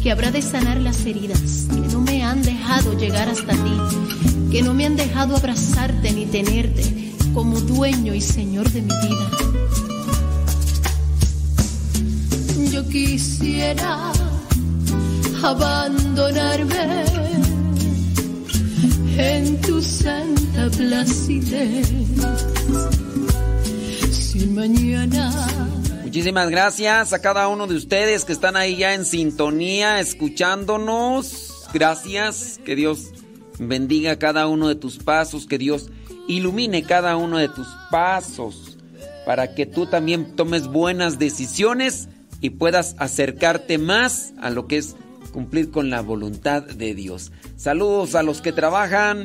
[0.00, 4.62] que habrá de sanar las heridas que no me han dejado llegar hasta ti, que
[4.62, 9.30] no me han dejado abrazarte ni tenerte como dueño y señor de mi vida.
[12.70, 14.12] Yo quisiera
[15.42, 17.04] abandonarme
[19.16, 21.88] en tu santa placidez.
[24.10, 25.48] Sin mañana.
[26.04, 31.68] Muchísimas gracias a cada uno de ustedes que están ahí ya en sintonía, escuchándonos.
[31.72, 32.58] Gracias.
[32.64, 33.12] Que Dios
[33.58, 35.90] bendiga cada uno de tus pasos, que Dios
[36.26, 38.78] ilumine cada uno de tus pasos,
[39.26, 42.08] para que tú también tomes buenas decisiones
[42.40, 44.96] y puedas acercarte más a lo que es
[45.30, 47.32] cumplir con la voluntad de Dios.
[47.56, 49.24] Saludos a los que trabajan,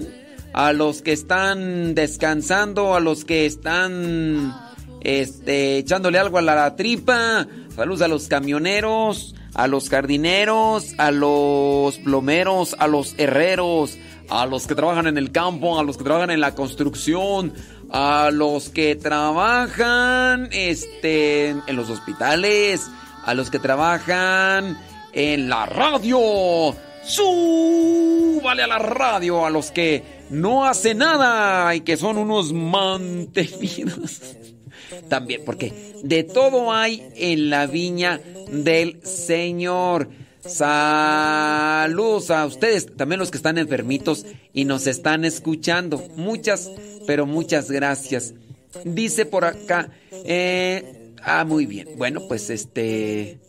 [0.54, 4.56] a los que están descansando, a los que están
[5.02, 7.48] este, echándole algo a la tripa.
[7.76, 13.98] Saludos a los camioneros, a los jardineros, a los plomeros, a los herreros,
[14.30, 17.54] a los que trabajan en el campo, a los que trabajan en la construcción,
[17.92, 22.90] a los que trabajan este, en los hospitales,
[23.24, 24.78] a los que trabajan
[25.16, 26.76] en la radio.
[27.04, 34.22] Súbale a la radio a los que no hacen nada y que son unos mantenidos.
[35.10, 35.74] También, porque
[36.04, 38.20] de todo hay en la viña
[38.52, 40.10] del Señor.
[40.46, 46.08] Saludos a ustedes, también los que están enfermitos y nos están escuchando.
[46.16, 46.70] Muchas,
[47.08, 48.36] pero muchas gracias.
[48.84, 49.90] Dice por acá,
[50.24, 51.90] eh, ah, muy bien.
[51.98, 53.40] Bueno, pues este,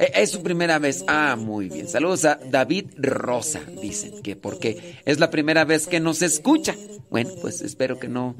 [0.00, 1.04] es su primera vez.
[1.06, 1.88] Ah, muy bien.
[1.88, 6.74] Saludos a David Rosa, dicen que porque es la primera vez que nos escucha.
[7.10, 8.36] Bueno, pues espero que no,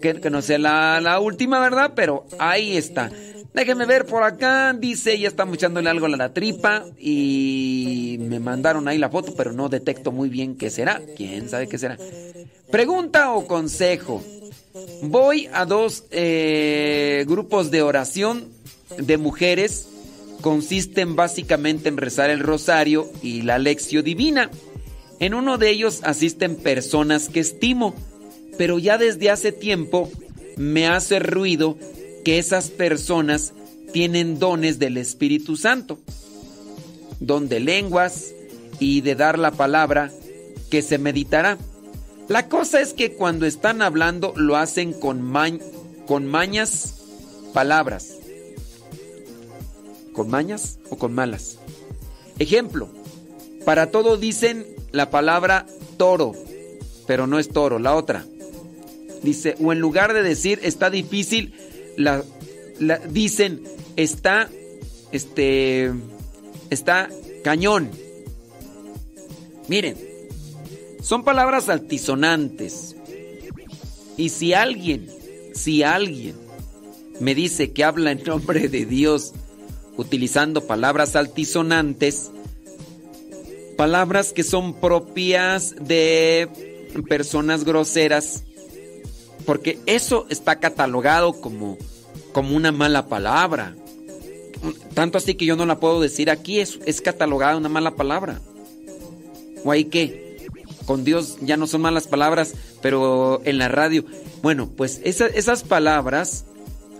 [0.00, 1.92] que, no sea la, la última, ¿verdad?
[1.94, 3.10] Pero ahí está.
[3.54, 4.74] Déjenme ver por acá.
[4.78, 6.84] Dice, ya estamos echándole algo a la tripa.
[6.98, 11.00] Y me mandaron ahí la foto, pero no detecto muy bien qué será.
[11.16, 11.98] ¿Quién sabe qué será?
[12.70, 14.22] Pregunta o consejo.
[15.02, 18.48] Voy a dos eh, grupos de oración
[18.98, 19.88] de mujeres.
[20.42, 24.50] Consisten básicamente en rezar el rosario y la lección divina.
[25.20, 27.94] En uno de ellos asisten personas que estimo,
[28.58, 30.10] pero ya desde hace tiempo
[30.56, 31.78] me hace ruido
[32.24, 33.54] que esas personas
[33.92, 35.98] tienen dones del Espíritu Santo,
[37.20, 38.32] don de lenguas
[38.80, 40.10] y de dar la palabra
[40.70, 41.58] que se meditará.
[42.28, 45.32] La cosa es que cuando están hablando lo hacen con,
[46.06, 46.94] con mañas
[47.52, 48.21] palabras.
[50.12, 51.58] ¿Con mañas o con malas?
[52.38, 52.88] Ejemplo,
[53.64, 55.66] para todo dicen la palabra
[55.96, 56.32] toro,
[57.06, 58.24] pero no es toro, la otra.
[59.22, 61.54] Dice, o en lugar de decir está difícil,
[61.96, 62.22] la,
[63.08, 63.62] dicen
[63.96, 64.48] está,
[65.12, 65.92] este,
[66.70, 67.08] está
[67.44, 67.90] cañón.
[69.68, 69.96] Miren,
[71.02, 72.96] son palabras altisonantes.
[74.16, 75.08] Y si alguien,
[75.54, 76.34] si alguien
[77.20, 79.32] me dice que habla en nombre de Dios
[79.96, 82.30] utilizando palabras altisonantes,
[83.76, 86.48] palabras que son propias de
[87.08, 88.44] personas groseras,
[89.44, 91.78] porque eso está catalogado como,
[92.32, 93.74] como una mala palabra.
[94.94, 98.40] Tanto así que yo no la puedo decir aquí, es, es catalogada una mala palabra.
[99.64, 100.48] ¿O hay qué?
[100.86, 104.04] Con Dios ya no son malas palabras, pero en la radio.
[104.42, 106.44] Bueno, pues esas palabras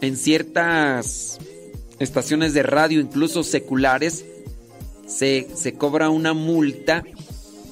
[0.00, 1.38] en ciertas
[1.98, 4.24] estaciones de radio, incluso seculares,
[5.06, 7.04] se, se cobra una multa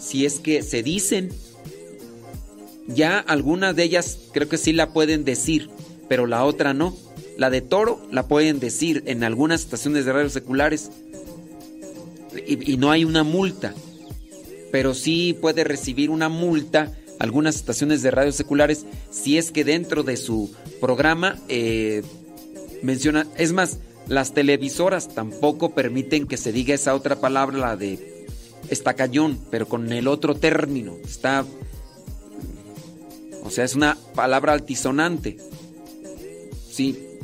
[0.01, 1.31] si es que se dicen.
[2.89, 5.71] Ya algunas de ellas creo que sí la pueden decir,
[6.09, 6.97] pero la otra no.
[7.37, 10.91] La de toro la pueden decir en algunas estaciones de radio seculares
[12.47, 13.75] y, no hay una multa,
[14.71, 20.03] pero sí puede recibir una multa algunas estaciones de radio seculares si es que dentro
[20.03, 22.03] de su programa eh,
[22.83, 23.79] menciona, es más,
[24.11, 28.27] las televisoras tampoco permiten que se diga esa otra palabra, la de
[28.69, 30.97] estacallón, pero con el otro término.
[31.05, 31.47] Está
[33.45, 35.39] o sea, es una palabra altisonante.
[36.71, 37.19] Sí.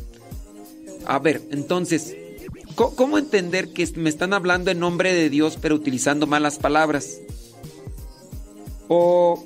[1.06, 2.16] A ver, entonces,
[2.74, 7.18] ¿cómo entender que me están hablando en nombre de Dios pero utilizando malas palabras?
[8.88, 9.44] O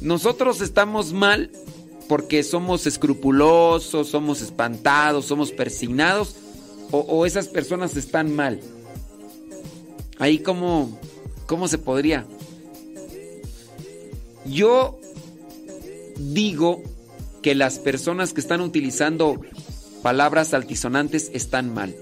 [0.00, 1.50] nosotros estamos mal
[2.08, 6.36] porque somos escrupulosos, somos espantados, somos persignados,
[6.90, 8.60] o, esas personas están mal.
[10.18, 10.98] Ahí cómo,
[11.46, 12.26] cómo se podría.
[14.46, 14.98] Yo
[16.18, 16.82] digo
[17.42, 19.40] que las personas que están utilizando
[20.02, 21.94] palabras altisonantes están mal.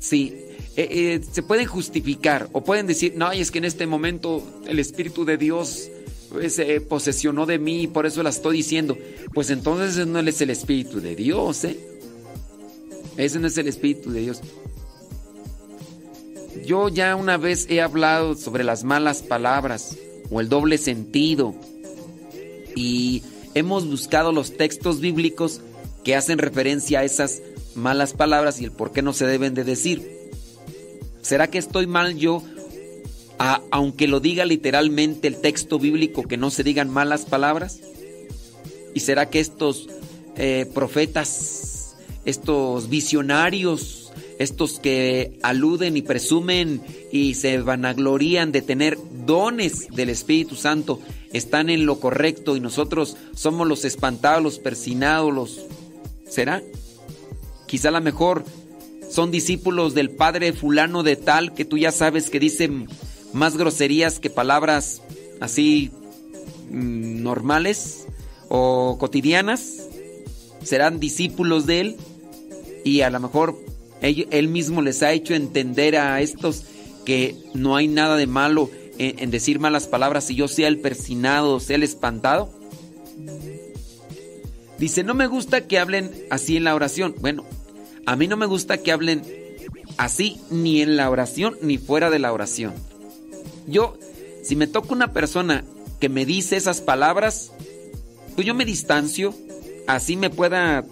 [0.00, 0.34] Sí,
[0.76, 4.78] eh, eh, se pueden justificar o pueden decir, no, es que en este momento el
[4.78, 5.90] Espíritu de Dios
[6.30, 8.96] pues, se posesionó de mí y por eso la estoy diciendo.
[9.34, 11.97] Pues entonces no es el Espíritu de Dios, ¿eh?
[13.18, 14.40] Ese no es el Espíritu de Dios.
[16.64, 19.96] Yo ya una vez he hablado sobre las malas palabras
[20.30, 21.54] o el doble sentido
[22.74, 23.22] y
[23.54, 25.60] hemos buscado los textos bíblicos
[26.04, 27.42] que hacen referencia a esas
[27.74, 30.30] malas palabras y el por qué no se deben de decir.
[31.22, 32.42] ¿Será que estoy mal yo,
[33.70, 37.80] aunque lo diga literalmente el texto bíblico, que no se digan malas palabras?
[38.94, 39.88] ¿Y será que estos
[40.36, 41.77] eh, profetas,
[42.28, 50.54] estos visionarios, estos que aluden y presumen y se vanaglorían de tener dones del Espíritu
[50.54, 51.00] Santo,
[51.32, 55.60] están en lo correcto y nosotros somos los espantados, los persinados, los...
[56.28, 56.62] ¿Será?
[57.66, 58.44] Quizá a lo mejor
[59.10, 62.88] son discípulos del padre fulano de tal que tú ya sabes que dicen
[63.32, 65.00] más groserías que palabras
[65.40, 65.90] así
[66.70, 68.04] mm, normales.
[68.50, 69.88] o cotidianas,
[70.62, 71.96] serán discípulos de Él
[72.84, 73.58] y a lo mejor
[74.00, 76.64] él, mismo les ha hecho entender a estos
[77.04, 81.60] que no hay nada de malo en, decir malas palabras y yo sea el persinado,
[81.60, 82.50] sea el espantado.
[84.78, 87.14] Dice, no me gusta que hablen así en la oración.
[87.20, 87.44] Bueno,
[88.06, 89.22] a mí no me gusta que hablen
[89.96, 92.74] así ni en la oración ni fuera de la oración.
[93.66, 93.98] Yo,
[94.42, 95.64] si me toca una persona
[96.00, 97.52] que me dice esas palabras,
[98.36, 99.34] pues yo me distancio,
[99.88, 100.84] así me pueda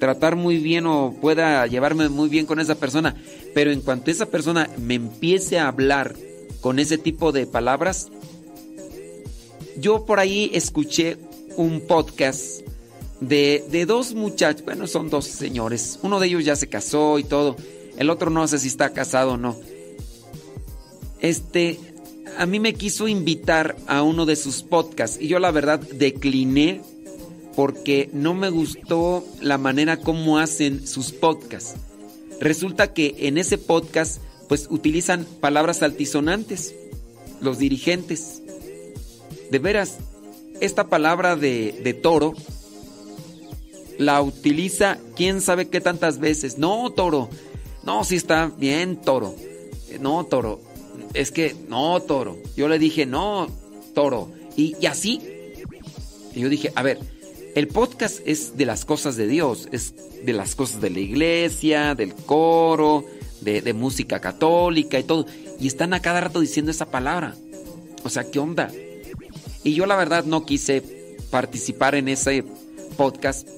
[0.00, 3.14] tratar muy bien o pueda llevarme muy bien con esa persona.
[3.54, 6.16] Pero en cuanto esa persona me empiece a hablar
[6.60, 8.08] con ese tipo de palabras,
[9.76, 11.18] yo por ahí escuché
[11.56, 12.62] un podcast
[13.20, 17.24] de, de dos muchachos, bueno, son dos señores, uno de ellos ya se casó y
[17.24, 17.56] todo,
[17.96, 19.56] el otro no sé si está casado o no.
[21.20, 21.78] Este,
[22.38, 26.80] a mí me quiso invitar a uno de sus podcasts y yo la verdad decliné
[27.56, 31.74] porque no me gustó la manera como hacen sus podcasts.
[32.40, 36.74] Resulta que en ese podcast pues utilizan palabras altisonantes,
[37.40, 38.42] los dirigentes.
[39.50, 39.98] De veras,
[40.60, 42.34] esta palabra de, de toro
[44.00, 46.56] la utiliza quién sabe qué tantas veces.
[46.56, 47.28] No, toro.
[47.82, 49.34] No, si está bien, toro.
[50.00, 50.58] No, toro.
[51.12, 52.38] Es que, no, toro.
[52.56, 53.46] Yo le dije, no,
[53.94, 54.32] toro.
[54.56, 55.20] Y, y así.
[56.34, 56.98] Y yo dije, a ver,
[57.54, 59.94] el podcast es de las cosas de Dios, es
[60.24, 63.04] de las cosas de la iglesia, del coro,
[63.40, 65.26] de, música católica y todo.
[65.58, 67.34] Y están a cada rato diciendo esa palabra.
[68.04, 68.70] O sea, ¿qué onda?
[69.64, 72.44] Y yo la verdad no quise participar en ese
[72.96, 73.48] podcast.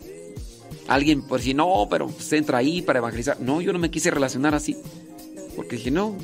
[0.89, 3.40] Alguien por si no, pero se entra ahí para evangelizar.
[3.40, 4.77] No, yo no me quise relacionar así.
[5.55, 6.16] Porque dije, no,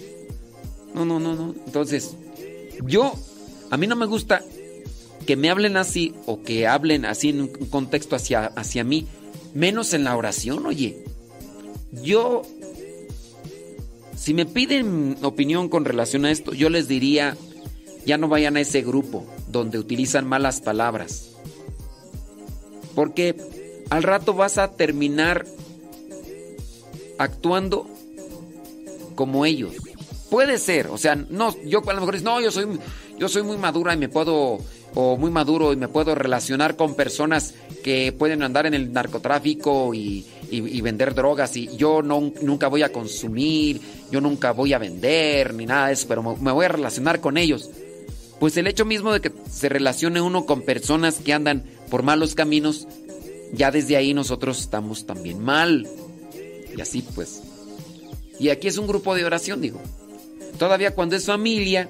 [0.94, 1.54] no, no, no, no.
[1.66, 2.16] Entonces,
[2.84, 3.12] yo,
[3.70, 4.42] a mí no me gusta
[5.28, 9.06] que me hablen así o que hablen así en un contexto hacia, hacia mí,
[9.52, 11.04] menos en la oración, oye.
[12.02, 12.40] Yo,
[14.16, 17.36] si me piden opinión con relación a esto, yo les diría,
[18.06, 21.32] ya no vayan a ese grupo donde utilizan malas palabras.
[22.94, 23.36] Porque
[23.90, 25.44] al rato vas a terminar
[27.18, 27.86] actuando
[29.14, 29.74] como ellos.
[30.30, 32.78] Puede ser, o sea, no, yo a lo mejor no, yo soy,
[33.18, 34.58] yo soy muy madura y me puedo
[34.94, 39.94] o muy maduro y me puedo relacionar con personas que pueden andar en el narcotráfico
[39.94, 40.26] y,
[40.82, 45.66] vender drogas y yo no, nunca voy a consumir, yo nunca voy a vender ni
[45.66, 47.70] nada de eso, pero me voy a relacionar con ellos.
[48.40, 52.34] Pues el hecho mismo de que se relacione uno con personas que andan por malos
[52.34, 52.86] caminos,
[53.52, 55.88] ya desde ahí nosotros estamos también mal.
[56.76, 57.42] Y así pues.
[58.38, 59.80] Y aquí es un grupo de oración, digo.
[60.58, 61.88] Todavía cuando es familia,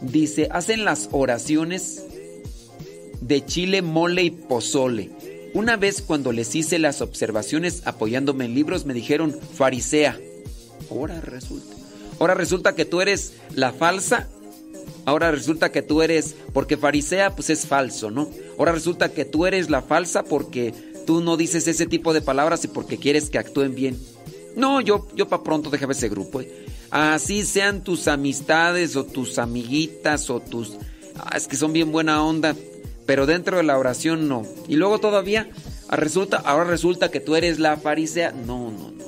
[0.00, 2.04] Dice, hacen las oraciones
[3.20, 5.10] de chile, mole y pozole.
[5.54, 10.18] Una vez cuando les hice las observaciones apoyándome en libros me dijeron farisea.
[10.90, 11.74] Ahora resulta.
[12.18, 14.28] Ahora resulta que tú eres la falsa.
[15.04, 18.28] Ahora resulta que tú eres, porque farisea pues es falso, ¿no?
[18.58, 20.74] Ahora resulta que tú eres la falsa porque
[21.06, 23.98] tú no dices ese tipo de palabras y porque quieres que actúen bien.
[24.56, 26.40] No, yo, yo para pronto déjame ese grupo.
[26.40, 26.66] ¿eh?
[26.90, 30.72] Así sean tus amistades o tus amiguitas o tus...
[31.16, 32.54] Ah, es que son bien buena onda,
[33.06, 34.44] pero dentro de la oración no.
[34.68, 35.48] Y luego todavía,
[35.88, 38.32] ah, resulta, ahora resulta que tú eres la farisea.
[38.32, 39.04] No, no, no.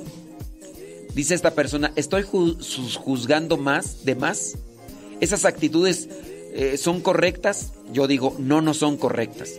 [1.13, 4.57] Dice esta persona, ¿estoy juzgando más de más?
[5.19, 6.07] ¿Esas actitudes
[6.53, 7.73] eh, son correctas?
[7.91, 9.51] Yo digo, no, no son correctas.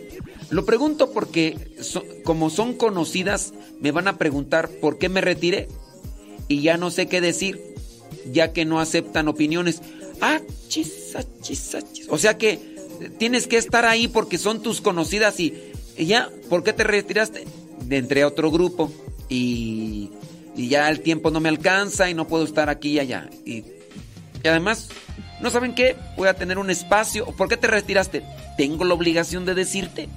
[0.53, 5.67] Lo pregunto porque so, como son conocidas, me van a preguntar por qué me retiré
[6.47, 7.59] y ya no sé qué decir,
[8.31, 9.81] ya que no aceptan opiniones.
[10.21, 12.11] Ah, chisa, chisa, chisa.
[12.11, 12.59] O sea que
[13.17, 15.55] tienes que estar ahí porque son tus conocidas y,
[15.97, 17.45] y ya, ¿por qué te retiraste?
[17.89, 18.91] Entré a otro grupo
[19.29, 20.11] y,
[20.55, 23.27] y, ya el tiempo no me alcanza y no puedo estar aquí y allá.
[23.43, 23.63] Y,
[24.43, 24.89] y además,
[25.41, 25.95] ¿no saben qué?
[26.15, 27.25] Voy a tener un espacio.
[27.25, 28.21] ¿Por qué te retiraste?
[28.55, 30.09] Tengo la obligación de decirte.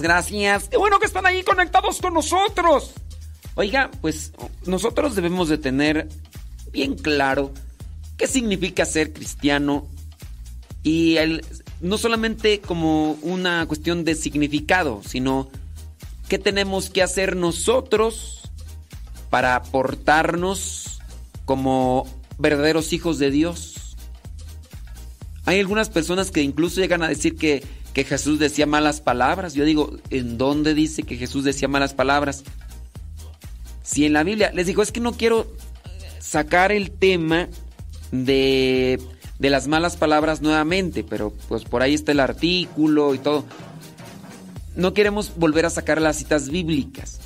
[0.00, 0.68] Gracias.
[0.68, 2.92] Qué bueno que están ahí conectados con nosotros.
[3.54, 4.32] Oiga, pues
[4.64, 6.08] nosotros debemos de tener
[6.72, 7.52] bien claro
[8.16, 9.86] qué significa ser cristiano
[10.82, 11.16] y
[11.80, 15.50] no solamente como una cuestión de significado, sino
[16.28, 18.50] qué tenemos que hacer nosotros
[19.28, 21.00] para portarnos
[21.44, 22.06] como
[22.38, 23.96] verdaderos hijos de Dios.
[25.44, 27.62] Hay algunas personas que incluso llegan a decir que,
[27.92, 29.54] que Jesús decía malas palabras.
[29.54, 32.44] Yo digo, ¿en dónde dice que Jesús decía malas palabras?
[33.82, 35.46] Si en la Biblia, les digo, es que no quiero
[36.18, 37.48] sacar el tema
[38.10, 39.00] de,
[39.38, 43.44] de las malas palabras nuevamente, pero pues por ahí está el artículo y todo.
[44.74, 47.20] No queremos volver a sacar las citas bíblicas,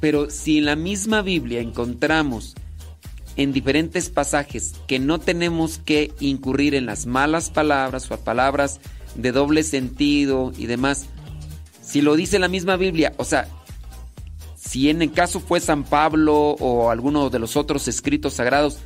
[0.00, 2.54] pero si en la misma Biblia encontramos
[3.36, 8.80] en diferentes pasajes que no tenemos que incurrir en las malas palabras o palabras
[9.14, 11.06] de doble sentido y demás,
[11.82, 13.48] si lo dice la misma Biblia, o sea,
[14.56, 18.78] si en el caso fue San Pablo o alguno de los otros escritos sagrados,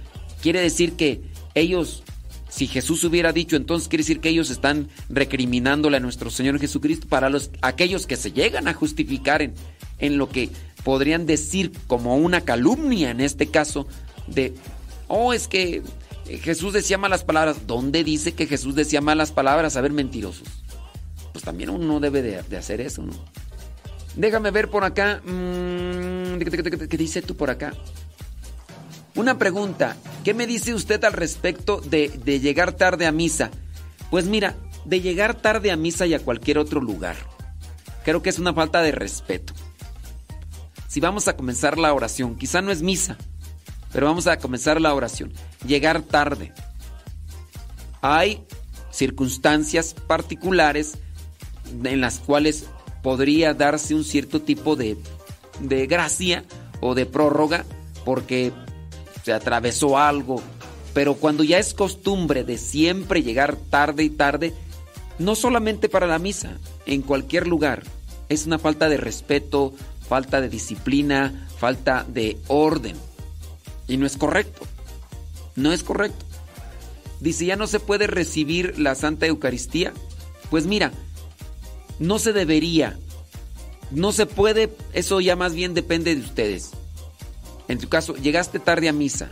[0.42, 1.20] quiere decir que
[1.54, 2.02] ellos,
[2.48, 7.06] si Jesús hubiera dicho, entonces quiere decir que ellos están recriminándole a nuestro Señor Jesucristo
[7.08, 9.54] para los, aquellos que se llegan a justificar en,
[9.98, 10.50] en lo que
[10.82, 13.86] podrían decir como una calumnia en este caso
[14.26, 14.54] de,
[15.08, 15.82] oh, es que
[16.26, 17.66] Jesús decía malas palabras.
[17.66, 19.76] ¿Dónde dice que Jesús decía malas palabras?
[19.76, 20.48] A ver, mentirosos.
[21.32, 23.12] Pues también uno debe de, de hacer eso, ¿no?
[24.16, 25.20] Déjame ver por acá.
[25.24, 27.74] Mm, ¿Qué dice tú por acá?
[29.14, 29.96] Una pregunta.
[30.24, 33.50] ¿Qué me dice usted al respecto de, de, llegar tarde a misa?
[34.10, 37.16] Pues mira, de llegar tarde a misa y a cualquier otro lugar.
[38.04, 39.52] Creo que es una falta de respeto.
[40.88, 43.18] Si vamos a comenzar la oración, quizá no es misa,
[43.96, 45.32] pero vamos a comenzar la oración.
[45.66, 46.52] Llegar tarde.
[48.02, 48.44] Hay
[48.90, 50.98] circunstancias particulares
[51.82, 52.66] en las cuales
[53.02, 54.98] podría darse un cierto tipo de,
[55.86, 56.44] gracia
[56.82, 57.64] o de prórroga
[58.04, 58.52] porque
[59.24, 60.42] se atravesó algo.
[60.92, 64.52] Pero cuando ya es costumbre de siempre llegar tarde y tarde,
[65.18, 67.82] no solamente para la misa, en cualquier lugar,
[68.28, 69.72] es una falta de respeto,
[70.06, 73.05] falta de disciplina, falta de orden.
[73.88, 74.66] Y no es correcto.
[75.54, 76.24] No es correcto.
[77.20, 79.92] Dice, ya no se puede recibir la Santa Eucaristía.
[80.50, 80.92] Pues mira,
[81.98, 82.98] no se debería.
[83.90, 86.72] No se puede, eso ya más bien depende de ustedes.
[87.68, 89.30] En tu caso, llegaste tarde a misa.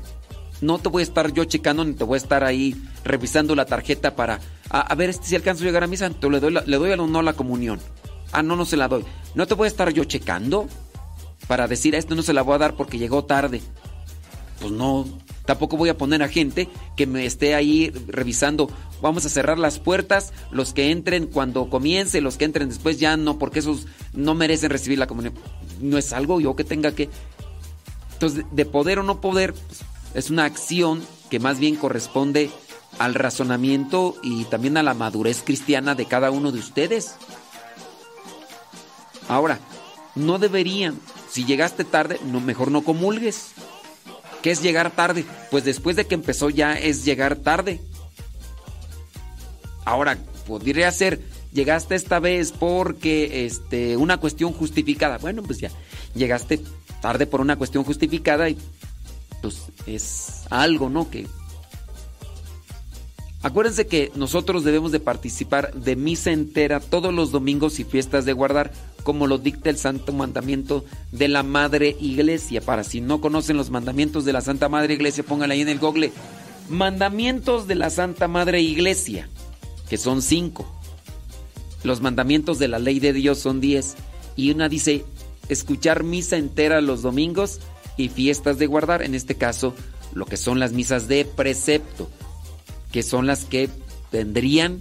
[0.60, 2.74] No te voy a estar yo checando ni te voy a estar ahí
[3.04, 6.40] revisando la tarjeta para a, ver este, si alcanzo a llegar a misa, te le
[6.40, 7.80] doy, la, le doy o no la comunión.
[8.32, 9.04] Ah, no, no se la doy.
[9.34, 10.66] No te voy a estar yo checando
[11.46, 13.60] para decir a esto no se la voy a dar porque llegó tarde.
[14.60, 15.06] Pues no,
[15.44, 18.70] tampoco voy a poner a gente que me esté ahí revisando.
[19.02, 23.16] Vamos a cerrar las puertas, los que entren cuando comience, los que entren después ya
[23.16, 25.34] no, porque esos no merecen recibir la comunión.
[25.80, 27.10] No es algo yo que tenga que...
[28.14, 29.80] Entonces, de poder o no poder, pues,
[30.14, 32.50] es una acción que más bien corresponde
[32.98, 37.16] al razonamiento y también a la madurez cristiana de cada uno de ustedes.
[39.28, 39.58] Ahora,
[40.14, 41.00] no deberían,
[41.30, 43.52] si llegaste tarde, no, mejor no comulgues.
[44.44, 45.24] ¿Qué es llegar tarde?
[45.50, 47.80] Pues después de que empezó ya es llegar tarde.
[49.86, 51.22] Ahora, podría ser,
[51.54, 55.16] llegaste esta vez porque este, una cuestión justificada.
[55.16, 55.70] Bueno, pues ya,
[56.14, 56.60] llegaste
[57.00, 58.58] tarde por una cuestión justificada y
[59.40, 61.08] pues es algo, ¿no?
[61.08, 61.26] Que
[63.44, 68.32] Acuérdense que nosotros debemos de participar de misa entera todos los domingos y fiestas de
[68.32, 70.82] guardar, como lo dicta el santo mandamiento
[71.12, 72.62] de la Madre Iglesia.
[72.62, 75.78] Para si no conocen los mandamientos de la Santa Madre Iglesia, pónganla ahí en el
[75.78, 76.10] google.
[76.70, 79.28] Mandamientos de la Santa Madre Iglesia,
[79.90, 80.66] que son cinco.
[81.82, 83.94] Los mandamientos de la ley de Dios son diez.
[84.36, 85.04] Y una dice,
[85.50, 87.60] escuchar misa entera los domingos
[87.98, 89.74] y fiestas de guardar, en este caso,
[90.14, 92.08] lo que son las misas de precepto
[92.94, 93.68] que son las que
[94.12, 94.80] tendrían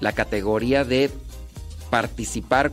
[0.00, 1.12] la categoría de
[1.90, 2.72] participar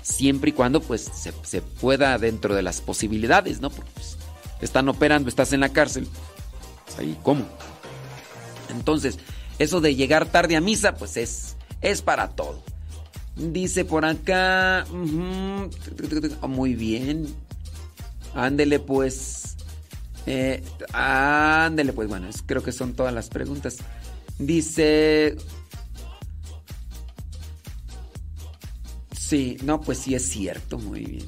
[0.00, 1.10] siempre y cuando pues
[1.42, 3.68] se, pueda dentro de las posibilidades, ¿no?
[3.68, 4.16] Porque pues,
[4.60, 6.06] están operando, estás en la cárcel.
[6.84, 7.46] Pues, ahí, ¿cómo?
[8.70, 9.18] Entonces,
[9.58, 12.62] eso de llegar tarde a misa, pues es, es para todo.
[13.34, 14.86] Dice por acá.
[16.46, 17.26] muy bien.
[18.36, 19.45] Ándele pues.
[20.26, 23.76] Eh, ándele, pues bueno, creo que son todas las preguntas.
[24.38, 25.36] Dice...
[29.16, 31.26] Sí, no, pues sí es cierto, muy bien.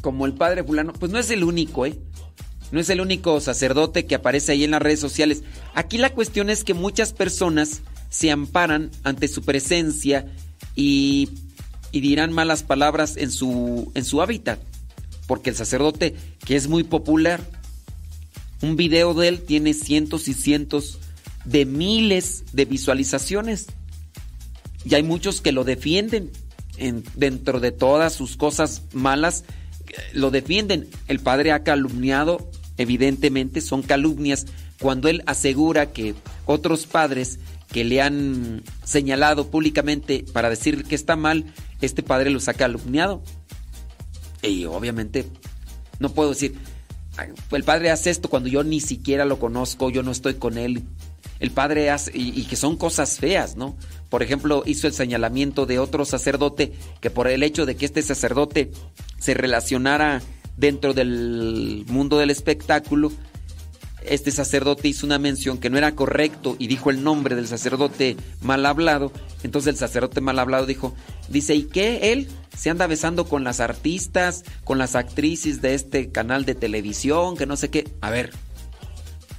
[0.00, 1.96] Como el padre fulano, pues no es el único, ¿eh?
[2.72, 5.44] No es el único sacerdote que aparece ahí en las redes sociales.
[5.74, 10.26] Aquí la cuestión es que muchas personas se amparan ante su presencia
[10.74, 11.28] y
[11.92, 14.58] y dirán malas palabras en su, en su hábitat.
[15.26, 17.40] Porque el sacerdote, que es muy popular,
[18.62, 20.98] un video de él tiene cientos y cientos
[21.44, 23.66] de miles de visualizaciones.
[24.84, 26.30] Y hay muchos que lo defienden
[26.76, 29.44] en, dentro de todas sus cosas malas,
[30.12, 30.88] lo defienden.
[31.08, 34.46] El padre ha calumniado, evidentemente, son calumnias,
[34.80, 36.14] cuando él asegura que
[36.46, 41.46] otros padres que le han señalado públicamente para decir que está mal,
[41.80, 43.22] este padre los ha calumniado.
[44.42, 45.24] Y obviamente
[46.00, 46.56] no puedo decir,
[47.50, 50.82] el padre hace esto cuando yo ni siquiera lo conozco, yo no estoy con él.
[51.40, 53.76] El padre hace, y, y, que son cosas feas, ¿no?
[54.08, 58.02] Por ejemplo, hizo el señalamiento de otro sacerdote que por el hecho de que este
[58.02, 58.70] sacerdote
[59.18, 60.22] se relacionara
[60.56, 63.10] dentro del mundo del espectáculo,
[64.06, 68.16] este sacerdote hizo una mención que no era correcto y dijo el nombre del sacerdote
[68.40, 69.12] mal hablado.
[69.42, 70.94] Entonces el sacerdote mal hablado dijo,
[71.28, 72.12] dice, ¿y qué?
[72.12, 77.36] Él se anda besando con las artistas, con las actrices de este canal de televisión,
[77.36, 77.88] que no sé qué.
[78.00, 78.30] A ver,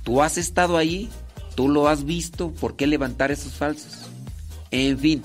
[0.04, 1.10] ¿tú has estado ahí?
[1.56, 2.52] ¿Tú lo has visto?
[2.52, 4.10] ¿Por qué levantar esos falsos?
[4.72, 5.22] En fin.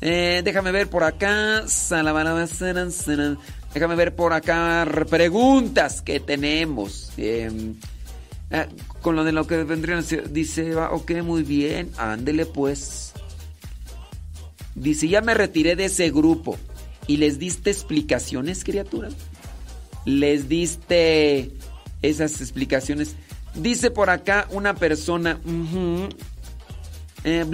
[0.00, 1.64] Eh, déjame ver por acá.
[3.74, 7.10] Déjame ver por acá preguntas que tenemos.
[7.16, 7.74] Eh,
[8.52, 8.66] Ah,
[9.00, 13.12] con lo de lo que vendrían, dice, va, ok, muy bien, ándele pues.
[14.74, 16.58] Dice, ya me retiré de ese grupo.
[17.06, 19.08] ¿Y les diste explicaciones, criatura?
[20.04, 21.50] ¿Les diste
[22.02, 23.16] esas explicaciones?
[23.54, 25.40] Dice por acá una persona,
[27.24, 27.44] eh,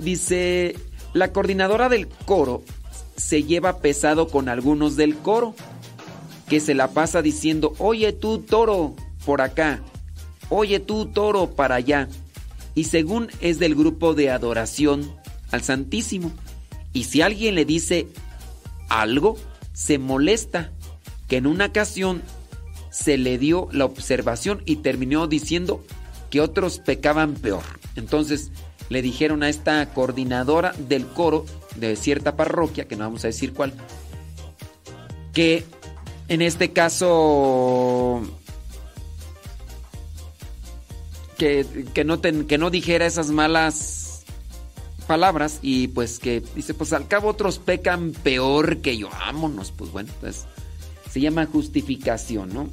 [0.00, 0.74] dice,
[1.12, 2.62] la coordinadora del coro
[3.16, 5.54] se lleva pesado con algunos del coro,
[6.48, 9.82] que se la pasa diciendo, oye tú, toro, por acá,
[10.48, 12.08] oye tú toro para allá.
[12.74, 15.10] Y según es del grupo de adoración
[15.50, 16.32] al Santísimo.
[16.92, 18.08] Y si alguien le dice
[18.88, 19.36] algo,
[19.72, 20.72] se molesta.
[21.28, 22.22] Que en una ocasión
[22.90, 25.84] se le dio la observación y terminó diciendo
[26.30, 27.62] que otros pecaban peor.
[27.96, 28.50] Entonces
[28.88, 31.44] le dijeron a esta coordinadora del coro
[31.76, 33.74] de cierta parroquia, que no vamos a decir cuál,
[35.32, 35.64] que
[36.28, 38.22] en este caso
[41.36, 44.24] que, no que no dijera esas malas
[45.06, 49.92] palabras y pues que dice, pues al cabo otros pecan peor que yo, vámonos, pues
[49.92, 50.46] bueno, pues
[51.10, 52.68] se llama justificación, ¿no?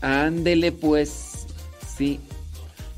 [0.00, 1.46] Ándele pues,
[1.96, 2.20] sí.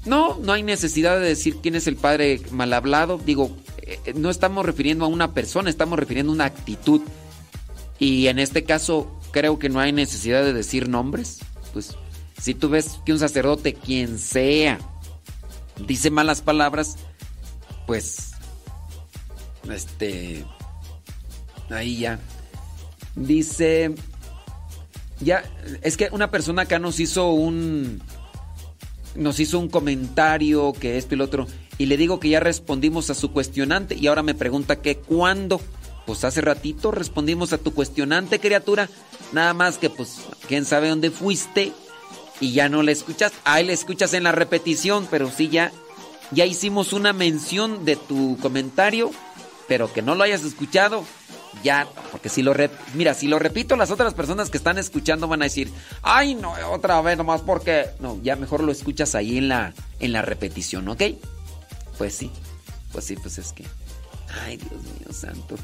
[0.04, 4.30] No, no hay necesidad de decir quién es el padre mal hablado, digo, eh, no
[4.30, 7.00] estamos refiriendo a una persona, estamos refiriendo a una actitud.
[7.98, 11.40] Y en este caso creo que no hay necesidad de decir nombres,
[11.72, 11.96] pues
[12.40, 14.78] si tú ves que un sacerdote, quien sea,
[15.86, 16.96] dice malas palabras,
[17.86, 18.32] pues,
[19.70, 20.44] este,
[21.70, 22.18] ahí ya.
[23.14, 23.94] Dice,
[25.20, 25.44] ya,
[25.82, 28.02] es que una persona acá nos hizo un,
[29.14, 31.46] nos hizo un comentario que esto y lo otro,
[31.78, 35.60] y le digo que ya respondimos a su cuestionante, y ahora me pregunta que cuándo.
[36.06, 38.90] Pues hace ratito respondimos a tu cuestionante, criatura.
[39.32, 41.72] Nada más que, pues, quién sabe dónde fuiste
[42.40, 43.32] y ya no la escuchas.
[43.44, 45.72] Ahí la escuchas en la repetición, pero sí ya,
[46.30, 49.10] ya hicimos una mención de tu comentario,
[49.68, 51.04] pero que no lo hayas escuchado,
[51.62, 52.54] ya, porque si lo
[52.94, 55.70] mira, si lo repito, las otras personas que están escuchando van a decir,
[56.02, 60.12] ay no, otra vez nomás porque, no, ya mejor lo escuchas ahí en la, en
[60.12, 61.02] la repetición, ¿ok?
[61.96, 62.30] Pues sí,
[62.92, 63.64] pues sí, pues es que,
[64.42, 65.56] ay Dios mío santo.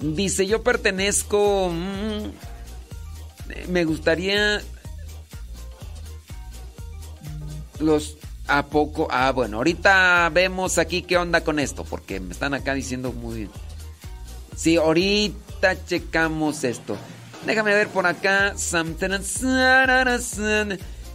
[0.00, 2.28] Dice, yo pertenezco, mm,
[3.72, 4.62] me gustaría
[7.80, 8.16] los
[8.46, 9.08] a poco.
[9.10, 13.36] Ah, bueno, ahorita vemos aquí qué onda con esto, porque me están acá diciendo muy
[13.36, 13.50] bien.
[14.56, 16.96] Sí, ahorita checamos esto.
[17.46, 18.54] Déjame ver por acá.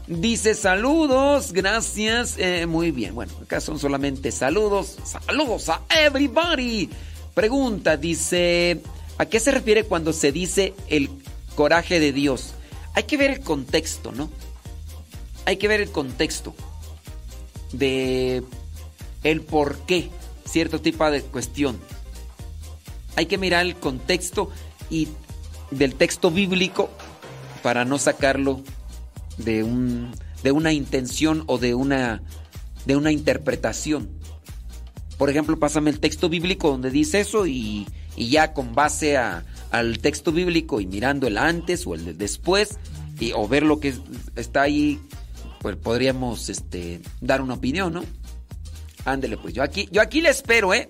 [0.08, 2.36] Dice saludos, gracias.
[2.38, 4.98] Eh, muy bien, bueno, acá son solamente saludos.
[5.04, 6.90] Saludos a everybody.
[7.34, 8.82] Pregunta, dice,
[9.18, 11.10] ¿a qué se refiere cuando se dice el
[11.56, 12.54] coraje de Dios?
[12.94, 14.30] Hay que ver el contexto, ¿no?
[15.46, 16.54] Hay que ver el contexto
[17.72, 18.44] de
[19.24, 20.10] el por qué
[20.46, 21.80] cierto tipo de cuestión.
[23.16, 24.50] Hay que mirar el contexto
[24.90, 25.08] y
[25.72, 26.90] del texto bíblico
[27.62, 28.62] para no sacarlo
[29.38, 30.12] de un
[30.44, 32.22] de una intención o de una
[32.86, 34.10] de una interpretación.
[35.18, 39.46] Por ejemplo, pásame el texto bíblico donde dice eso y, y ya con base a,
[39.72, 42.78] al texto bíblico y mirando el antes o el después
[43.20, 43.94] y, o ver lo que
[44.36, 45.00] está ahí
[45.64, 48.04] pues podríamos este, dar una opinión, ¿no?
[49.06, 50.90] Ándele, pues yo aquí, yo aquí le espero, ¿eh?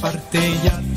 [0.00, 0.87] parte ya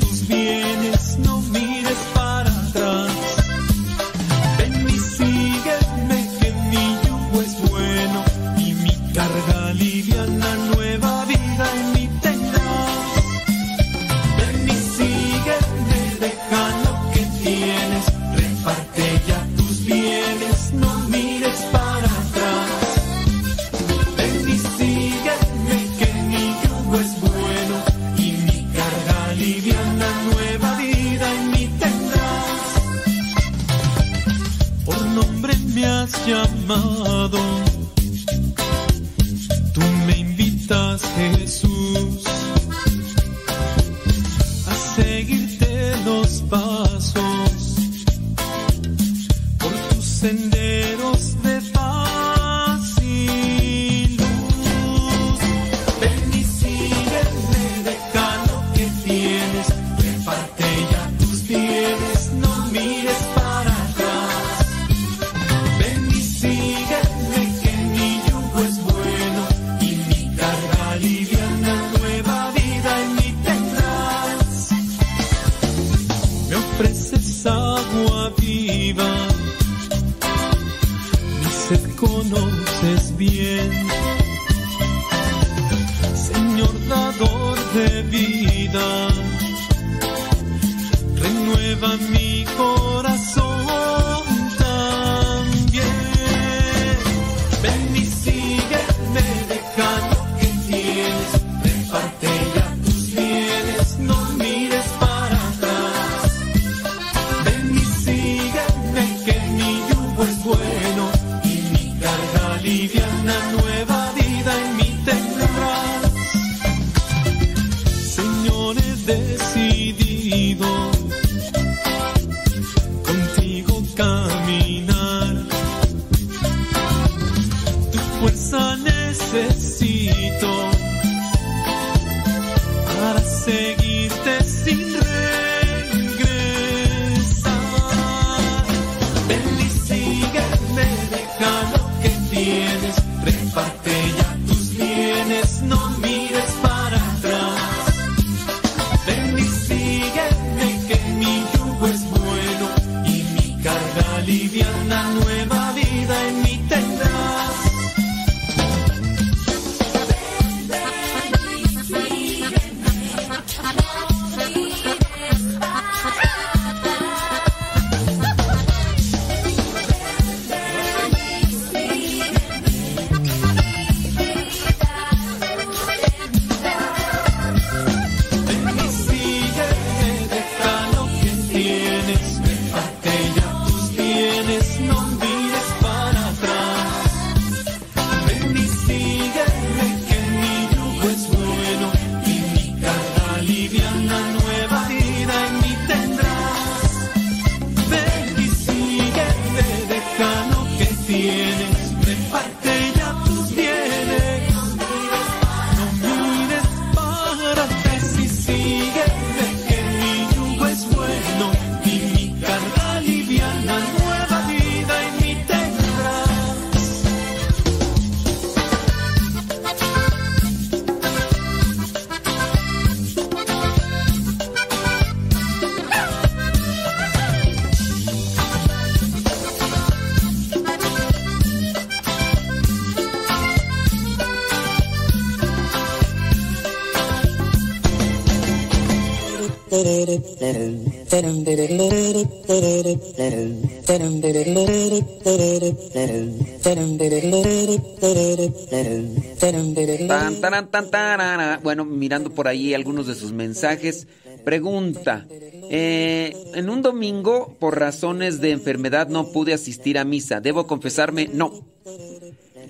[251.62, 254.08] Bueno, mirando por ahí algunos de sus mensajes,
[254.44, 260.66] pregunta, eh, en un domingo por razones de enfermedad no pude asistir a misa, ¿debo
[260.66, 261.30] confesarme?
[261.32, 261.52] No.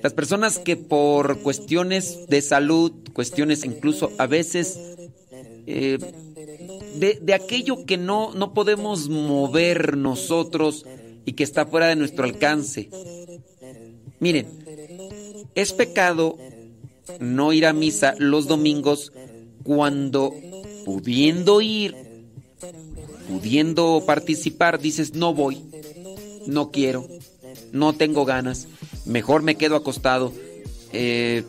[0.02, 4.78] Las personas que por cuestiones de salud, cuestiones incluso a veces
[5.67, 5.99] eh,
[6.95, 10.85] de, de aquello que no, no podemos mover nosotros
[11.25, 12.89] y que está fuera de nuestro alcance.
[14.21, 14.47] Miren,
[15.55, 16.39] es pecado
[17.21, 19.12] no ir a misa los domingos
[19.62, 20.35] cuando
[20.85, 21.95] pudiendo ir,
[23.29, 25.62] pudiendo participar, dices, no voy,
[26.47, 27.07] no quiero,
[27.73, 28.69] no tengo ganas,
[29.05, 30.33] mejor me quedo acostado,
[30.93, 31.45] eh,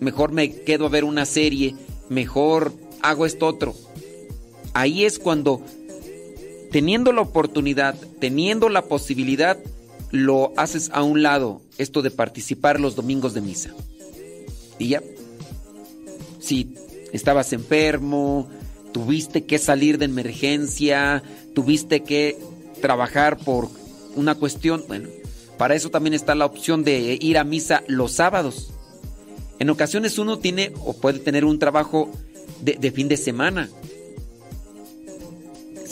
[0.00, 1.74] mejor me quedo a ver una serie,
[2.08, 3.74] mejor hago esto otro.
[4.76, 5.62] Ahí es cuando,
[6.70, 9.56] teniendo la oportunidad, teniendo la posibilidad,
[10.10, 13.70] lo haces a un lado, esto de participar los domingos de misa.
[14.78, 15.02] Y ya,
[16.40, 16.74] si
[17.14, 18.50] estabas enfermo,
[18.92, 21.22] tuviste que salir de emergencia,
[21.54, 22.36] tuviste que
[22.82, 23.70] trabajar por
[24.14, 25.08] una cuestión, bueno,
[25.56, 28.74] para eso también está la opción de ir a misa los sábados.
[29.58, 32.10] En ocasiones uno tiene o puede tener un trabajo
[32.60, 33.70] de, fin de semana.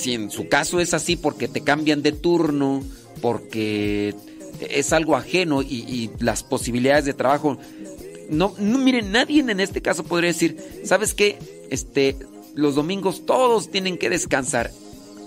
[0.05, 2.83] Si en su caso es así porque te cambian de turno,
[3.23, 4.15] porque
[4.61, 7.57] es algo ajeno y, las posibilidades de trabajo.
[8.29, 11.39] No, no, miren, nadie en este caso podría decir, ¿sabes qué?
[11.71, 12.19] Este,
[12.55, 14.71] los domingos todos tienen que descansar.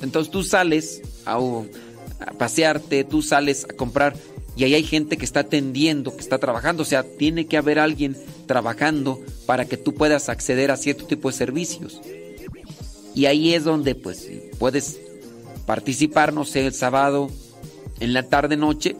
[0.03, 4.13] Entonces tú sales a, a pasearte, tú sales a comprar
[4.55, 7.79] y ahí hay gente que está atendiendo, que está trabajando, o sea, tiene que haber
[7.79, 8.15] alguien
[8.45, 11.99] trabajando para que tú puedas acceder a cierto tipo de servicios.
[13.17, 14.29] Y ahí es donde pues
[14.59, 14.99] puedes
[15.65, 17.31] participar, no sé, el sábado
[17.99, 18.95] en la tarde noche,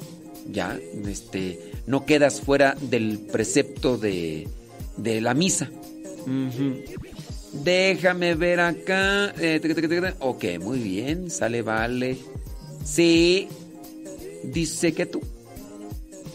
[0.52, 0.76] ya,
[1.08, 4.48] este, no quedas fuera del precepto de,
[4.98, 5.70] de la misa.
[7.64, 9.36] Déjame ver acá.
[9.38, 9.62] Eh,
[10.18, 12.18] ok, muy bien, sale, vale.
[12.84, 13.48] Sí,
[14.46, 15.22] dice que tú.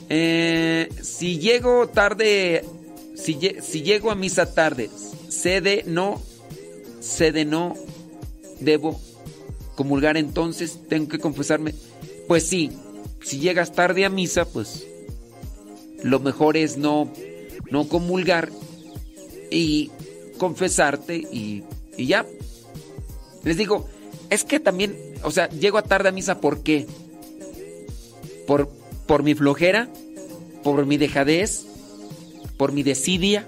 [0.09, 2.65] Eh, si llego tarde,
[3.17, 4.89] si, si llego a misa tarde,
[5.29, 6.23] cede no,
[7.03, 7.75] cede no,
[8.61, 9.01] debo
[9.75, 11.75] comulgar entonces, tengo que confesarme.
[12.29, 12.71] Pues sí,
[13.23, 14.87] si llegas tarde a misa, pues
[16.03, 17.13] lo mejor es no,
[17.71, 18.51] no comulgar
[19.51, 19.91] y
[20.39, 21.65] confesarte y,
[21.97, 22.27] y ya.
[23.45, 23.89] Les digo,
[24.31, 26.87] es que también, o sea, llego a tarde a misa, ¿por qué?
[28.47, 28.69] Por,
[29.07, 29.89] por mi flojera,
[30.63, 31.67] por mi dejadez,
[32.57, 33.47] por mi desidia.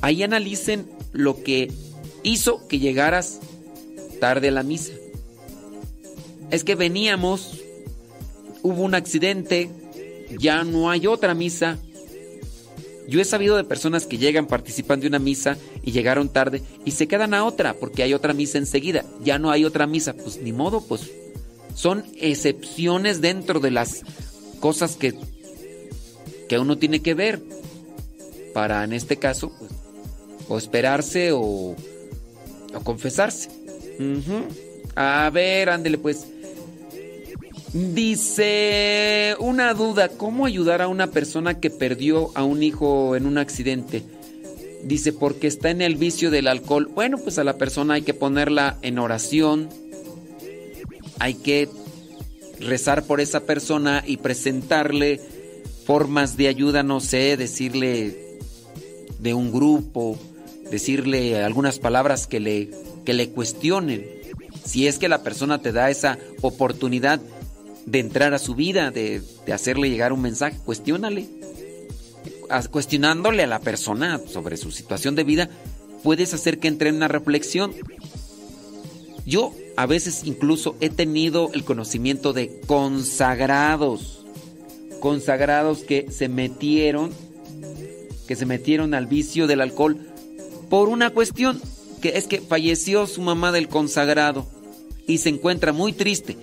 [0.00, 1.70] Ahí analicen lo que
[2.22, 3.40] hizo que llegaras
[4.20, 4.92] tarde a la misa.
[6.50, 7.60] Es que veníamos,
[8.62, 9.70] hubo un accidente,
[10.38, 11.78] ya no hay otra misa.
[13.08, 16.92] Yo he sabido de personas que llegan, participan de una misa y llegaron tarde y
[16.92, 19.04] se quedan a otra porque hay otra misa enseguida.
[19.24, 20.14] Ya no hay otra misa.
[20.14, 21.10] Pues ni modo, pues
[21.74, 24.02] son excepciones dentro de las
[24.60, 25.14] cosas que,
[26.48, 27.42] que uno tiene que ver
[28.54, 29.72] para, en este caso, pues,
[30.48, 31.74] o esperarse o,
[32.74, 33.48] o confesarse.
[34.94, 36.26] A ver, ándele pues.
[37.72, 43.38] Dice una duda, ¿cómo ayudar a una persona que perdió a un hijo en un
[43.38, 44.02] accidente?
[44.84, 46.90] Dice, porque está en el vicio del alcohol.
[46.94, 49.70] Bueno, pues a la persona hay que ponerla en oración.
[51.18, 51.68] Hay que
[52.60, 55.20] rezar por esa persona y presentarle
[55.86, 58.38] formas de ayuda, no sé, decirle
[59.18, 60.18] de un grupo,
[60.72, 62.70] decirle algunas palabras que le,
[63.04, 64.04] que le cuestionen.
[64.64, 67.20] Si es que la persona te da esa oportunidad
[67.84, 71.28] de entrar a su vida, de, de hacerle llegar un mensaje, cuestiónale.
[72.70, 75.50] Cuestionándole a la persona sobre su situación de vida,
[76.02, 77.74] puedes hacer que entre en una reflexión.
[79.26, 84.24] Yo a veces incluso he tenido el conocimiento de consagrados,
[85.00, 87.10] consagrados que se metieron,
[88.26, 90.11] que se metieron al vicio del alcohol
[90.72, 91.60] por una cuestión
[92.00, 94.46] que es que falleció su mamá del consagrado
[95.06, 96.38] y se encuentra muy triste.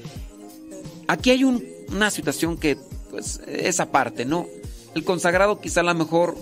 [1.07, 2.77] Aquí hay una situación que
[3.09, 4.45] pues es aparte, ¿no?
[4.93, 6.37] El consagrado quizá a lo mejor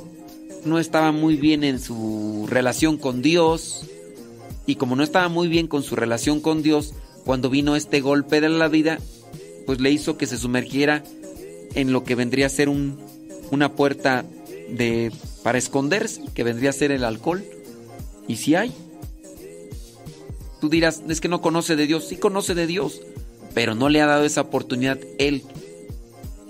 [0.66, 3.85] no estaba muy bien en su relación con Dios,
[4.66, 6.93] y como no estaba muy bien con su relación con Dios,
[7.24, 8.99] cuando vino este golpe de la vida,
[9.66, 11.06] pues le hizo que se sumergiera
[11.74, 12.99] en lo que vendría a ser un,
[13.49, 14.25] una puerta
[14.69, 15.09] de
[15.41, 17.45] para esconderse, que vendría a ser el alcohol.
[18.27, 18.73] Y si hay.
[20.59, 22.07] Tú dirás, es que no conoce de Dios.
[22.07, 23.01] Sí conoce de Dios,
[23.53, 25.43] pero no le ha dado esa oportunidad él,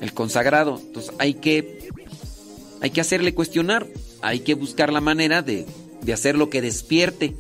[0.02, 0.80] el consagrado.
[0.80, 1.90] Entonces hay que,
[2.82, 3.86] hay que hacerle cuestionar,
[4.22, 5.66] hay que buscar la manera de,
[6.02, 7.36] de hacer lo que despierte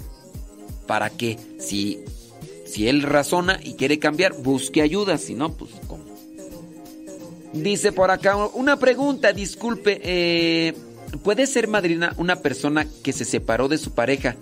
[0.88, 2.00] para que si,
[2.66, 6.06] si él razona y quiere cambiar, busque ayuda, si no, pues ¿cómo?
[7.54, 10.74] Dice por acá una pregunta, disculpe, eh,
[11.24, 14.36] ¿puede ser madrina una persona que se separó de su pareja,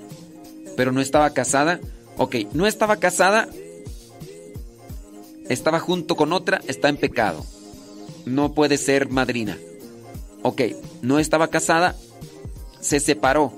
[0.76, 1.80] pero no estaba casada?
[2.18, 3.50] Ok, no estaba casada,
[5.50, 7.46] estaba junto con otra, está en pecado.
[8.26, 9.58] No puede ser madrina.
[10.42, 10.62] Ok,
[11.02, 11.96] no estaba casada,
[12.80, 13.54] se separó.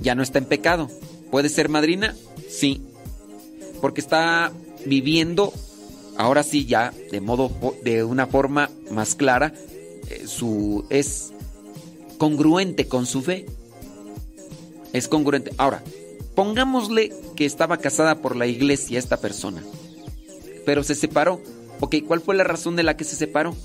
[0.00, 0.90] Ya no está en pecado.
[1.30, 2.14] ¿Puede ser madrina?
[2.48, 2.82] Sí.
[3.80, 4.52] Porque está
[4.84, 5.52] viviendo,
[6.16, 7.50] ahora sí ya, de modo,
[7.82, 9.52] de una forma más clara,
[10.26, 11.32] su, es
[12.18, 13.46] congruente con su fe.
[14.92, 15.52] Es congruente.
[15.56, 15.82] Ahora,
[16.34, 19.62] pongámosle que estaba casada por la iglesia esta persona,
[20.64, 21.40] pero se separó.
[21.80, 23.56] Ok, ¿cuál fue la razón de la que se separó?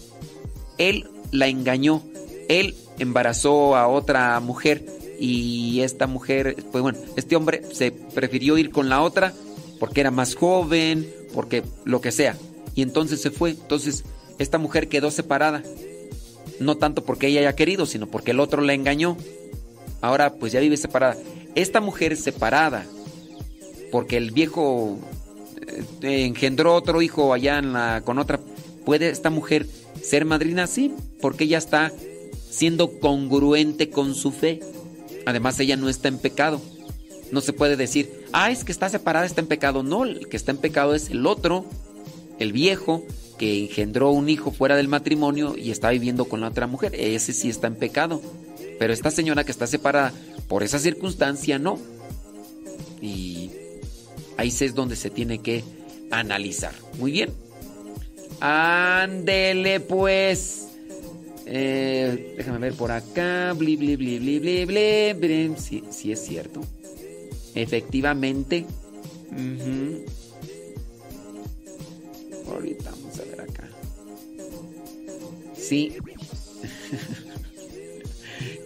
[0.77, 2.01] Él la engañó,
[2.47, 4.85] él embarazó a otra mujer
[5.19, 9.33] y esta mujer, pues bueno, este hombre se prefirió ir con la otra
[9.79, 12.37] porque era más joven, porque lo que sea.
[12.75, 13.51] Y entonces se fue.
[13.51, 14.03] Entonces
[14.39, 15.63] esta mujer quedó separada.
[16.59, 19.17] No tanto porque ella haya querido, sino porque el otro la engañó.
[20.01, 21.17] Ahora pues ya vive separada.
[21.55, 22.85] Esta mujer separada,
[23.91, 24.99] porque el viejo
[26.01, 28.39] eh, engendró otro hijo allá en la, con otra,
[28.85, 29.67] ¿puede esta mujer
[30.01, 30.67] ser madrina?
[30.67, 31.91] Sí, porque ella está
[32.49, 34.59] siendo congruente con su fe.
[35.25, 36.61] Además ella no está en pecado.
[37.31, 39.83] No se puede decir, ah, es que está separada, está en pecado.
[39.83, 41.65] No, el que está en pecado es el otro,
[42.39, 43.03] el viejo,
[43.37, 46.93] que engendró un hijo fuera del matrimonio y está viviendo con la otra mujer.
[46.95, 48.21] Ese sí está en pecado.
[48.79, 50.13] Pero esta señora que está separada
[50.47, 51.79] por esa circunstancia, no.
[53.01, 53.51] Y
[54.37, 55.63] ahí es donde se tiene que
[56.11, 56.73] analizar.
[56.99, 57.31] Muy bien.
[58.39, 60.67] Ándele pues.
[61.45, 63.53] Eh, déjame ver por acá.
[63.53, 65.53] Bli, bli, bli, bli, bli, bli.
[65.57, 66.61] Sí, sí es cierto.
[67.55, 68.65] Efectivamente.
[72.47, 72.91] Ahorita
[75.67, 75.93] Sí.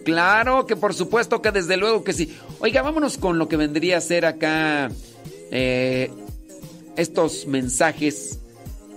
[0.06, 2.36] claro que por supuesto que desde luego que sí.
[2.60, 4.92] Oiga, vámonos con lo que vendría a ser acá
[5.52, 6.12] eh,
[6.96, 8.40] estos mensajes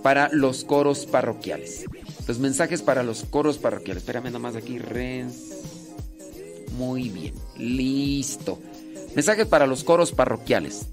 [0.03, 1.85] para los coros parroquiales.
[2.27, 4.03] Los mensajes para los coros parroquiales.
[4.03, 5.53] Espérame nomás aquí, Rens.
[6.77, 8.59] Muy bien, listo.
[9.15, 10.87] Mensajes para los coros parroquiales.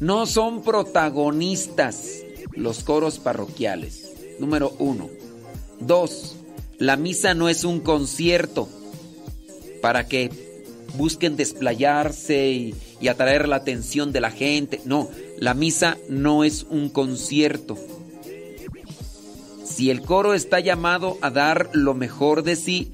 [0.00, 2.22] No son protagonistas
[2.52, 4.05] los coros parroquiales.
[4.38, 5.08] Número uno.
[5.80, 6.36] Dos.
[6.78, 8.68] La misa no es un concierto
[9.80, 10.30] para que
[10.96, 12.74] busquen desplayarse y,
[13.08, 14.80] atraer la atención de la gente.
[14.84, 15.08] No,
[15.38, 17.78] la misa no es un concierto.
[19.64, 22.92] Si el coro está llamado a dar lo mejor de sí,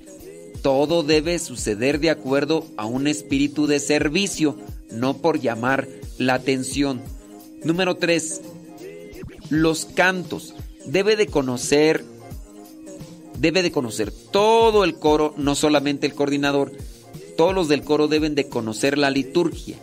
[0.62, 4.56] todo debe suceder de acuerdo a un espíritu de servicio,
[4.90, 5.88] no por llamar
[6.18, 7.00] la atención.
[7.64, 8.42] Número 3.
[9.50, 10.54] Los cantos.
[10.86, 12.04] Debe de conocer,
[13.38, 16.72] debe de conocer todo el coro, no solamente el coordinador.
[17.36, 19.76] Todos los del coro deben de conocer la liturgia,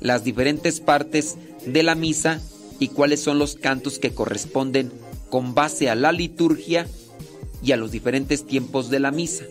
[0.00, 1.36] las diferentes partes
[1.66, 2.40] de la misa
[2.78, 4.92] y cuáles son los cantos que corresponden
[5.30, 6.86] con base a la liturgia
[7.62, 9.44] y a los diferentes tiempos de la misa.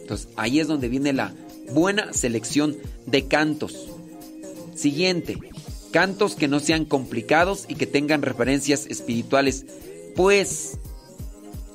[0.00, 1.34] Entonces ahí es donde viene la
[1.72, 2.76] buena selección
[3.06, 3.88] de cantos.
[4.74, 5.38] Siguiente,
[5.96, 9.64] cantos que no sean complicados y que tengan referencias espirituales,
[10.14, 10.76] pues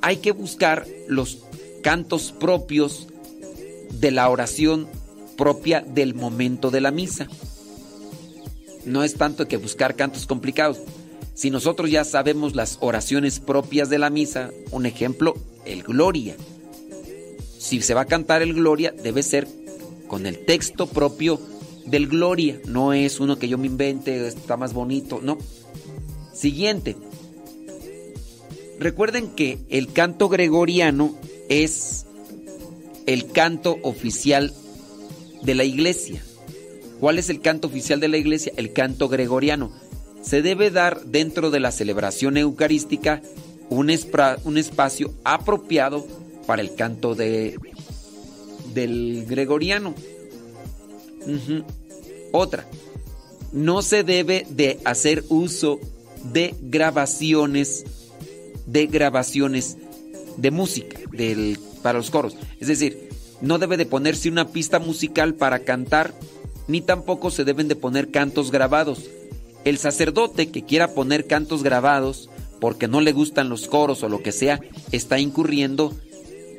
[0.00, 1.40] hay que buscar los
[1.82, 3.08] cantos propios
[3.90, 4.86] de la oración
[5.36, 7.26] propia del momento de la misa.
[8.84, 10.78] No es tanto que buscar cantos complicados.
[11.34, 15.34] Si nosotros ya sabemos las oraciones propias de la misa, un ejemplo,
[15.64, 16.36] el Gloria.
[17.58, 19.48] Si se va a cantar el Gloria, debe ser
[20.06, 21.40] con el texto propio
[21.86, 22.60] del Gloria.
[22.66, 25.38] No es uno que yo me invente, está más bonito, no.
[26.32, 26.96] Siguiente.
[28.78, 31.14] Recuerden que el canto gregoriano
[31.48, 32.06] es
[33.06, 34.52] el canto oficial
[35.42, 36.22] de la iglesia.
[37.00, 38.52] ¿Cuál es el canto oficial de la iglesia?
[38.56, 39.72] El canto gregoriano.
[40.22, 43.22] Se debe dar dentro de la celebración eucarística
[43.68, 43.90] un,
[44.44, 46.06] un espacio apropiado
[46.46, 47.58] para el canto de,
[48.74, 49.94] del gregoriano.
[52.32, 52.66] Otra,
[53.52, 55.80] no se debe de hacer uso
[56.32, 57.84] de grabaciones,
[58.66, 59.76] de grabaciones
[60.36, 62.36] de música del, para los coros.
[62.60, 63.10] Es decir,
[63.40, 66.14] no debe de ponerse una pista musical para cantar,
[66.68, 69.00] ni tampoco se deben de poner cantos grabados.
[69.64, 72.30] El sacerdote que quiera poner cantos grabados
[72.62, 74.60] porque no le gustan los coros o lo que sea,
[74.92, 75.92] está incurriendo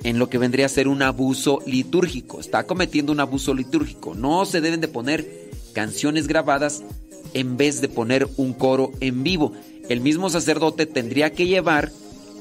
[0.03, 2.39] en lo que vendría a ser un abuso litúrgico.
[2.39, 4.13] Está cometiendo un abuso litúrgico.
[4.15, 6.83] No se deben de poner canciones grabadas
[7.33, 9.53] en vez de poner un coro en vivo.
[9.89, 11.91] El mismo sacerdote tendría que llevar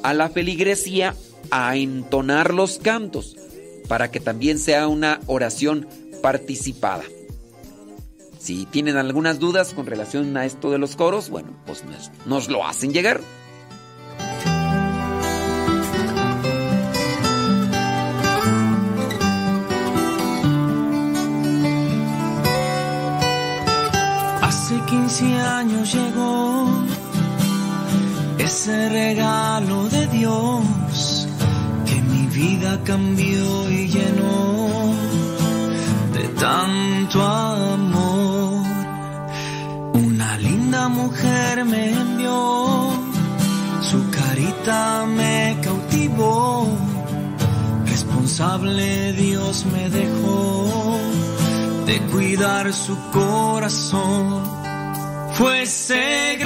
[0.02, 1.14] a la feligresía
[1.50, 3.36] a entonar los cantos
[3.88, 5.86] para que también sea una oración
[6.22, 7.04] participada.
[8.38, 12.48] Si tienen algunas dudas con relación a esto de los coros, bueno, pues nos, nos
[12.48, 13.20] lo hacen llegar.
[25.12, 26.66] 15 años llegó
[28.38, 31.28] ese regalo de Dios
[31.84, 34.94] que mi vida cambió y llenó
[36.14, 38.64] de tanto amor.
[39.92, 42.88] Una linda mujer me envió,
[43.82, 46.66] su carita me cautivó.
[47.84, 50.96] Responsable Dios me dejó
[51.84, 54.61] de cuidar su corazón.
[55.34, 56.36] Fue ese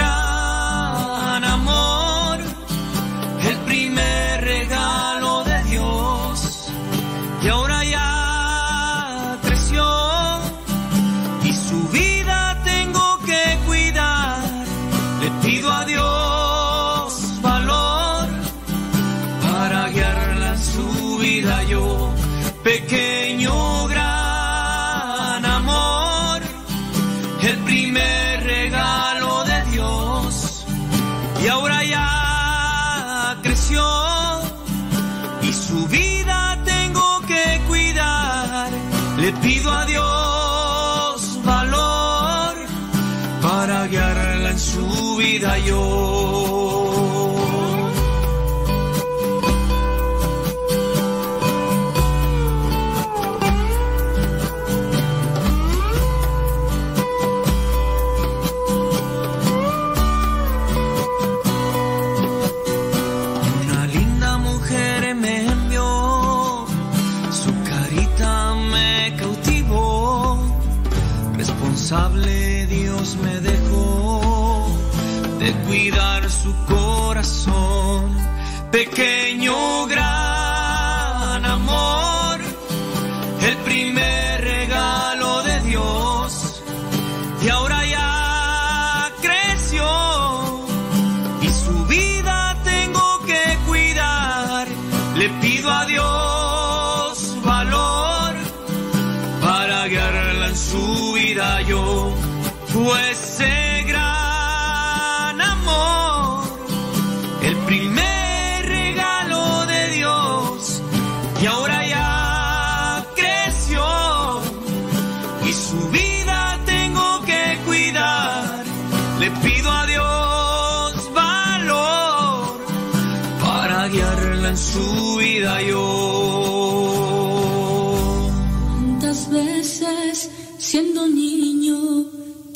[78.76, 79.85] pequeño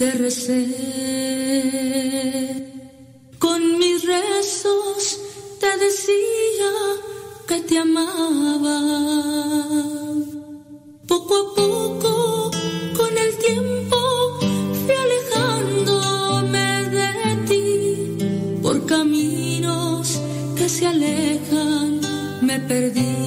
[0.01, 0.67] te recé?
[3.39, 5.20] Con mis rezos
[5.61, 6.73] te decía
[7.47, 8.79] que te amaba.
[11.07, 12.51] Poco a poco,
[12.97, 13.99] con el tiempo,
[14.81, 17.11] fui alejándome de
[17.49, 17.62] ti.
[18.62, 20.19] Por caminos
[20.57, 22.01] que se alejan,
[22.41, 23.19] me perdí.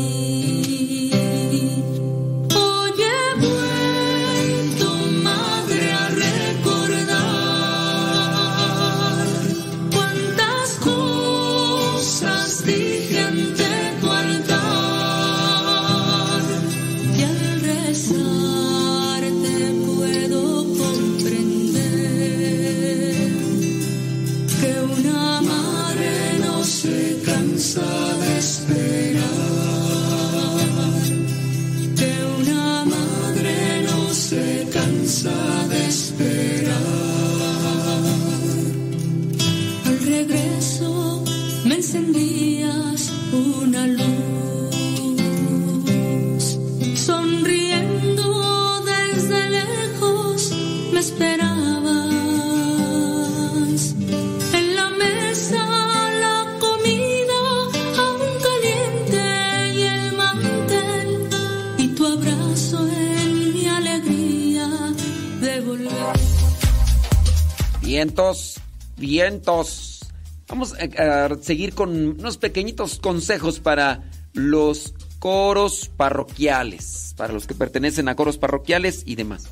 [69.46, 78.10] Vamos a, seguir con unos pequeñitos consejos para los coros parroquiales, para los que pertenecen
[78.10, 79.46] a coros parroquiales y demás.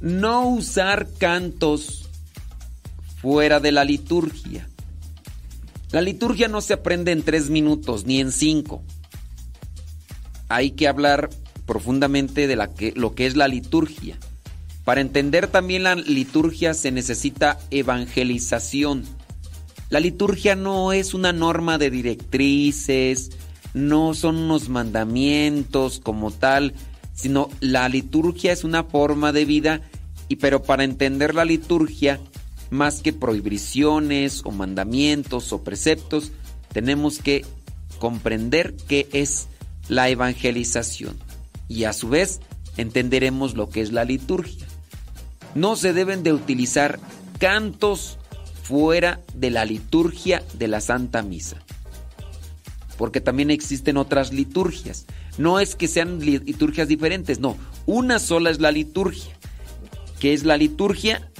[0.00, 2.08] No usar cantos
[3.20, 4.68] fuera de la liturgia.
[5.90, 8.82] La liturgia no se aprende en tres minutos ni en cinco.
[10.48, 11.30] Hay que hablar
[11.66, 14.18] profundamente de lo que es la liturgia.
[14.84, 19.04] Para entender también la liturgia se necesita evangelización.
[19.90, 23.30] La liturgia no es una norma de directrices,
[23.74, 26.74] no son unos mandamientos como tal,
[27.14, 29.82] sino la liturgia es una forma de vida
[30.28, 32.20] y pero para entender la liturgia,
[32.70, 36.32] más que prohibiciones o mandamientos o preceptos,
[36.72, 37.44] tenemos que
[37.98, 39.48] comprender qué es
[39.88, 41.16] la evangelización
[41.68, 42.40] y a su vez
[42.76, 44.66] entenderemos lo que es la liturgia.
[45.54, 46.98] No se deben de utilizar
[47.38, 48.18] cantos
[48.62, 51.58] fuera de la liturgia de la Santa Misa.
[52.96, 55.06] Porque también existen otras liturgias.
[55.38, 57.56] No es que sean liturgias diferentes, no.
[57.86, 59.36] Una sola es la liturgia.
[60.20, 61.30] ¿Qué es la liturgia?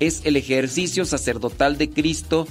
[0.00, 2.48] Es el ejercicio sacerdotal de Cristo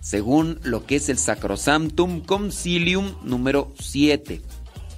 [0.00, 4.40] según lo que es el Sacrosanctum Concilium número 7.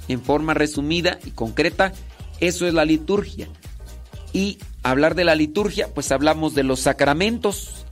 [0.08, 1.92] En forma resumida y concreta,
[2.38, 3.48] eso es la liturgia.
[4.32, 7.86] Y hablar de la liturgia, pues hablamos de los sacramentos.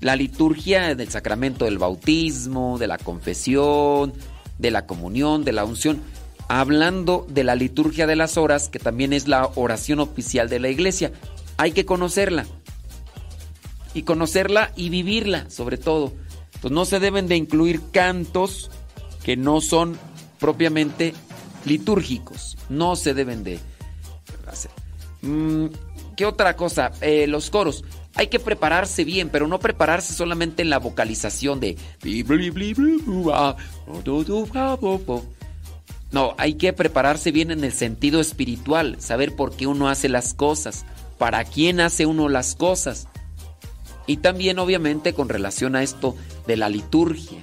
[0.00, 4.12] La liturgia del sacramento del bautismo, de la confesión,
[4.58, 6.00] de la comunión, de la unción.
[6.48, 10.70] Hablando de la liturgia de las horas, que también es la oración oficial de la
[10.70, 11.12] iglesia.
[11.56, 12.46] Hay que conocerla.
[13.94, 16.12] Y conocerla y vivirla, sobre todo.
[16.46, 18.70] Entonces no se deben de incluir cantos
[19.22, 19.96] que no son
[20.40, 21.14] propiamente
[21.64, 22.56] litúrgicos.
[22.68, 23.60] No se deben de
[24.48, 24.70] hacer.
[25.22, 25.66] Mm,
[26.22, 26.92] ¿Qué otra cosa?
[27.00, 27.82] Eh, los coros.
[28.14, 31.76] Hay que prepararse bien, pero no prepararse solamente en la vocalización de...
[36.12, 40.32] No, hay que prepararse bien en el sentido espiritual, saber por qué uno hace las
[40.32, 40.84] cosas,
[41.18, 43.08] para quién hace uno las cosas.
[44.06, 46.14] Y también obviamente con relación a esto
[46.46, 47.42] de la liturgia.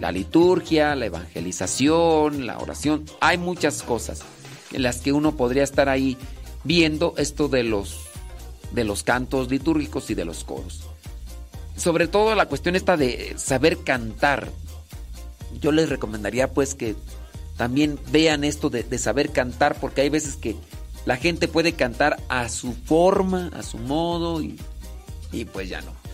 [0.00, 4.22] La liturgia, la evangelización, la oración, hay muchas cosas
[4.72, 6.16] en las que uno podría estar ahí
[6.64, 8.05] viendo esto de los
[8.72, 10.82] de los cantos litúrgicos y de los coros.
[11.76, 14.50] Sobre todo la cuestión esta de saber cantar.
[15.60, 16.96] Yo les recomendaría pues que
[17.56, 20.56] también vean esto de, de saber cantar porque hay veces que
[21.04, 24.58] la gente puede cantar a su forma, a su modo y
[25.32, 26.05] y pues ya no.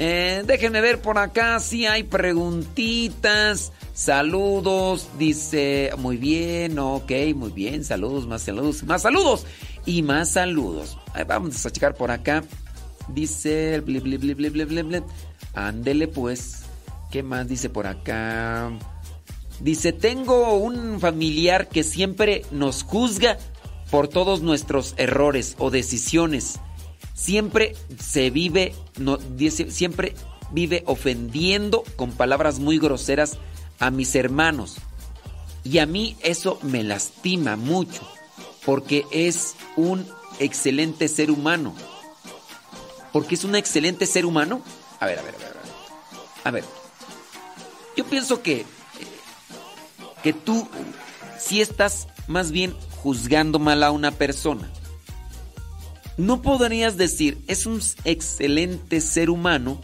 [0.00, 3.72] Eh, déjenme ver por acá si hay preguntitas.
[3.94, 5.90] Saludos, dice.
[5.98, 7.84] Muy bien, ok, muy bien.
[7.84, 9.44] Saludos, más saludos, más saludos
[9.84, 10.96] y más saludos.
[11.26, 12.44] vamos a checar por acá.
[13.08, 13.80] Dice.
[13.80, 15.02] Bli,
[15.54, 16.62] Ándele pues.
[17.10, 18.70] ¿Qué más dice por acá?
[19.58, 23.38] Dice, tengo un familiar que siempre nos juzga
[23.90, 26.60] por todos nuestros errores o decisiones
[27.18, 28.74] siempre se vive,
[29.68, 30.14] siempre
[30.52, 33.38] vive ofendiendo con palabras muy groseras
[33.80, 34.76] a mis hermanos.
[35.64, 38.08] Y a mí eso me lastima mucho,
[38.64, 40.06] porque es un
[40.38, 41.74] excelente ser humano.
[43.12, 44.62] Porque es un excelente ser humano.
[45.00, 45.48] A ver, a ver, a ver.
[45.48, 45.64] A ver,
[46.44, 46.64] a ver.
[47.96, 48.64] yo pienso que,
[50.22, 50.68] que tú
[51.38, 54.70] si estás más bien juzgando mal a una persona
[56.18, 59.80] no podrías decir es un excelente ser humano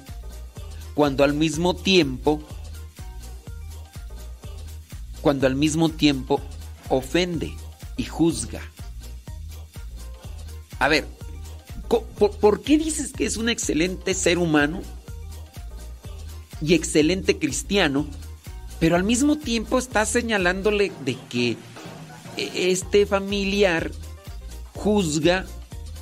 [0.95, 2.43] cuando al mismo tiempo
[5.23, 6.39] cuando al mismo tiempo
[6.91, 7.55] ofende
[7.97, 8.61] y juzga.
[10.79, 11.07] A ver,
[11.89, 14.83] ¿por, qué dices que es un excelente ser humano
[16.61, 18.07] y excelente cristiano,
[18.81, 21.57] pero al mismo tiempo estás señalándole de que
[22.37, 23.91] este familiar
[24.75, 25.47] juzga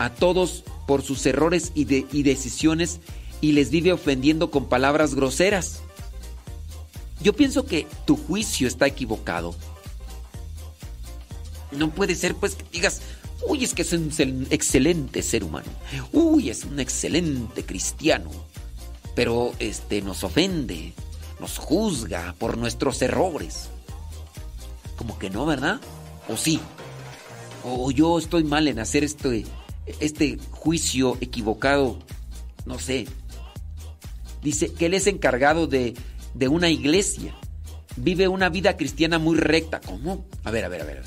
[0.05, 2.99] a todos por sus errores y, decisiones
[3.41, 5.81] y les vive ofendiendo con palabras groseras.
[7.21, 9.55] Yo pienso que tu juicio está equivocado.
[11.71, 13.01] No puede ser pues que digas,
[13.47, 14.11] uy, es que es un
[14.51, 15.71] excelente ser humano.
[16.13, 18.31] Uy, es un excelente cristiano.
[19.15, 20.95] Pero este nos ofende,
[21.39, 23.69] nos juzga por nuestros errores.
[24.97, 25.81] Como que no, ¿verdad?
[26.29, 26.59] ¿O sí?
[27.63, 29.33] ¿O yo estoy mal en hacer esto
[29.87, 31.99] este juicio equivocado,
[32.67, 33.07] no sé.
[34.43, 35.95] Dice que él es encargado de,
[36.35, 37.35] de una iglesia.
[37.97, 39.81] Vive una vida cristiana muy recta.
[39.81, 40.27] ¿Cómo?
[40.45, 41.03] A ver, a ver, a ver.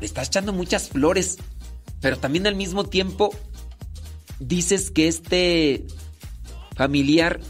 [0.00, 1.38] Le estás echando muchas flores,
[2.00, 3.30] pero también al mismo tiempo
[4.38, 5.86] dices que este
[6.74, 7.40] familiar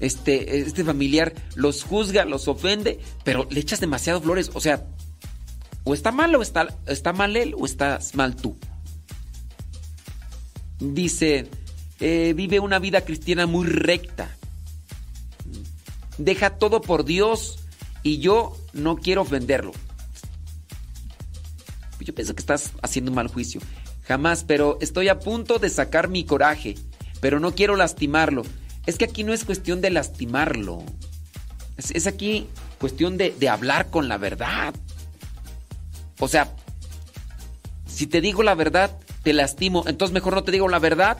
[0.00, 4.50] este, este familiar los juzga, los ofende, pero le echas demasiado flores.
[4.54, 4.86] O sea,
[5.88, 8.58] o está mal o está, está mal él o estás mal tú.
[10.78, 11.48] Dice,
[11.98, 14.28] eh, vive una vida cristiana muy recta.
[16.18, 17.60] Deja todo por Dios
[18.02, 19.72] y yo no quiero ofenderlo.
[22.00, 23.62] Yo pienso que estás haciendo un mal juicio.
[24.06, 26.74] Jamás, pero estoy a punto de sacar mi coraje,
[27.22, 28.42] pero no quiero lastimarlo.
[28.84, 30.82] Es que aquí no es cuestión de lastimarlo.
[31.78, 32.46] Es, aquí
[32.78, 34.74] cuestión de, de hablar con la verdad.
[36.18, 36.54] O sea,
[37.86, 41.18] si te digo la verdad, te lastimo, entonces mejor no te digo la verdad.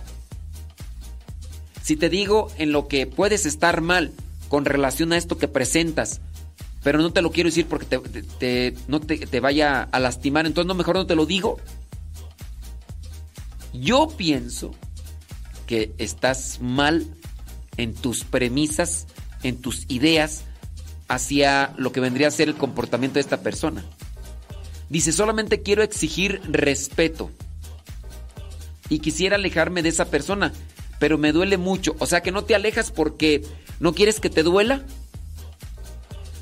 [1.83, 4.13] Si te digo en lo que puedes estar mal
[4.49, 6.21] con relación a esto que presentas,
[6.83, 7.99] pero no te lo quiero decir porque
[8.39, 11.59] te, no te, te vaya a lastimar, entonces no, mejor no te lo digo.
[13.73, 14.75] Yo pienso
[15.67, 17.07] que estás mal
[17.77, 19.07] en tus premisas,
[19.43, 20.45] en tus ideas
[21.09, 23.85] hacia lo que vendría a ser el comportamiento de esta persona.
[24.91, 27.31] Dice, solamente quiero exigir respeto
[28.89, 30.53] y quisiera alejarme de esa persona,
[30.99, 31.95] pero me duele mucho.
[31.99, 33.45] O sea que no te alejas porque
[33.81, 34.85] no quieres que te duela.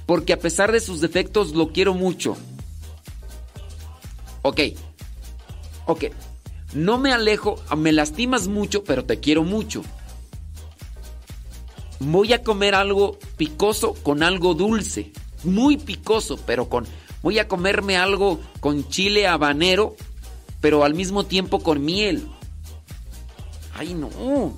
[0.07, 2.37] Porque a pesar de sus defectos lo quiero mucho.
[4.43, 4.61] Ok.
[5.87, 6.05] Ok.
[6.75, 9.83] No me alejo, me lastimas mucho, pero te quiero mucho.
[11.99, 15.13] Voy a comer algo picoso con algo dulce.
[15.43, 16.87] Muy picoso, pero con...
[17.27, 19.97] Voy a comerme algo con chile habanero,
[20.61, 22.25] pero al mismo tiempo con miel.
[23.75, 24.55] Ay, no.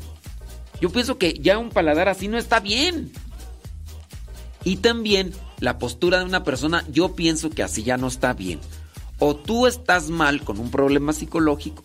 [0.79, 3.11] Yo pienso que ya un paladar así no está bien.
[4.65, 8.61] Y también la postura de una persona, yo pienso que así ya no está bien.
[9.19, 11.83] O tú estás mal con un problema psicológico,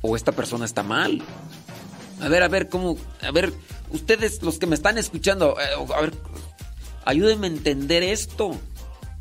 [0.00, 1.20] o esta persona está mal.
[2.22, 2.96] A ver, a ver, ¿cómo?
[3.20, 3.52] A ver,
[3.90, 6.14] ustedes los que me están escuchando, eh, a ver,
[7.04, 8.58] ayúdenme a entender esto.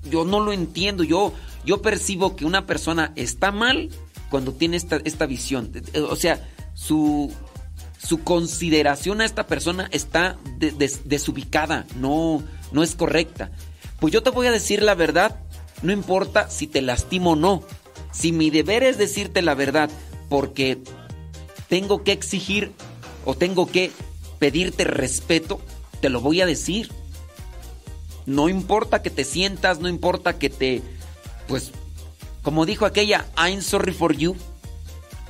[0.10, 1.34] Yo no lo entiendo, yo,
[1.66, 3.90] yo percibo que una persona está mal
[4.30, 5.72] cuando tiene esta, esta visión.
[5.94, 7.32] Eh, O sea, su,
[7.98, 13.52] su consideración a esta persona está de- des- desubicada, no, no es correcta.
[14.00, 15.40] Pues yo te voy a decir la verdad,
[15.82, 17.64] no importa si te lastimo o no.
[18.12, 19.90] Si mi deber es decirte la verdad
[20.30, 20.78] porque
[21.70, 22.72] tengo que exigir
[23.26, 23.92] o tengo que
[24.40, 25.60] pedirte respeto,
[26.00, 26.92] te lo voy a decir.
[28.28, 30.84] No importa que te sientas, no importa que te...
[31.48, 31.72] Pues,
[32.44, 34.36] como dijo aquella, I'm sorry for you.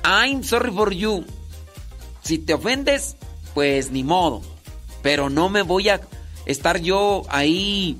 [0.04, 1.24] I'm sorry for you.
[2.22, 3.16] Si te ofendes,
[3.54, 4.42] pues ni modo.
[5.00, 6.00] Pero no me voy a
[6.44, 7.98] estar yo ahí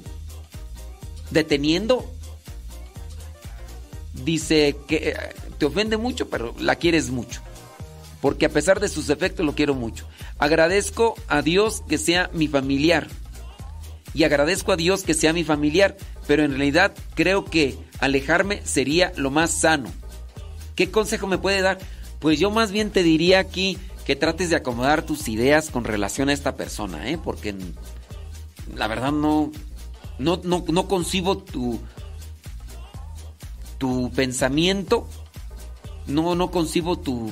[1.30, 2.04] deteniendo.
[4.14, 5.16] Dice que eh,
[5.58, 7.40] te ofende mucho, pero la quieres mucho.
[8.20, 10.06] Porque a pesar de sus defectos lo quiero mucho.
[10.38, 13.06] Agradezco a Dios que sea mi familiar.
[14.14, 15.96] Y agradezco a Dios que sea mi familiar.
[16.26, 19.90] Pero en realidad creo que alejarme sería lo más sano.
[20.74, 21.78] ¿Qué consejo me puede dar?
[22.18, 26.28] Pues yo más bien te diría aquí que trates de acomodar tus ideas con relación
[26.28, 27.18] a esta persona, ¿eh?
[27.22, 27.54] Porque
[28.74, 29.52] la verdad no,
[30.18, 31.80] no, no, no concibo tu,
[33.78, 35.06] tu pensamiento,
[36.06, 37.30] no, no concibo tu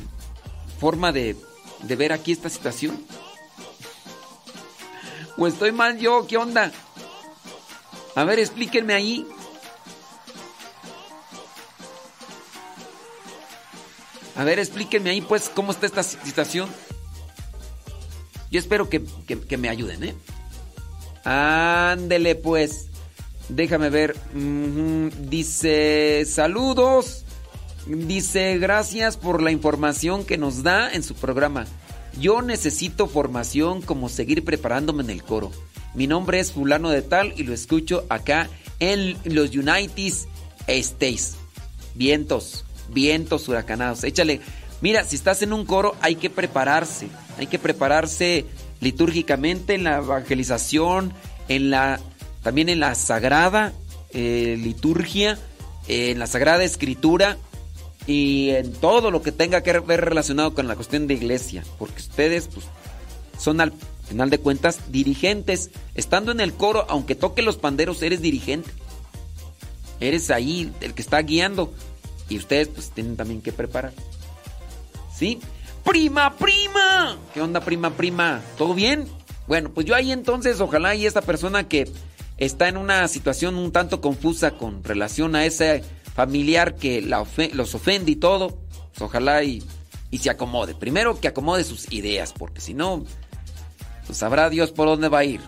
[0.78, 1.36] forma de,
[1.82, 3.00] de ver aquí esta situación.
[5.38, 6.26] ¿O estoy mal yo?
[6.26, 6.72] ¿Qué onda?
[8.14, 9.26] A ver, explíquenme ahí.
[14.36, 16.68] A ver, explíquenme ahí, pues, cómo está esta situación.
[18.50, 20.14] Yo espero que, que- me ayuden, ¿eh?
[21.24, 22.86] Ándele, pues.
[23.48, 24.16] Déjame ver.
[24.34, 27.24] Dice, saludos.
[27.86, 31.66] Dice, gracias por la información que nos da en su programa.
[32.18, 35.52] Yo necesito formación como seguir preparándome en el coro.
[35.94, 38.48] Mi nombre es fulano de tal y lo escucho acá
[38.80, 40.12] en los United
[40.66, 41.36] States.
[41.94, 44.04] Vientos, vientos huracanados.
[44.04, 44.40] Échale.
[44.82, 47.08] Mira, si estás en un coro hay que prepararse.
[47.38, 48.44] Hay que prepararse
[48.80, 51.12] litúrgicamente en la evangelización,
[51.48, 52.00] en la
[52.42, 53.72] también en la sagrada
[54.12, 55.38] eh, liturgia,
[55.88, 57.38] en la sagrada escritura
[58.06, 62.00] y en todo lo que tenga que ver relacionado con la cuestión de iglesia, porque
[62.00, 62.66] ustedes pues,
[63.38, 63.72] son al
[64.08, 65.70] final de cuentas dirigentes.
[65.94, 68.70] Estando en el coro, aunque toque los panderos, eres dirigente.
[70.00, 71.72] Eres ahí el que está guiando
[72.28, 73.92] y ustedes pues tienen también que preparar.
[75.14, 75.40] ¿Sí?
[75.84, 77.16] Prima, prima.
[77.32, 78.42] ¿Qué onda, prima, prima?
[78.58, 79.06] ¿Todo bien?
[79.46, 81.90] Bueno, pues yo ahí entonces, ojalá y esta persona que
[82.36, 85.82] está en una situación un tanto confusa con relación a ese
[86.16, 88.58] familiar que la los ofende y todo,
[88.90, 89.62] pues ojalá y,
[90.10, 90.74] y se acomode.
[90.74, 93.04] Primero que acomode sus ideas, porque si no,
[94.06, 95.40] pues sabrá Dios por dónde va a ir.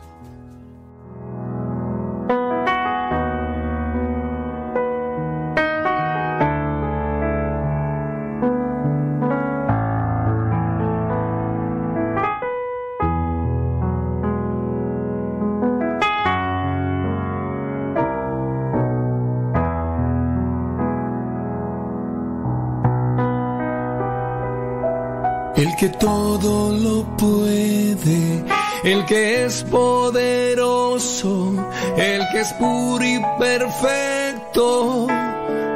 [25.58, 28.44] el que todo lo puede,
[28.84, 31.52] el que es poderoso,
[31.96, 35.08] el que es puro y perfecto.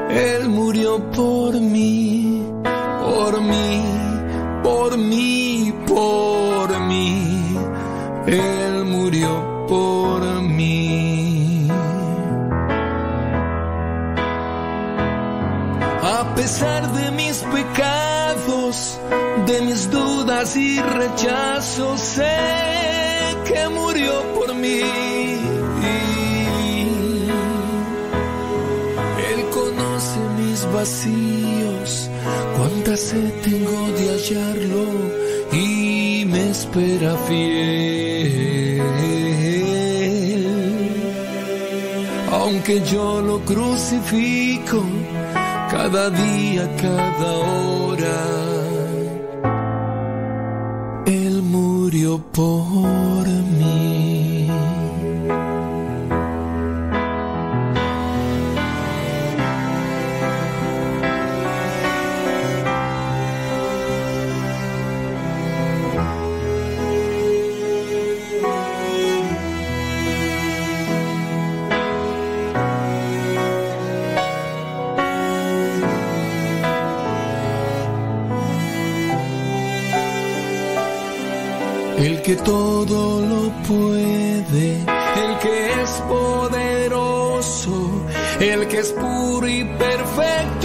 [0.08, 3.82] Él murió por mí, por mí,
[4.62, 7.56] por mí, por mí.
[8.26, 11.68] Él murió por mí.
[16.04, 18.01] A pesar de mis pecados,
[19.46, 22.36] de mis dudas y rechazos, sé
[23.46, 24.80] que murió por mí.
[29.30, 32.10] Él conoce mis vacíos,
[32.56, 34.84] cuánta sed tengo de hallarlo
[35.52, 38.82] y me espera fiel.
[42.32, 44.82] Aunque yo lo crucifico
[45.70, 48.41] cada día, cada hora,
[51.92, 54.11] murió por mí.
[82.24, 87.72] Que todo lo puede, el que es poderoso,
[88.38, 90.61] el que es puro y perfecto,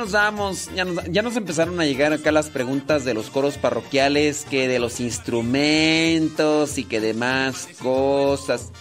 [0.00, 0.70] nos vamos.
[0.74, 4.66] Ya nos, ya nos empezaron a llegar acá las preguntas de los coros parroquiales, que
[4.66, 8.72] de los instrumentos y que demás cosas.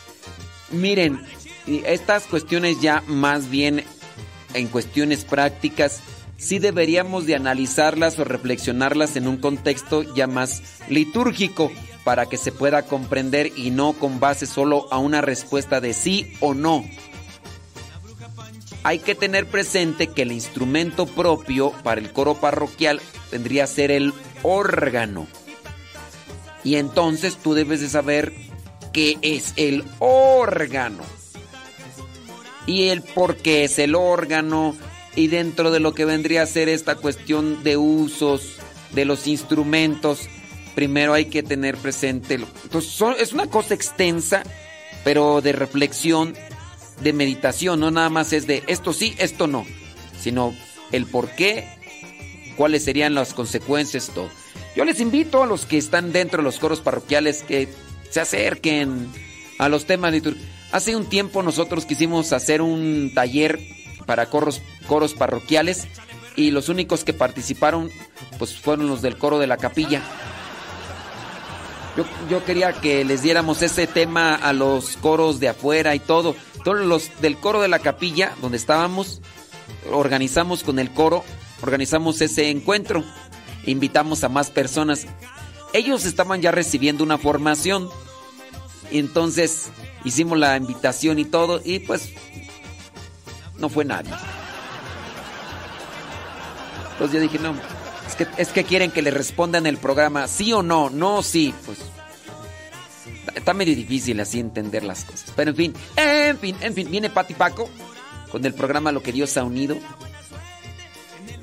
[0.71, 1.19] Miren,
[1.67, 3.83] estas cuestiones ya más bien
[4.53, 5.99] en cuestiones prácticas,
[6.37, 11.69] sí deberíamos de analizarlas o reflexionarlas en un contexto ya más litúrgico
[12.05, 16.31] para que se pueda comprender y no con base solo a una respuesta de sí
[16.39, 16.85] o no
[18.83, 23.91] hay que tener presente que el instrumento propio para el coro parroquial tendría que ser
[23.91, 25.27] el órgano.
[26.63, 28.33] Y entonces tú debes de saber
[28.93, 31.03] qué es el órgano.
[32.65, 34.75] Y el por qué es el órgano.
[35.15, 38.57] Y dentro de lo que vendría a ser esta cuestión de usos
[38.93, 40.27] de los instrumentos,
[40.75, 42.35] primero hay que tener presente.
[42.63, 44.43] Entonces es una cosa extensa,
[45.03, 46.35] pero de reflexión
[47.01, 49.65] de meditación, no nada más es de esto sí, esto no,
[50.19, 50.53] sino
[50.91, 51.67] el por qué,
[52.55, 54.29] cuáles serían las consecuencias, todo.
[54.75, 57.67] Yo les invito a los que están dentro de los coros parroquiales que
[58.09, 59.07] se acerquen
[59.57, 60.47] a los temas litúrgicos.
[60.71, 63.59] Hace un tiempo nosotros quisimos hacer un taller
[64.05, 65.87] para coros, coros parroquiales
[66.35, 67.89] y los únicos que participaron
[68.37, 70.01] pues fueron los del coro de la capilla.
[71.97, 76.35] Yo, yo quería que les diéramos ese tema a los coros de afuera y todo.
[76.63, 79.21] Todos los del coro de la capilla, donde estábamos,
[79.91, 81.23] organizamos con el coro,
[81.61, 83.03] organizamos ese encuentro.
[83.65, 85.05] Invitamos a más personas.
[85.73, 87.89] Ellos estaban ya recibiendo una formación.
[88.91, 89.69] Entonces
[90.03, 91.61] hicimos la invitación y todo.
[91.63, 92.09] Y pues
[93.57, 94.11] no fue nadie.
[96.93, 97.55] Entonces yo dije, no,
[98.07, 101.53] es que, es que quieren que le respondan el programa, sí o no, no, sí,
[101.65, 101.79] pues.
[103.35, 105.31] Está- medio difícil así entender las cosas.
[105.35, 107.69] Pero en fin, en fin, en fin, viene Pati Paco
[108.31, 109.77] con el programa Lo que Dios ha unido.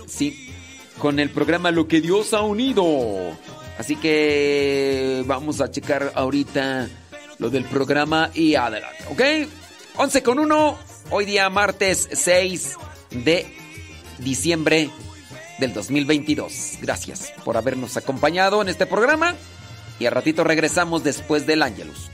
[0.07, 0.51] Sí,
[0.99, 2.85] con el programa Lo que Dios ha unido.
[3.79, 6.89] Así que vamos a checar ahorita
[7.39, 9.49] lo del programa y adelante, ¿ok?
[9.97, 10.79] 11 con 1,
[11.11, 12.77] hoy día martes 6
[13.11, 13.47] de
[14.19, 14.89] diciembre
[15.59, 16.79] del 2022.
[16.81, 19.35] Gracias por habernos acompañado en este programa
[19.99, 22.11] y a ratito regresamos después del Ángelus.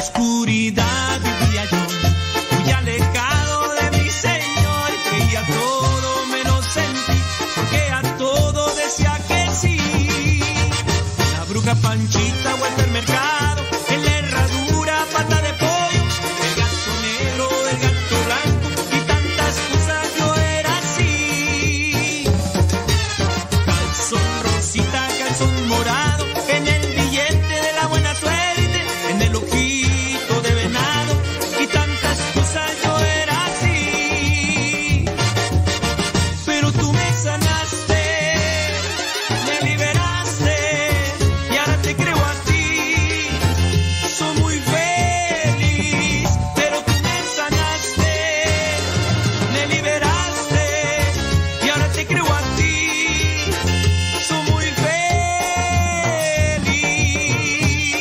[0.00, 0.99] escuridão.